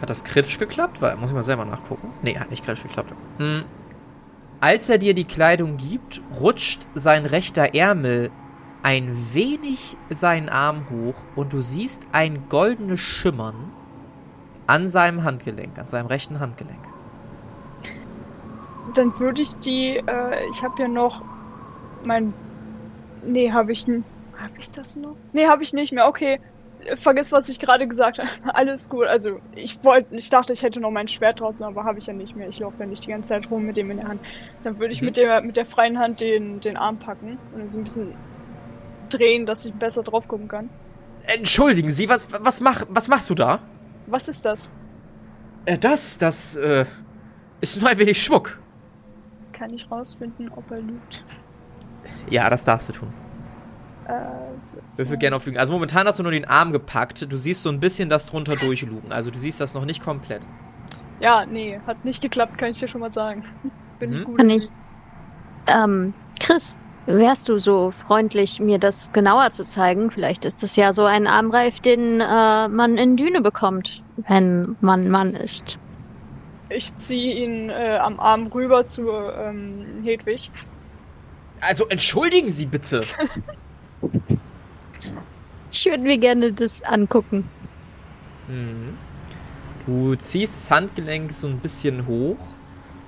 Hat 0.00 0.08
das 0.08 0.24
kritisch 0.24 0.58
geklappt? 0.58 1.02
Weil, 1.02 1.16
muss 1.16 1.30
ich 1.30 1.34
mal 1.34 1.42
selber 1.42 1.64
nachgucken. 1.64 2.12
Nee, 2.22 2.38
hat 2.38 2.50
nicht 2.50 2.64
kritisch 2.64 2.84
geklappt. 2.84 3.12
Hm. 3.38 3.64
Als 4.60 4.88
er 4.88 4.98
dir 4.98 5.14
die 5.14 5.24
Kleidung 5.24 5.76
gibt, 5.76 6.22
rutscht 6.38 6.86
sein 6.94 7.26
rechter 7.26 7.74
Ärmel 7.74 8.30
ein 8.82 9.14
wenig 9.34 9.96
seinen 10.08 10.48
Arm 10.48 10.86
hoch 10.90 11.14
und 11.36 11.52
du 11.52 11.60
siehst 11.60 12.06
ein 12.12 12.48
goldenes 12.48 13.00
Schimmern 13.00 13.54
an 14.66 14.88
seinem 14.88 15.24
Handgelenk, 15.24 15.78
an 15.78 15.88
seinem 15.88 16.06
rechten 16.06 16.40
Handgelenk. 16.40 16.78
Dann 18.94 19.18
würde 19.20 19.42
ich 19.42 19.56
die. 19.58 19.96
Äh, 19.98 20.48
ich 20.50 20.62
habe 20.62 20.82
ja 20.82 20.88
noch. 20.88 21.22
Mein. 22.04 22.32
Nee, 23.24 23.52
habe 23.52 23.72
ich. 23.72 23.86
n- 23.86 24.04
Hab 24.42 24.56
ich 24.58 24.68
das 24.70 24.96
noch? 24.96 25.14
Nee, 25.32 25.46
habe 25.46 25.62
ich 25.62 25.72
nicht 25.72 25.92
mehr. 25.92 26.06
Okay. 26.08 26.40
Vergiss, 26.94 27.30
was 27.30 27.48
ich 27.50 27.58
gerade 27.58 27.86
gesagt 27.86 28.18
habe. 28.18 28.28
Alles 28.54 28.88
gut. 28.88 29.06
Also, 29.06 29.38
ich 29.54 29.84
wollte, 29.84 30.16
ich 30.16 30.30
dachte, 30.30 30.54
ich 30.54 30.62
hätte 30.62 30.80
noch 30.80 30.90
mein 30.90 31.08
Schwert 31.08 31.40
draußen, 31.40 31.64
aber 31.66 31.84
habe 31.84 31.98
ich 31.98 32.06
ja 32.06 32.14
nicht 32.14 32.34
mehr. 32.34 32.48
Ich 32.48 32.58
laufe 32.58 32.76
ja 32.80 32.86
nicht 32.86 33.04
die 33.04 33.10
ganze 33.10 33.28
Zeit 33.28 33.50
rum 33.50 33.62
mit 33.64 33.76
dem 33.76 33.90
in 33.90 33.98
der 33.98 34.08
Hand. 34.08 34.20
Dann 34.64 34.78
würde 34.78 34.92
ich 34.92 35.02
Mhm. 35.02 35.06
mit 35.06 35.16
der 35.18 35.40
mit 35.42 35.56
der 35.56 35.66
freien 35.66 35.98
Hand 35.98 36.20
den 36.20 36.60
den 36.60 36.76
Arm 36.78 36.96
packen 36.98 37.38
und 37.54 37.70
so 37.70 37.78
ein 37.78 37.84
bisschen 37.84 38.14
drehen, 39.10 39.46
dass 39.46 39.64
ich 39.64 39.74
besser 39.74 40.02
drauf 40.02 40.26
gucken 40.28 40.48
kann. 40.48 40.70
Entschuldigen 41.26 41.90
Sie, 41.90 42.08
was, 42.08 42.28
was, 42.44 42.60
mach, 42.60 42.84
was 42.88 43.08
machst 43.08 43.28
du 43.30 43.34
da? 43.34 43.60
Was 44.06 44.28
ist 44.28 44.44
das? 44.44 44.72
Äh, 45.66 45.78
das, 45.78 46.18
das, 46.18 46.56
äh, 46.56 46.84
ist 47.60 47.80
nur 47.80 47.90
ein 47.90 47.98
wenig 47.98 48.22
Schmuck. 48.22 48.58
Kann 49.52 49.72
ich 49.74 49.90
rausfinden, 49.90 50.50
ob 50.56 50.70
er 50.70 50.80
lügt? 50.80 51.22
Ja, 52.30 52.48
das 52.48 52.64
darfst 52.64 52.88
du 52.88 52.92
tun. 52.94 53.12
Äh, 54.06 54.12
so, 54.62 54.78
Würfel 54.98 55.18
gerne 55.18 55.36
auf 55.36 55.44
Lügen. 55.44 55.58
Also 55.58 55.72
momentan 55.72 56.06
hast 56.06 56.18
du 56.18 56.22
nur 56.22 56.32
den 56.32 56.46
Arm 56.46 56.72
gepackt. 56.72 57.30
Du 57.30 57.36
siehst 57.36 57.62
so 57.62 57.68
ein 57.68 57.78
bisschen 57.78 58.08
das 58.08 58.26
drunter 58.26 58.56
durchlugen. 58.56 59.12
Also 59.12 59.30
du 59.30 59.38
siehst 59.38 59.60
das 59.60 59.74
noch 59.74 59.84
nicht 59.84 60.02
komplett. 60.02 60.46
Ja, 61.20 61.44
nee, 61.44 61.78
hat 61.86 62.04
nicht 62.04 62.22
geklappt, 62.22 62.56
kann 62.56 62.70
ich 62.70 62.78
dir 62.78 62.88
schon 62.88 63.02
mal 63.02 63.12
sagen. 63.12 63.44
Bin 63.98 64.20
Mhm. 64.20 64.24
gut. 64.24 64.38
Kann 64.38 64.50
ich. 64.50 64.68
Ähm, 65.66 66.14
Chris, 66.40 66.78
wärst 67.16 67.48
du 67.48 67.58
so 67.58 67.90
freundlich, 67.90 68.60
mir 68.60 68.78
das 68.78 69.12
genauer 69.12 69.50
zu 69.50 69.64
zeigen? 69.64 70.10
Vielleicht 70.10 70.44
ist 70.44 70.62
es 70.62 70.76
ja 70.76 70.92
so 70.92 71.04
ein 71.04 71.26
Armreif, 71.26 71.80
den 71.80 72.20
äh, 72.20 72.68
man 72.68 72.96
in 72.96 73.16
Düne 73.16 73.40
bekommt, 73.40 74.02
wenn 74.28 74.76
man 74.80 75.08
Mann 75.08 75.34
ist. 75.34 75.78
Ich 76.68 76.96
ziehe 76.96 77.44
ihn 77.44 77.68
äh, 77.70 77.98
am 78.00 78.20
Arm 78.20 78.46
rüber 78.46 78.86
zu 78.86 79.10
ähm, 79.10 80.02
Hedwig. 80.02 80.50
Also 81.60 81.86
entschuldigen 81.88 82.50
Sie 82.50 82.66
bitte. 82.66 83.02
Ich 85.72 85.86
würde 85.86 86.02
mir 86.02 86.18
gerne 86.18 86.52
das 86.52 86.82
angucken. 86.82 87.48
Mhm. 88.48 88.98
Du 89.86 90.14
ziehst 90.16 90.56
das 90.56 90.70
Handgelenk 90.70 91.32
so 91.32 91.46
ein 91.46 91.58
bisschen 91.60 92.06
hoch 92.06 92.38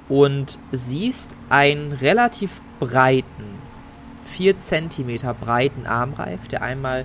und 0.09 0.59
siehst 0.71 1.35
einen 1.49 1.93
relativ 1.93 2.63
breiten, 2.79 3.62
4 4.33 4.59
cm 4.59 5.19
breiten 5.41 5.87
Armreif, 5.87 6.49
der 6.49 6.63
einmal 6.63 7.05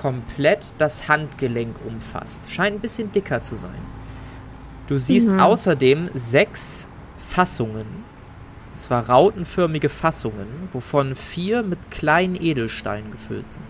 komplett 0.00 0.72
das 0.78 1.08
Handgelenk 1.08 1.76
umfasst. 1.86 2.50
Scheint 2.50 2.76
ein 2.76 2.80
bisschen 2.80 3.12
dicker 3.12 3.42
zu 3.42 3.56
sein. 3.56 3.80
Du 4.86 4.98
siehst 4.98 5.30
Mhm. 5.30 5.40
außerdem 5.40 6.10
sechs 6.14 6.88
Fassungen, 7.18 7.86
und 8.72 8.80
zwar 8.80 9.08
rautenförmige 9.08 9.88
Fassungen, 9.88 10.68
wovon 10.72 11.14
vier 11.16 11.62
mit 11.62 11.90
kleinen 11.90 12.34
Edelsteinen 12.40 13.10
gefüllt 13.10 13.48
sind. 13.50 13.64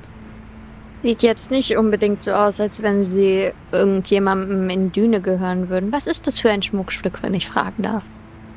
Sieht 1.02 1.22
jetzt 1.22 1.50
nicht 1.50 1.76
unbedingt 1.76 2.20
so 2.22 2.32
aus, 2.32 2.60
als 2.60 2.82
wenn 2.82 3.02
sie 3.02 3.52
irgendjemandem 3.72 4.68
in 4.68 4.92
Düne 4.92 5.22
gehören 5.22 5.70
würden. 5.70 5.92
Was 5.92 6.06
ist 6.06 6.26
das 6.26 6.38
für 6.40 6.50
ein 6.50 6.62
Schmuckstück, 6.62 7.22
wenn 7.22 7.32
ich 7.32 7.48
fragen 7.48 7.82
darf? 7.82 8.04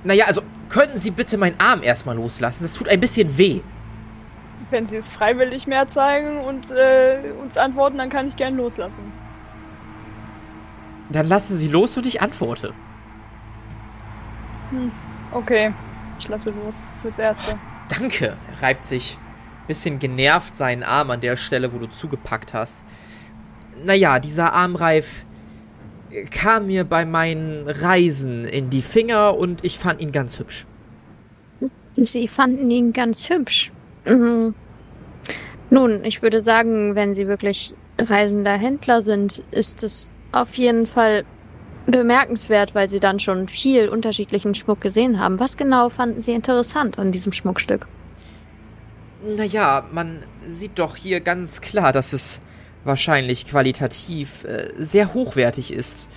Naja, 0.04 0.26
also 0.28 0.42
könnten 0.68 1.00
Sie 1.00 1.12
bitte 1.12 1.38
meinen 1.38 1.56
Arm 1.60 1.82
erstmal 1.82 2.18
loslassen? 2.18 2.64
Das 2.64 2.74
tut 2.74 2.90
ein 2.90 3.00
bisschen 3.00 3.38
weh. 3.38 3.62
Wenn 4.74 4.88
sie 4.88 4.98
es 4.98 5.08
freiwillig 5.08 5.68
mehr 5.68 5.88
zeigen 5.88 6.40
und 6.40 6.72
äh, 6.72 7.32
uns 7.40 7.58
antworten, 7.58 8.00
dann 8.00 8.10
kann 8.10 8.28
ich 8.28 8.36
gern 8.36 8.58
loslassen. 8.58 9.04
Dann 11.12 11.28
lassen 11.28 11.58
Sie 11.60 11.68
los 11.68 11.96
und 11.96 12.08
ich 12.08 12.24
antworte. 12.24 12.74
Okay, 15.32 15.72
ich 16.18 16.28
lasse 16.28 16.50
los. 16.50 16.84
Fürs 17.04 17.20
Erste. 17.20 17.56
Danke. 17.88 18.36
Er 18.50 18.64
reibt 18.64 18.86
sich 18.86 19.20
ein 19.62 19.68
bisschen 19.68 20.00
genervt 20.00 20.56
seinen 20.56 20.82
Arm 20.82 21.12
an 21.12 21.22
der 21.22 21.38
Stelle, 21.38 21.72
wo 21.72 21.78
du 21.78 21.86
zugepackt 21.86 22.56
hast. 22.56 22.84
Naja, 23.86 24.18
dieser 24.18 24.54
Armreif 24.54 25.24
kam 26.32 26.66
mir 26.66 26.84
bei 26.84 27.06
meinen 27.06 27.70
Reisen 27.70 28.44
in 28.44 28.72
die 28.72 28.82
Finger 28.82 29.38
und 29.38 29.64
ich 29.64 29.78
fand 29.78 30.02
ihn 30.02 30.12
ganz 30.12 30.40
hübsch. 30.40 30.66
Sie 31.96 32.28
fanden 32.28 32.72
ihn 32.72 32.92
ganz 32.92 33.30
hübsch. 33.30 33.72
Mhm. 34.08 34.56
Nun, 35.74 36.06
ich 36.06 36.22
würde 36.22 36.40
sagen, 36.40 36.94
wenn 36.94 37.16
Sie 37.16 37.28
wirklich 37.28 37.74
reisender 37.98 38.54
Händler 38.54 39.02
sind, 39.02 39.42
ist 39.50 39.82
es 39.82 40.12
auf 40.32 40.54
jeden 40.54 40.86
Fall 40.86 41.26
bemerkenswert, 41.88 42.76
weil 42.76 42.88
Sie 42.88 43.00
dann 43.00 43.20
schon 43.20 43.48
viel 43.48 43.90
unterschiedlichen 43.90 44.54
Schmuck 44.54 44.82
gesehen 44.82 45.20
haben. 45.20 45.40
Was 45.40 45.58
genau 45.58 45.90
fanden 45.90 46.22
Sie 46.22 46.34
interessant 46.34 47.00
an 47.00 47.12
diesem 47.12 47.32
Schmuckstück? 47.32 47.88
Naja, 49.36 49.84
man 49.92 50.20
sieht 50.48 50.78
doch 50.78 50.96
hier 50.96 51.22
ganz 51.22 51.60
klar, 51.60 51.92
dass 51.92 52.14
es 52.14 52.40
wahrscheinlich 52.84 53.48
qualitativ 53.48 54.44
äh, 54.44 54.70
sehr 54.78 55.16
hochwertig 55.16 55.74
ist. 55.74 56.08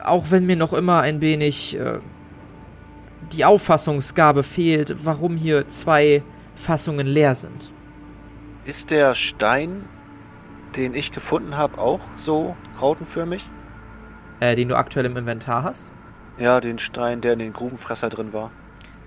Äh, 0.00 0.04
Auch 0.04 0.30
wenn 0.30 0.46
mir 0.46 0.56
noch 0.56 0.72
immer 0.72 1.02
ein 1.02 1.20
wenig 1.20 1.78
äh, 1.78 1.98
die 3.34 3.44
Auffassungsgabe 3.44 4.42
fehlt, 4.42 5.04
warum 5.04 5.36
hier 5.36 5.68
zwei 5.68 6.22
Fassungen 6.58 7.06
leer 7.06 7.34
sind. 7.34 7.72
Ist 8.64 8.90
der 8.90 9.14
Stein, 9.14 9.84
den 10.76 10.94
ich 10.94 11.12
gefunden 11.12 11.56
habe, 11.56 11.78
auch 11.78 12.00
so 12.16 12.56
rautenförmig? 12.80 13.48
Äh, 14.40 14.56
den 14.56 14.68
du 14.68 14.76
aktuell 14.76 15.06
im 15.06 15.16
Inventar 15.16 15.62
hast? 15.62 15.92
Ja, 16.38 16.60
den 16.60 16.78
Stein, 16.78 17.20
der 17.20 17.32
in 17.32 17.38
den 17.38 17.52
Grubenfresser 17.52 18.08
drin 18.08 18.32
war. 18.32 18.50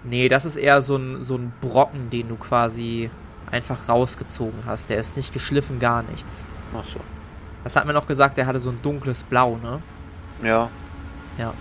Nee, 0.03 0.29
das 0.29 0.45
ist 0.45 0.57
eher 0.57 0.81
so 0.81 0.95
ein, 0.95 1.21
so 1.21 1.35
ein 1.35 1.53
Brocken, 1.61 2.09
den 2.09 2.27
du 2.29 2.35
quasi 2.35 3.11
einfach 3.51 3.87
rausgezogen 3.87 4.63
hast. 4.65 4.89
Der 4.89 4.97
ist 4.97 5.15
nicht 5.15 5.31
geschliffen, 5.31 5.79
gar 5.79 6.03
nichts. 6.03 6.45
Ach 6.75 6.85
so. 6.85 6.99
Was 7.63 7.75
hat 7.75 7.85
mir 7.85 7.93
noch 7.93 8.07
gesagt? 8.07 8.37
Der 8.37 8.47
hatte 8.47 8.59
so 8.59 8.71
ein 8.71 8.79
dunkles 8.81 9.23
Blau, 9.23 9.57
ne? 9.57 9.81
Ja. 11.37 11.53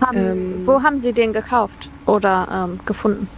Haben, 0.00 0.16
Ähm. 0.18 0.66
Wo 0.66 0.82
haben 0.82 0.98
Sie 0.98 1.12
den 1.12 1.32
gekauft 1.32 1.90
oder 2.06 2.68
ähm, 2.68 2.80
gefunden? 2.84 3.28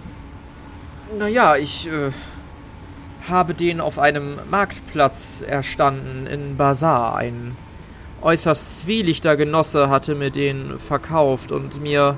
Naja, 1.19 1.57
ich 1.57 1.89
äh, 1.89 2.11
habe 3.29 3.55
den 3.55 3.81
auf 3.81 3.99
einem 3.99 4.39
Marktplatz 4.51 5.43
erstanden 5.47 6.27
in 6.27 6.57
Bazar. 6.57 7.17
Ein 7.17 7.57
äußerst 8.23 8.81
zwielichter 8.81 9.37
Genosse 9.37 9.91
hatte 9.91 10.15
mir 10.15 10.31
den 10.31 10.79
verkauft 10.79 11.53
und 11.53 11.81
mir 11.81 12.17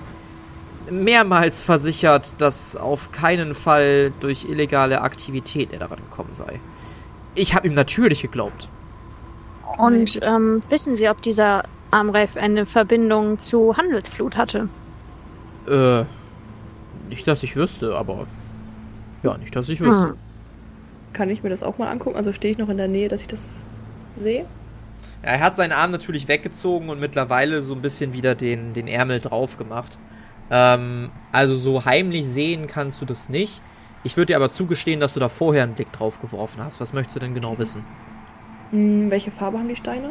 mehrmals 0.90 1.62
versichert, 1.62 2.40
dass 2.40 2.76
auf 2.76 3.12
keinen 3.12 3.54
Fall 3.54 4.12
durch 4.20 4.44
illegale 4.44 5.00
Aktivität 5.00 5.72
er 5.72 5.78
daran 5.78 5.98
gekommen 5.98 6.32
sei. 6.34 6.60
Ich 7.34 7.54
habe 7.54 7.68
ihm 7.68 7.74
natürlich 7.74 8.20
geglaubt. 8.22 8.68
Und 9.78 10.20
ähm, 10.22 10.60
wissen 10.68 10.96
Sie, 10.96 11.08
ob 11.08 11.22
dieser 11.22 11.62
Armreif 11.90 12.36
eine 12.36 12.66
Verbindung 12.66 13.38
zu 13.38 13.76
Handelsflut 13.76 14.36
hatte? 14.36 14.68
Äh, 15.66 16.04
nicht, 17.08 17.26
dass 17.26 17.42
ich 17.42 17.56
wüsste, 17.56 17.94
aber. 17.96 18.26
Ja, 19.22 19.36
nicht, 19.38 19.54
dass 19.54 19.68
ich 19.68 19.80
wüsste. 19.80 20.10
Hm. 20.10 20.16
Kann 21.12 21.30
ich 21.30 21.42
mir 21.42 21.50
das 21.50 21.62
auch 21.62 21.78
mal 21.78 21.88
angucken? 21.88 22.16
Also 22.16 22.32
stehe 22.32 22.52
ich 22.52 22.58
noch 22.58 22.68
in 22.68 22.76
der 22.76 22.88
Nähe, 22.88 23.08
dass 23.08 23.20
ich 23.20 23.26
das 23.26 23.60
sehe? 24.14 24.46
Ja, 25.22 25.30
er 25.30 25.40
hat 25.40 25.56
seinen 25.56 25.72
Arm 25.72 25.90
natürlich 25.90 26.28
weggezogen 26.28 26.88
und 26.88 27.00
mittlerweile 27.00 27.62
so 27.62 27.74
ein 27.74 27.82
bisschen 27.82 28.12
wieder 28.12 28.34
den, 28.34 28.72
den 28.72 28.88
Ärmel 28.88 29.20
drauf 29.20 29.56
gemacht. 29.56 29.98
Ähm, 30.50 31.10
also 31.30 31.56
so 31.56 31.84
heimlich 31.84 32.26
sehen 32.26 32.66
kannst 32.66 33.00
du 33.00 33.04
das 33.04 33.28
nicht. 33.28 33.62
Ich 34.04 34.16
würde 34.16 34.32
dir 34.32 34.36
aber 34.36 34.50
zugestehen, 34.50 35.00
dass 35.00 35.14
du 35.14 35.20
da 35.20 35.28
vorher 35.28 35.62
einen 35.62 35.74
Blick 35.74 35.92
drauf 35.92 36.20
geworfen 36.20 36.62
hast. 36.62 36.80
Was 36.80 36.92
möchtest 36.92 37.16
du 37.16 37.20
denn 37.20 37.34
genau 37.34 37.58
wissen? 37.58 37.84
Hm, 38.70 39.10
welche 39.10 39.30
Farbe 39.30 39.58
haben 39.58 39.68
die 39.68 39.76
Steine? 39.76 40.10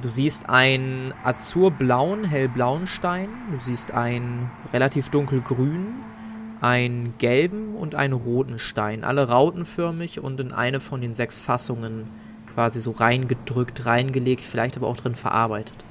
Du 0.00 0.10
siehst 0.10 0.48
einen 0.48 1.12
azurblauen, 1.24 2.24
hellblauen 2.24 2.86
Stein. 2.86 3.28
Du 3.50 3.58
siehst 3.58 3.92
einen 3.92 4.50
relativ 4.72 5.10
dunkelgrünen, 5.10 6.04
einen 6.60 7.16
gelben 7.18 7.74
und 7.76 7.94
einen 7.94 8.14
roten 8.14 8.58
Stein. 8.58 9.04
Alle 9.04 9.28
rautenförmig 9.28 10.20
und 10.20 10.40
in 10.40 10.52
eine 10.52 10.80
von 10.80 11.00
den 11.00 11.14
sechs 11.14 11.38
Fassungen 11.38 12.10
quasi 12.46 12.80
so 12.80 12.92
reingedrückt, 12.92 13.86
reingelegt, 13.86 14.42
vielleicht 14.44 14.76
aber 14.76 14.88
auch 14.88 14.96
drin 14.96 15.14
verarbeitet. 15.14 15.86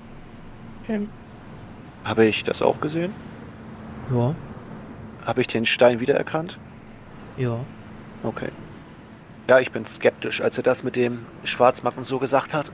Okay. 0.83 1.09
Habe 2.03 2.25
ich 2.25 2.43
das 2.43 2.61
auch 2.61 2.79
gesehen? 2.79 3.15
Ja, 4.09 4.35
Habe 5.21 5.41
ich 5.41 5.47
den 5.47 5.65
Stein 5.65 5.99
wiedererkannt? 5.99 6.59
ja. 7.35 7.67
Okay. 8.23 8.51
Ja, 9.47 9.59
ich 9.59 9.71
bin 9.71 9.85
skeptisch, 9.85 10.41
als 10.41 10.57
er 10.57 10.63
das 10.63 10.83
mit 10.83 10.95
dem 10.95 11.27
Schwarzmarkt 11.43 11.97
und 11.97 12.03
so 12.05 12.19
gesagt 12.19 12.53
hat. 12.53 12.73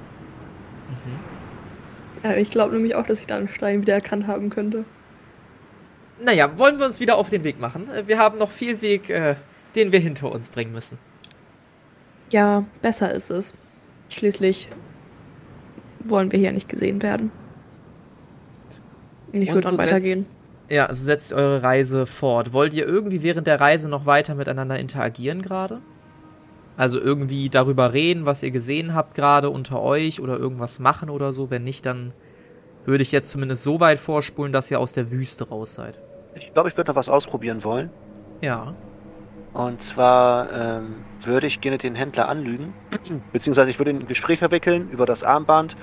Ja, 2.23 2.35
ich 2.35 2.51
glaube 2.51 2.73
nämlich 2.75 2.95
auch, 2.95 3.05
dass 3.05 3.19
ich 3.21 3.27
da 3.27 3.35
einen 3.37 3.49
Stein 3.49 3.81
wieder 3.81 3.93
erkannt 3.95 4.27
haben 4.27 4.49
könnte. 4.49 4.85
Naja, 6.21 6.57
wollen 6.57 6.79
wir 6.79 6.85
uns 6.85 6.99
wieder 6.99 7.17
auf 7.17 7.29
den 7.29 7.43
Weg 7.43 7.59
machen? 7.59 7.89
Äh, 7.89 8.07
Wir 8.07 8.19
haben 8.19 8.37
noch 8.37 8.51
viel 8.51 8.81
Weg, 8.81 9.09
äh, 9.09 9.35
den 9.75 9.91
wir 9.91 9.99
hinter 9.99 10.31
uns 10.31 10.49
bringen 10.49 10.71
müssen. 10.71 10.97
Ja, 12.29 12.65
besser 12.81 13.13
ist 13.13 13.29
es. 13.29 13.53
Schließlich 14.09 14.69
wollen 15.99 16.31
wir 16.31 16.39
hier 16.39 16.51
nicht 16.51 16.69
gesehen 16.69 17.01
werden. 17.01 17.31
Ich 19.31 19.51
würde 19.51 19.67
so 19.67 19.77
weitergehen. 19.77 20.27
Ja, 20.69 20.85
also 20.85 21.03
setzt 21.03 21.33
eure 21.33 21.63
Reise 21.63 22.05
fort. 22.05 22.53
Wollt 22.53 22.73
ihr 22.73 22.85
irgendwie 22.85 23.23
während 23.23 23.47
der 23.47 23.59
Reise 23.59 23.89
noch 23.89 24.05
weiter 24.05 24.35
miteinander 24.35 24.79
interagieren 24.79 25.41
gerade? 25.41 25.81
Also 26.77 26.99
irgendwie 26.99 27.49
darüber 27.49 27.93
reden, 27.93 28.25
was 28.25 28.41
ihr 28.41 28.51
gesehen 28.51 28.95
habt 28.95 29.15
gerade 29.15 29.49
unter 29.49 29.81
euch 29.81 30.19
oder 30.19 30.37
irgendwas 30.37 30.79
machen 30.79 31.09
oder 31.09 31.33
so? 31.33 31.49
Wenn 31.49 31.63
nicht, 31.63 31.85
dann 31.85 32.13
würde 32.85 33.01
ich 33.03 33.11
jetzt 33.11 33.29
zumindest 33.29 33.63
so 33.63 33.79
weit 33.79 33.99
vorspulen, 33.99 34.51
dass 34.51 34.69
ihr 34.71 34.79
aus 34.79 34.93
der 34.93 35.11
Wüste 35.11 35.47
raus 35.47 35.73
seid. 35.75 35.99
Ich 36.35 36.53
glaube, 36.53 36.69
ich 36.69 36.77
würde 36.77 36.91
noch 36.91 36.95
was 36.95 37.09
ausprobieren 37.09 37.63
wollen. 37.63 37.89
Ja. 38.41 38.73
Und 39.53 39.83
zwar 39.83 40.51
ähm, 40.51 40.95
würde 41.21 41.45
ich 41.47 41.61
gerne 41.61 41.77
den 41.77 41.95
Händler 41.95 42.27
anlügen. 42.27 42.73
Beziehungsweise 43.31 43.69
ich 43.69 43.79
würde 43.79 43.91
ein 43.91 44.07
Gespräch 44.07 44.39
verwickeln 44.39 44.89
über 44.89 45.05
das 45.05 45.23
Armband. 45.23 45.77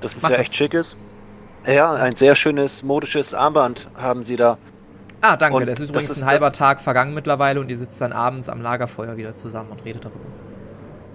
Das 0.00 0.14
ist 0.16 0.22
Mach 0.22 0.30
ja 0.30 0.36
das. 0.36 0.46
echt 0.46 0.56
schick 0.56 0.74
ist. 0.74 0.96
Ja, 1.66 1.92
ein 1.94 2.14
sehr 2.14 2.34
schönes 2.36 2.82
modisches 2.84 3.34
Armband 3.34 3.88
haben 3.96 4.22
sie 4.22 4.36
da. 4.36 4.56
Ah, 5.20 5.36
danke. 5.36 5.56
Und 5.56 5.66
das 5.66 5.80
ist 5.80 5.80
das 5.80 5.88
übrigens 5.90 6.10
ist 6.10 6.22
ein 6.22 6.28
halber 6.28 6.50
das- 6.50 6.58
Tag 6.58 6.80
vergangen 6.80 7.12
mittlerweile 7.12 7.60
und 7.60 7.68
ihr 7.70 7.76
sitzt 7.76 8.00
dann 8.00 8.12
abends 8.12 8.48
am 8.48 8.62
Lagerfeuer 8.62 9.16
wieder 9.16 9.34
zusammen 9.34 9.70
und 9.70 9.84
redet 9.84 10.04
darüber. 10.04 10.20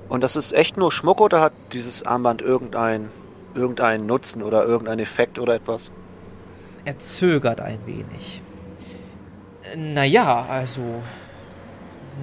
Und 0.09 0.21
das 0.21 0.35
ist 0.35 0.51
echt 0.51 0.75
nur 0.75 0.91
Schmuck 0.91 1.21
oder 1.21 1.39
hat 1.39 1.53
dieses 1.71 2.05
Armband 2.05 2.41
irgendein, 2.41 3.09
irgendeinen 3.55 4.05
Nutzen 4.05 4.41
oder 4.41 4.65
irgendeinen 4.65 4.99
Effekt 4.99 5.39
oder 5.39 5.55
etwas? 5.55 5.91
Er 6.85 6.99
zögert 6.99 7.61
ein 7.61 7.79
wenig. 7.85 8.41
Naja, 9.75 10.45
also. 10.49 11.01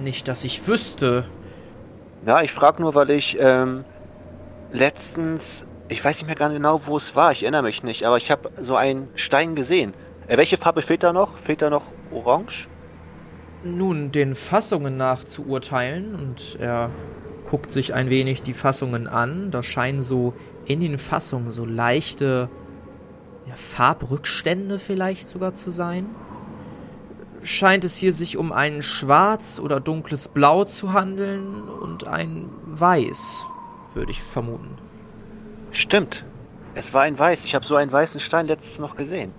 Nicht, 0.03 0.27
dass 0.27 0.43
ich 0.43 0.67
wüsste. 0.67 1.25
Ja, 2.25 2.41
ich 2.41 2.51
frage 2.51 2.81
nur, 2.81 2.95
weil 2.95 3.09
ich 3.09 3.37
ähm, 3.39 3.83
letztens, 4.71 5.65
ich 5.89 6.03
weiß 6.03 6.17
nicht 6.17 6.27
mehr 6.27 6.35
ganz 6.35 6.53
genau, 6.53 6.81
wo 6.85 6.97
es 6.97 7.15
war, 7.15 7.31
ich 7.31 7.43
erinnere 7.43 7.63
mich 7.63 7.83
nicht, 7.83 8.05
aber 8.05 8.17
ich 8.17 8.31
habe 8.31 8.51
so 8.59 8.75
einen 8.75 9.09
Stein 9.15 9.55
gesehen. 9.55 9.93
Äh, 10.27 10.37
welche 10.37 10.57
Farbe 10.57 10.81
fehlt 10.81 11.03
da 11.03 11.13
noch? 11.13 11.37
Fehlt 11.39 11.61
da 11.61 11.69
noch 11.69 11.83
Orange? 12.11 12.67
Nun, 13.63 14.11
den 14.11 14.35
Fassungen 14.35 14.97
nach 14.97 15.23
zu 15.23 15.45
urteilen 15.45 16.15
und 16.15 16.57
er 16.59 16.89
guckt 17.49 17.69
sich 17.69 17.93
ein 17.93 18.09
wenig 18.09 18.41
die 18.41 18.53
Fassungen 18.53 19.07
an. 19.07 19.51
Da 19.51 19.61
scheinen 19.61 20.01
so 20.01 20.33
in 20.65 20.79
den 20.79 20.97
Fassungen 20.97 21.51
so 21.51 21.65
leichte 21.65 22.49
ja, 23.47 23.55
Farbrückstände 23.55 24.79
vielleicht 24.79 25.27
sogar 25.27 25.53
zu 25.53 25.71
sein. 25.71 26.05
scheint 27.43 27.83
es 27.85 27.95
hier 27.97 28.13
sich 28.13 28.37
um 28.37 28.51
ein 28.51 28.83
schwarz 28.83 29.59
oder 29.59 29.79
dunkles 29.79 30.27
Blau 30.27 30.63
zu 30.65 30.93
handeln 30.93 31.63
und 31.63 32.07
ein 32.07 32.49
Weiß, 32.65 33.45
würde 33.95 34.11
ich 34.11 34.21
vermuten. 34.21 34.77
Stimmt. 35.71 36.23
Es 36.75 36.93
war 36.93 37.01
ein 37.01 37.17
Weiß. 37.17 37.43
Ich 37.45 37.55
habe 37.55 37.65
so 37.65 37.75
einen 37.75 37.91
weißen 37.91 38.19
Stein 38.19 38.47
letztens 38.47 38.79
noch 38.79 38.95
gesehen. 38.95 39.33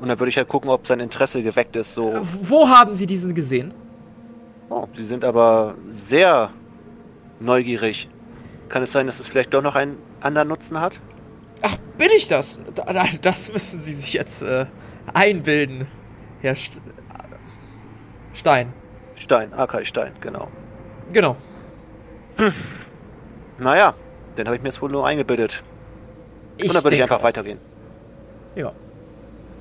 Und 0.00 0.08
dann 0.08 0.18
würde 0.18 0.30
ich 0.30 0.36
halt 0.36 0.48
gucken, 0.48 0.70
ob 0.70 0.86
sein 0.86 0.98
Interesse 0.98 1.42
geweckt 1.42 1.76
ist. 1.76 1.94
So, 1.94 2.10
Äh, 2.10 2.20
Wo 2.22 2.68
haben 2.68 2.92
Sie 2.94 3.06
diesen 3.06 3.34
gesehen? 3.34 3.72
oh, 4.70 4.88
sie 4.96 5.04
sind 5.04 5.24
aber 5.24 5.74
sehr 5.90 6.50
neugierig. 7.38 8.08
Kann 8.72 8.82
es 8.82 8.90
sein, 8.90 9.06
dass 9.06 9.20
es 9.20 9.28
vielleicht 9.28 9.52
doch 9.54 9.62
noch 9.62 9.74
einen 9.76 9.98
anderen 10.20 10.48
Nutzen 10.48 10.80
hat? 10.80 10.98
Ach, 11.60 11.76
bin 11.98 12.08
ich 12.16 12.26
das? 12.26 12.58
Da- 12.74 12.90
da- 12.92 13.04
Das 13.20 13.52
müssen 13.52 13.80
Sie 13.80 13.92
sich 13.92 14.14
jetzt 14.14 14.42
äh, 14.42 14.64
einbilden, 15.14 15.86
Herr 16.40 16.56
St 16.56 16.72
Stein. 18.32 18.72
Stein, 19.14 19.52
Akai 19.52 19.84
Stein, 19.84 20.12
genau. 20.22 20.48
Genau. 21.12 21.36
Naja, 23.58 23.94
dann 24.36 24.46
habe 24.46 24.56
ich 24.56 24.62
mir 24.62 24.70
das 24.70 24.80
wohl 24.80 24.90
nur 24.90 25.06
eingebildet. 25.06 25.62
Und 26.60 26.74
dann 26.74 26.82
würde 26.82 26.96
ich 26.96 27.02
einfach 27.02 27.22
weitergehen. 27.22 27.58
Ja. 28.56 28.72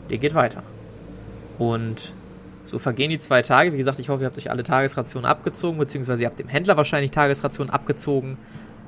Der 0.10 0.18
geht 0.18 0.34
weiter. 0.34 0.64
Und 1.60 2.16
so 2.64 2.80
vergehen 2.80 3.10
die 3.10 3.20
zwei 3.20 3.42
Tage. 3.42 3.74
Wie 3.74 3.78
gesagt, 3.78 4.00
ich 4.00 4.08
hoffe, 4.10 4.22
ihr 4.24 4.28
habt 4.28 4.38
euch 4.38 4.50
alle 4.50 4.64
Tagesrationen 4.64 5.30
abgezogen, 5.30 5.78
beziehungsweise 5.78 6.22
ihr 6.22 6.28
habt 6.28 6.40
dem 6.40 6.48
Händler 6.48 6.78
wahrscheinlich 6.78 7.12
Tagesrationen 7.12 7.72
abgezogen. 7.74 8.38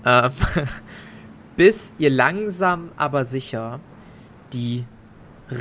Ähm, 0.05 0.31
bis 1.55 1.91
ihr 1.97 2.09
langsam 2.09 2.91
aber 2.97 3.25
sicher 3.25 3.79
die 4.51 4.85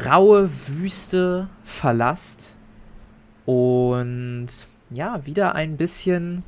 raue 0.06 0.50
Wüste 0.68 1.48
verlasst 1.64 2.56
und 3.44 4.48
ja, 4.90 5.24
wieder 5.26 5.54
ein 5.54 5.76
bisschen 5.76 6.44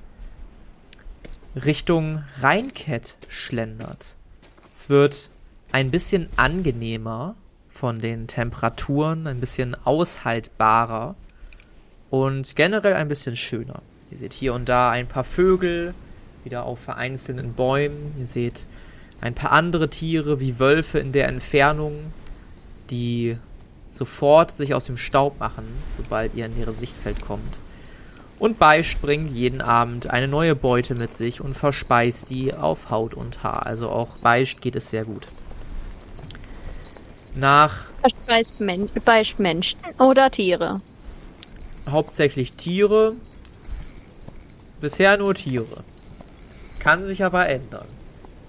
Richtung 1.57 2.24
Rheinkett 2.40 3.16
schlendert. 3.28 4.16
Es 4.68 4.88
wird 4.88 5.30
ein 5.72 5.90
bisschen 5.90 6.28
angenehmer 6.36 7.36
von 7.68 8.01
den 8.01 8.26
Temperaturen, 8.26 9.26
ein 9.26 9.40
bisschen 9.40 9.74
aushaltbarer 9.84 11.16
und 12.11 12.55
generell 12.55 12.95
ein 12.95 13.09
bisschen 13.09 13.36
schöner. 13.36 13.82
Ihr 14.11 14.18
seht 14.18 14.32
hier 14.32 14.55
und 14.55 14.68
da 14.68 14.90
ein 14.90 15.07
paar 15.07 15.24
Vögel, 15.24 15.95
wieder 16.45 16.64
auf 16.64 16.78
vereinzelten 16.78 17.55
Bäumen. 17.55 18.14
Ihr 18.18 18.26
seht 18.26 18.66
ein 19.20 19.34
paar 19.34 19.53
andere 19.53 19.88
Tiere 19.88 20.40
wie 20.40 20.59
Wölfe 20.59 20.99
in 20.99 21.12
der 21.12 21.28
Entfernung, 21.28 21.95
die 22.90 23.38
sofort 23.90 24.53
sich 24.53 24.74
aus 24.74 24.84
dem 24.84 24.97
Staub 24.97 25.38
machen, 25.40 25.64
sobald 25.97 26.34
ihr 26.34 26.47
in 26.47 26.59
ihre 26.59 26.72
Sichtfeld 26.72 27.24
kommt. 27.24 27.55
Und 28.38 28.59
Beisch 28.59 28.99
bringt 28.99 29.30
jeden 29.30 29.62
Abend 29.62 30.11
eine 30.11 30.28
neue 30.28 30.57
Beute 30.57 30.95
mit 30.95 31.14
sich 31.14 31.40
und 31.40 31.55
verspeist 31.55 32.30
die 32.30 32.53
auf 32.53 32.90
Haut 32.90 33.14
und 33.14 33.42
Haar. 33.42 33.64
Also 33.64 33.88
auch 33.88 34.09
Beisch 34.18 34.57
geht 34.61 34.76
es 34.76 34.90
sehr 34.90 35.05
gut. 35.05 35.26
Nach 37.34 37.86
Verspeist 38.01 38.61
Men 38.61 38.88
beischt 39.05 39.38
Menschen 39.38 39.78
oder 39.99 40.30
Tiere. 40.30 40.80
hauptsächlich 41.88 42.53
Tiere. 42.53 43.14
Bisher 44.80 45.16
nur 45.16 45.34
Tiere. 45.34 45.84
Kann 46.85 47.07
sich 47.07 47.24
aber 47.24 47.49
ändern. 47.49 47.87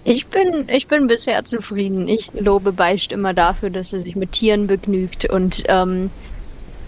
Ich 0.04 0.28
bin, 0.28 0.70
ich 0.70 0.88
bin 0.88 1.08
bisher 1.08 1.46
zufrieden. 1.46 2.08
Ich 2.08 2.32
lobe 2.34 2.74
Beischt 2.74 3.12
immer 3.12 3.34
dafür, 3.34 3.72
dass 3.72 3.92
er 3.92 4.02
sich 4.02 4.16
mit 4.16 4.34
Tieren 4.34 4.68
begnügt 4.68 5.28
und 5.28 5.64
ähm, 5.68 6.12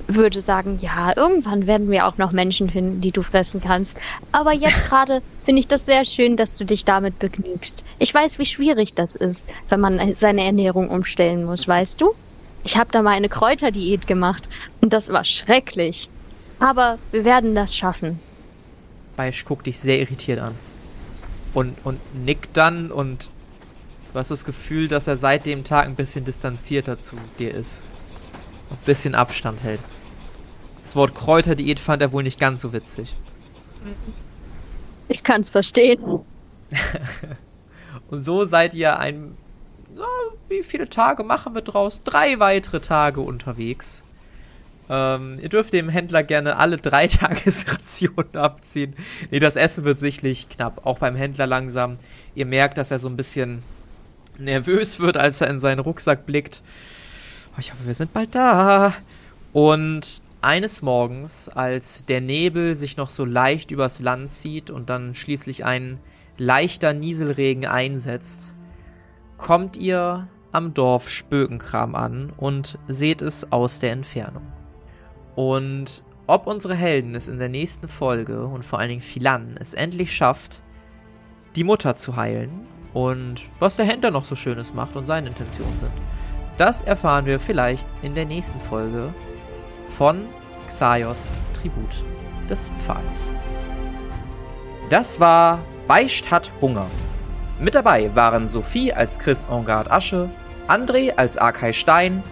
würde 0.07 0.41
sagen, 0.41 0.77
ja, 0.81 1.13
irgendwann 1.15 1.67
werden 1.67 1.89
wir 1.89 2.05
auch 2.05 2.17
noch 2.17 2.31
Menschen 2.31 2.69
finden, 2.69 3.01
die 3.01 3.11
du 3.11 3.21
fressen 3.21 3.61
kannst. 3.61 3.97
Aber 4.31 4.53
jetzt 4.53 4.85
gerade 4.89 5.21
finde 5.45 5.61
ich 5.61 5.67
das 5.67 5.85
sehr 5.85 6.05
schön, 6.05 6.35
dass 6.35 6.53
du 6.53 6.65
dich 6.65 6.85
damit 6.85 7.17
begnügst. 7.17 7.83
Ich 7.97 8.13
weiß, 8.13 8.39
wie 8.39 8.45
schwierig 8.45 8.93
das 8.93 9.15
ist, 9.15 9.47
wenn 9.69 9.79
man 9.79 10.15
seine 10.15 10.43
Ernährung 10.43 10.89
umstellen 10.89 11.43
muss, 11.45 11.67
weißt 11.67 11.99
du? 12.01 12.13
Ich 12.65 12.77
habe 12.77 12.91
da 12.91 13.01
mal 13.01 13.11
eine 13.11 13.29
Kräuterdiät 13.29 14.05
gemacht 14.05 14.49
und 14.81 14.91
das 14.91 15.09
war 15.13 15.23
schrecklich. 15.23 16.09
Aber 16.59 16.99
wir 17.11 17.23
werden 17.23 17.55
das 17.55 17.75
schaffen. 17.75 18.19
Beisch 19.15 19.45
guckt 19.45 19.65
dich 19.65 19.79
sehr 19.79 19.99
irritiert 19.99 20.39
an. 20.39 20.53
Und, 21.57 21.75
und 21.85 21.99
nickt 22.23 22.55
dann 22.55 22.91
und 22.91 23.31
du 24.13 24.19
hast 24.19 24.29
das 24.29 24.45
Gefühl, 24.45 24.87
dass 24.87 25.07
er 25.07 25.17
seit 25.17 25.47
dem 25.47 25.63
Tag 25.63 25.85
ein 25.87 25.95
bisschen 25.95 26.23
distanzierter 26.23 26.99
zu 26.99 27.15
dir 27.39 27.51
ist. 27.51 27.81
Ein 28.69 28.77
bisschen 28.85 29.15
Abstand 29.15 29.63
hält. 29.63 29.79
Das 30.83 30.95
Wort 30.95 31.15
Kräuterdiät 31.15 31.79
fand 31.79 32.03
er 32.03 32.11
wohl 32.11 32.21
nicht 32.21 32.39
ganz 32.39 32.61
so 32.61 32.73
witzig. 32.73 33.15
Ich 35.07 35.23
kann's 35.23 35.49
verstehen. 35.49 36.19
Und 38.11 38.21
so 38.21 38.45
seid 38.45 38.75
ihr 38.75 38.99
ein. 38.99 39.35
Na, 39.95 40.05
wie 40.49 40.61
viele 40.61 40.87
Tage 40.87 41.23
machen 41.23 41.55
wir 41.55 41.63
draus? 41.63 42.03
Drei 42.03 42.37
weitere 42.37 42.81
Tage 42.81 43.21
unterwegs. 43.21 44.03
Ähm, 44.89 45.39
ihr 45.41 45.49
dürft 45.49 45.73
dem 45.73 45.89
Händler 45.89 46.23
gerne 46.23 46.57
alle 46.57 46.77
drei 46.77 47.07
Tagesrationen 47.07 48.35
abziehen. 48.35 48.95
Nee, 49.31 49.39
das 49.39 49.55
Essen 49.55 49.83
wird 49.83 49.97
sichtlich 49.97 50.49
knapp. 50.49 50.85
Auch 50.85 50.99
beim 50.99 51.15
Händler 51.15 51.47
langsam. 51.47 51.97
Ihr 52.35 52.45
merkt, 52.45 52.77
dass 52.77 52.91
er 52.91 52.99
so 52.99 53.09
ein 53.09 53.17
bisschen 53.17 53.63
nervös 54.37 54.99
wird, 54.99 55.17
als 55.17 55.41
er 55.41 55.49
in 55.49 55.59
seinen 55.59 55.79
Rucksack 55.79 56.25
blickt. 56.25 56.61
Oh, 57.55 57.59
ich 57.59 57.71
hoffe, 57.71 57.85
wir 57.85 57.93
sind 57.93 58.13
bald 58.13 58.35
da. 58.35 58.93
Und 59.51 60.21
eines 60.41 60.81
Morgens, 60.81 61.49
als 61.49 62.05
der 62.05 62.21
Nebel 62.21 62.75
sich 62.75 62.95
noch 62.97 63.09
so 63.09 63.25
leicht 63.25 63.71
übers 63.71 63.99
Land 63.99 64.29
zieht 64.29 64.69
und 64.69 64.89
dann 64.89 65.15
schließlich 65.15 65.65
ein 65.65 65.99
leichter 66.37 66.93
Nieselregen 66.93 67.65
einsetzt, 67.65 68.55
kommt 69.37 69.75
ihr 69.77 70.27
am 70.51 70.73
Dorf 70.73 71.09
Spökenkram 71.09 71.95
an 71.95 72.31
und 72.37 72.77
seht 72.87 73.21
es 73.21 73.51
aus 73.51 73.79
der 73.79 73.91
Entfernung. 73.91 74.56
Und 75.37 76.01
ob 76.25 76.47
unsere 76.47 76.73
Helden 76.73 77.13
es 77.13 77.27
in 77.27 77.37
der 77.37 77.47
nächsten 77.47 77.87
Folge 77.87 78.47
und 78.47 78.65
vor 78.65 78.79
allen 78.79 78.89
Dingen 78.89 79.01
Philan 79.01 79.55
es 79.59 79.75
endlich 79.75 80.11
schafft, 80.11 80.63
die 81.55 81.63
Mutter 81.63 81.95
zu 81.95 82.15
heilen 82.15 82.65
und 82.95 83.47
was 83.59 83.75
der 83.75 83.85
Händler 83.85 84.09
noch 84.09 84.23
so 84.23 84.35
Schönes 84.35 84.73
macht 84.73 84.95
und 84.95 85.05
seine 85.05 85.27
Intentionen 85.27 85.77
sind, 85.77 85.91
das 86.57 86.81
erfahren 86.81 87.27
wir 87.27 87.39
vielleicht 87.39 87.87
in 88.01 88.15
der 88.15 88.25
nächsten 88.25 88.59
Folge 88.59 89.13
von 89.89 90.25
Xaios 90.67 91.29
Tribut 91.53 92.03
des 92.49 92.71
Pfahls. 92.79 93.31
Das 94.89 95.19
war 95.19 95.59
Beischt 95.87 96.31
hat 96.31 96.51
Hunger. 96.61 96.87
Mit 97.59 97.75
dabei 97.75 98.15
waren 98.15 98.47
Sophie 98.47 98.91
als 98.91 99.19
Chris 99.19 99.45
Engard 99.51 99.91
Asche, 99.91 100.31
André 100.67 101.15
als 101.15 101.37
Arkay 101.37 101.73
Stein, 101.73 102.23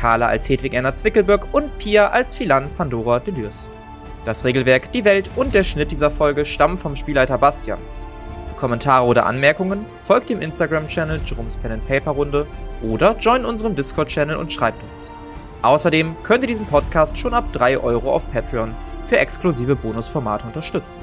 Carla 0.00 0.28
als 0.28 0.48
Hedwig 0.48 0.72
Erna 0.72 0.94
Zwickelböck 0.94 1.52
und 1.52 1.76
Pia 1.78 2.08
als 2.08 2.34
Philan 2.34 2.70
Pandora 2.78 3.20
Delürs. 3.20 3.70
Das 4.24 4.46
Regelwerk, 4.46 4.90
die 4.92 5.04
Welt 5.04 5.28
und 5.36 5.54
der 5.54 5.62
Schnitt 5.62 5.90
dieser 5.90 6.10
Folge 6.10 6.46
stammen 6.46 6.78
vom 6.78 6.96
Spielleiter 6.96 7.36
Bastian. 7.36 7.78
Für 8.48 8.54
Kommentare 8.58 9.04
oder 9.04 9.26
Anmerkungen 9.26 9.84
folgt 10.00 10.30
dem 10.30 10.40
Instagram-Channel 10.40 11.20
Jerome's 11.26 11.58
Pen 11.58 11.72
and 11.72 11.86
Paper 11.86 12.12
Runde 12.12 12.46
oder 12.80 13.14
join 13.20 13.44
unserem 13.44 13.76
Discord-Channel 13.76 14.36
und 14.36 14.50
schreibt 14.50 14.82
uns. 14.84 15.12
Außerdem 15.60 16.16
könnt 16.22 16.44
ihr 16.44 16.48
diesen 16.48 16.66
Podcast 16.66 17.18
schon 17.18 17.34
ab 17.34 17.52
3 17.52 17.76
Euro 17.76 18.10
auf 18.10 18.30
Patreon 18.32 18.74
für 19.04 19.18
exklusive 19.18 19.76
Bonusformate 19.76 20.46
unterstützen. 20.46 21.02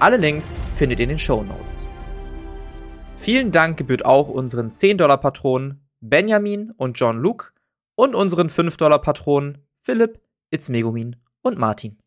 Alle 0.00 0.16
Links 0.16 0.58
findet 0.74 0.98
ihr 0.98 1.04
in 1.04 1.10
den 1.10 1.18
Show 1.20 1.44
Notes. 1.44 1.88
Vielen 3.16 3.52
Dank 3.52 3.76
gebührt 3.76 4.04
auch 4.04 4.28
unseren 4.28 4.70
10-Dollar-Patronen 4.70 5.80
Benjamin 6.00 6.72
und 6.76 6.98
John 6.98 7.20
Luke 7.20 7.52
und 7.98 8.14
unseren 8.14 8.48
5-Dollar-Patronen 8.48 9.58
Philipp, 9.80 10.20
Itzmegumin 10.52 11.16
und 11.42 11.58
Martin. 11.58 11.98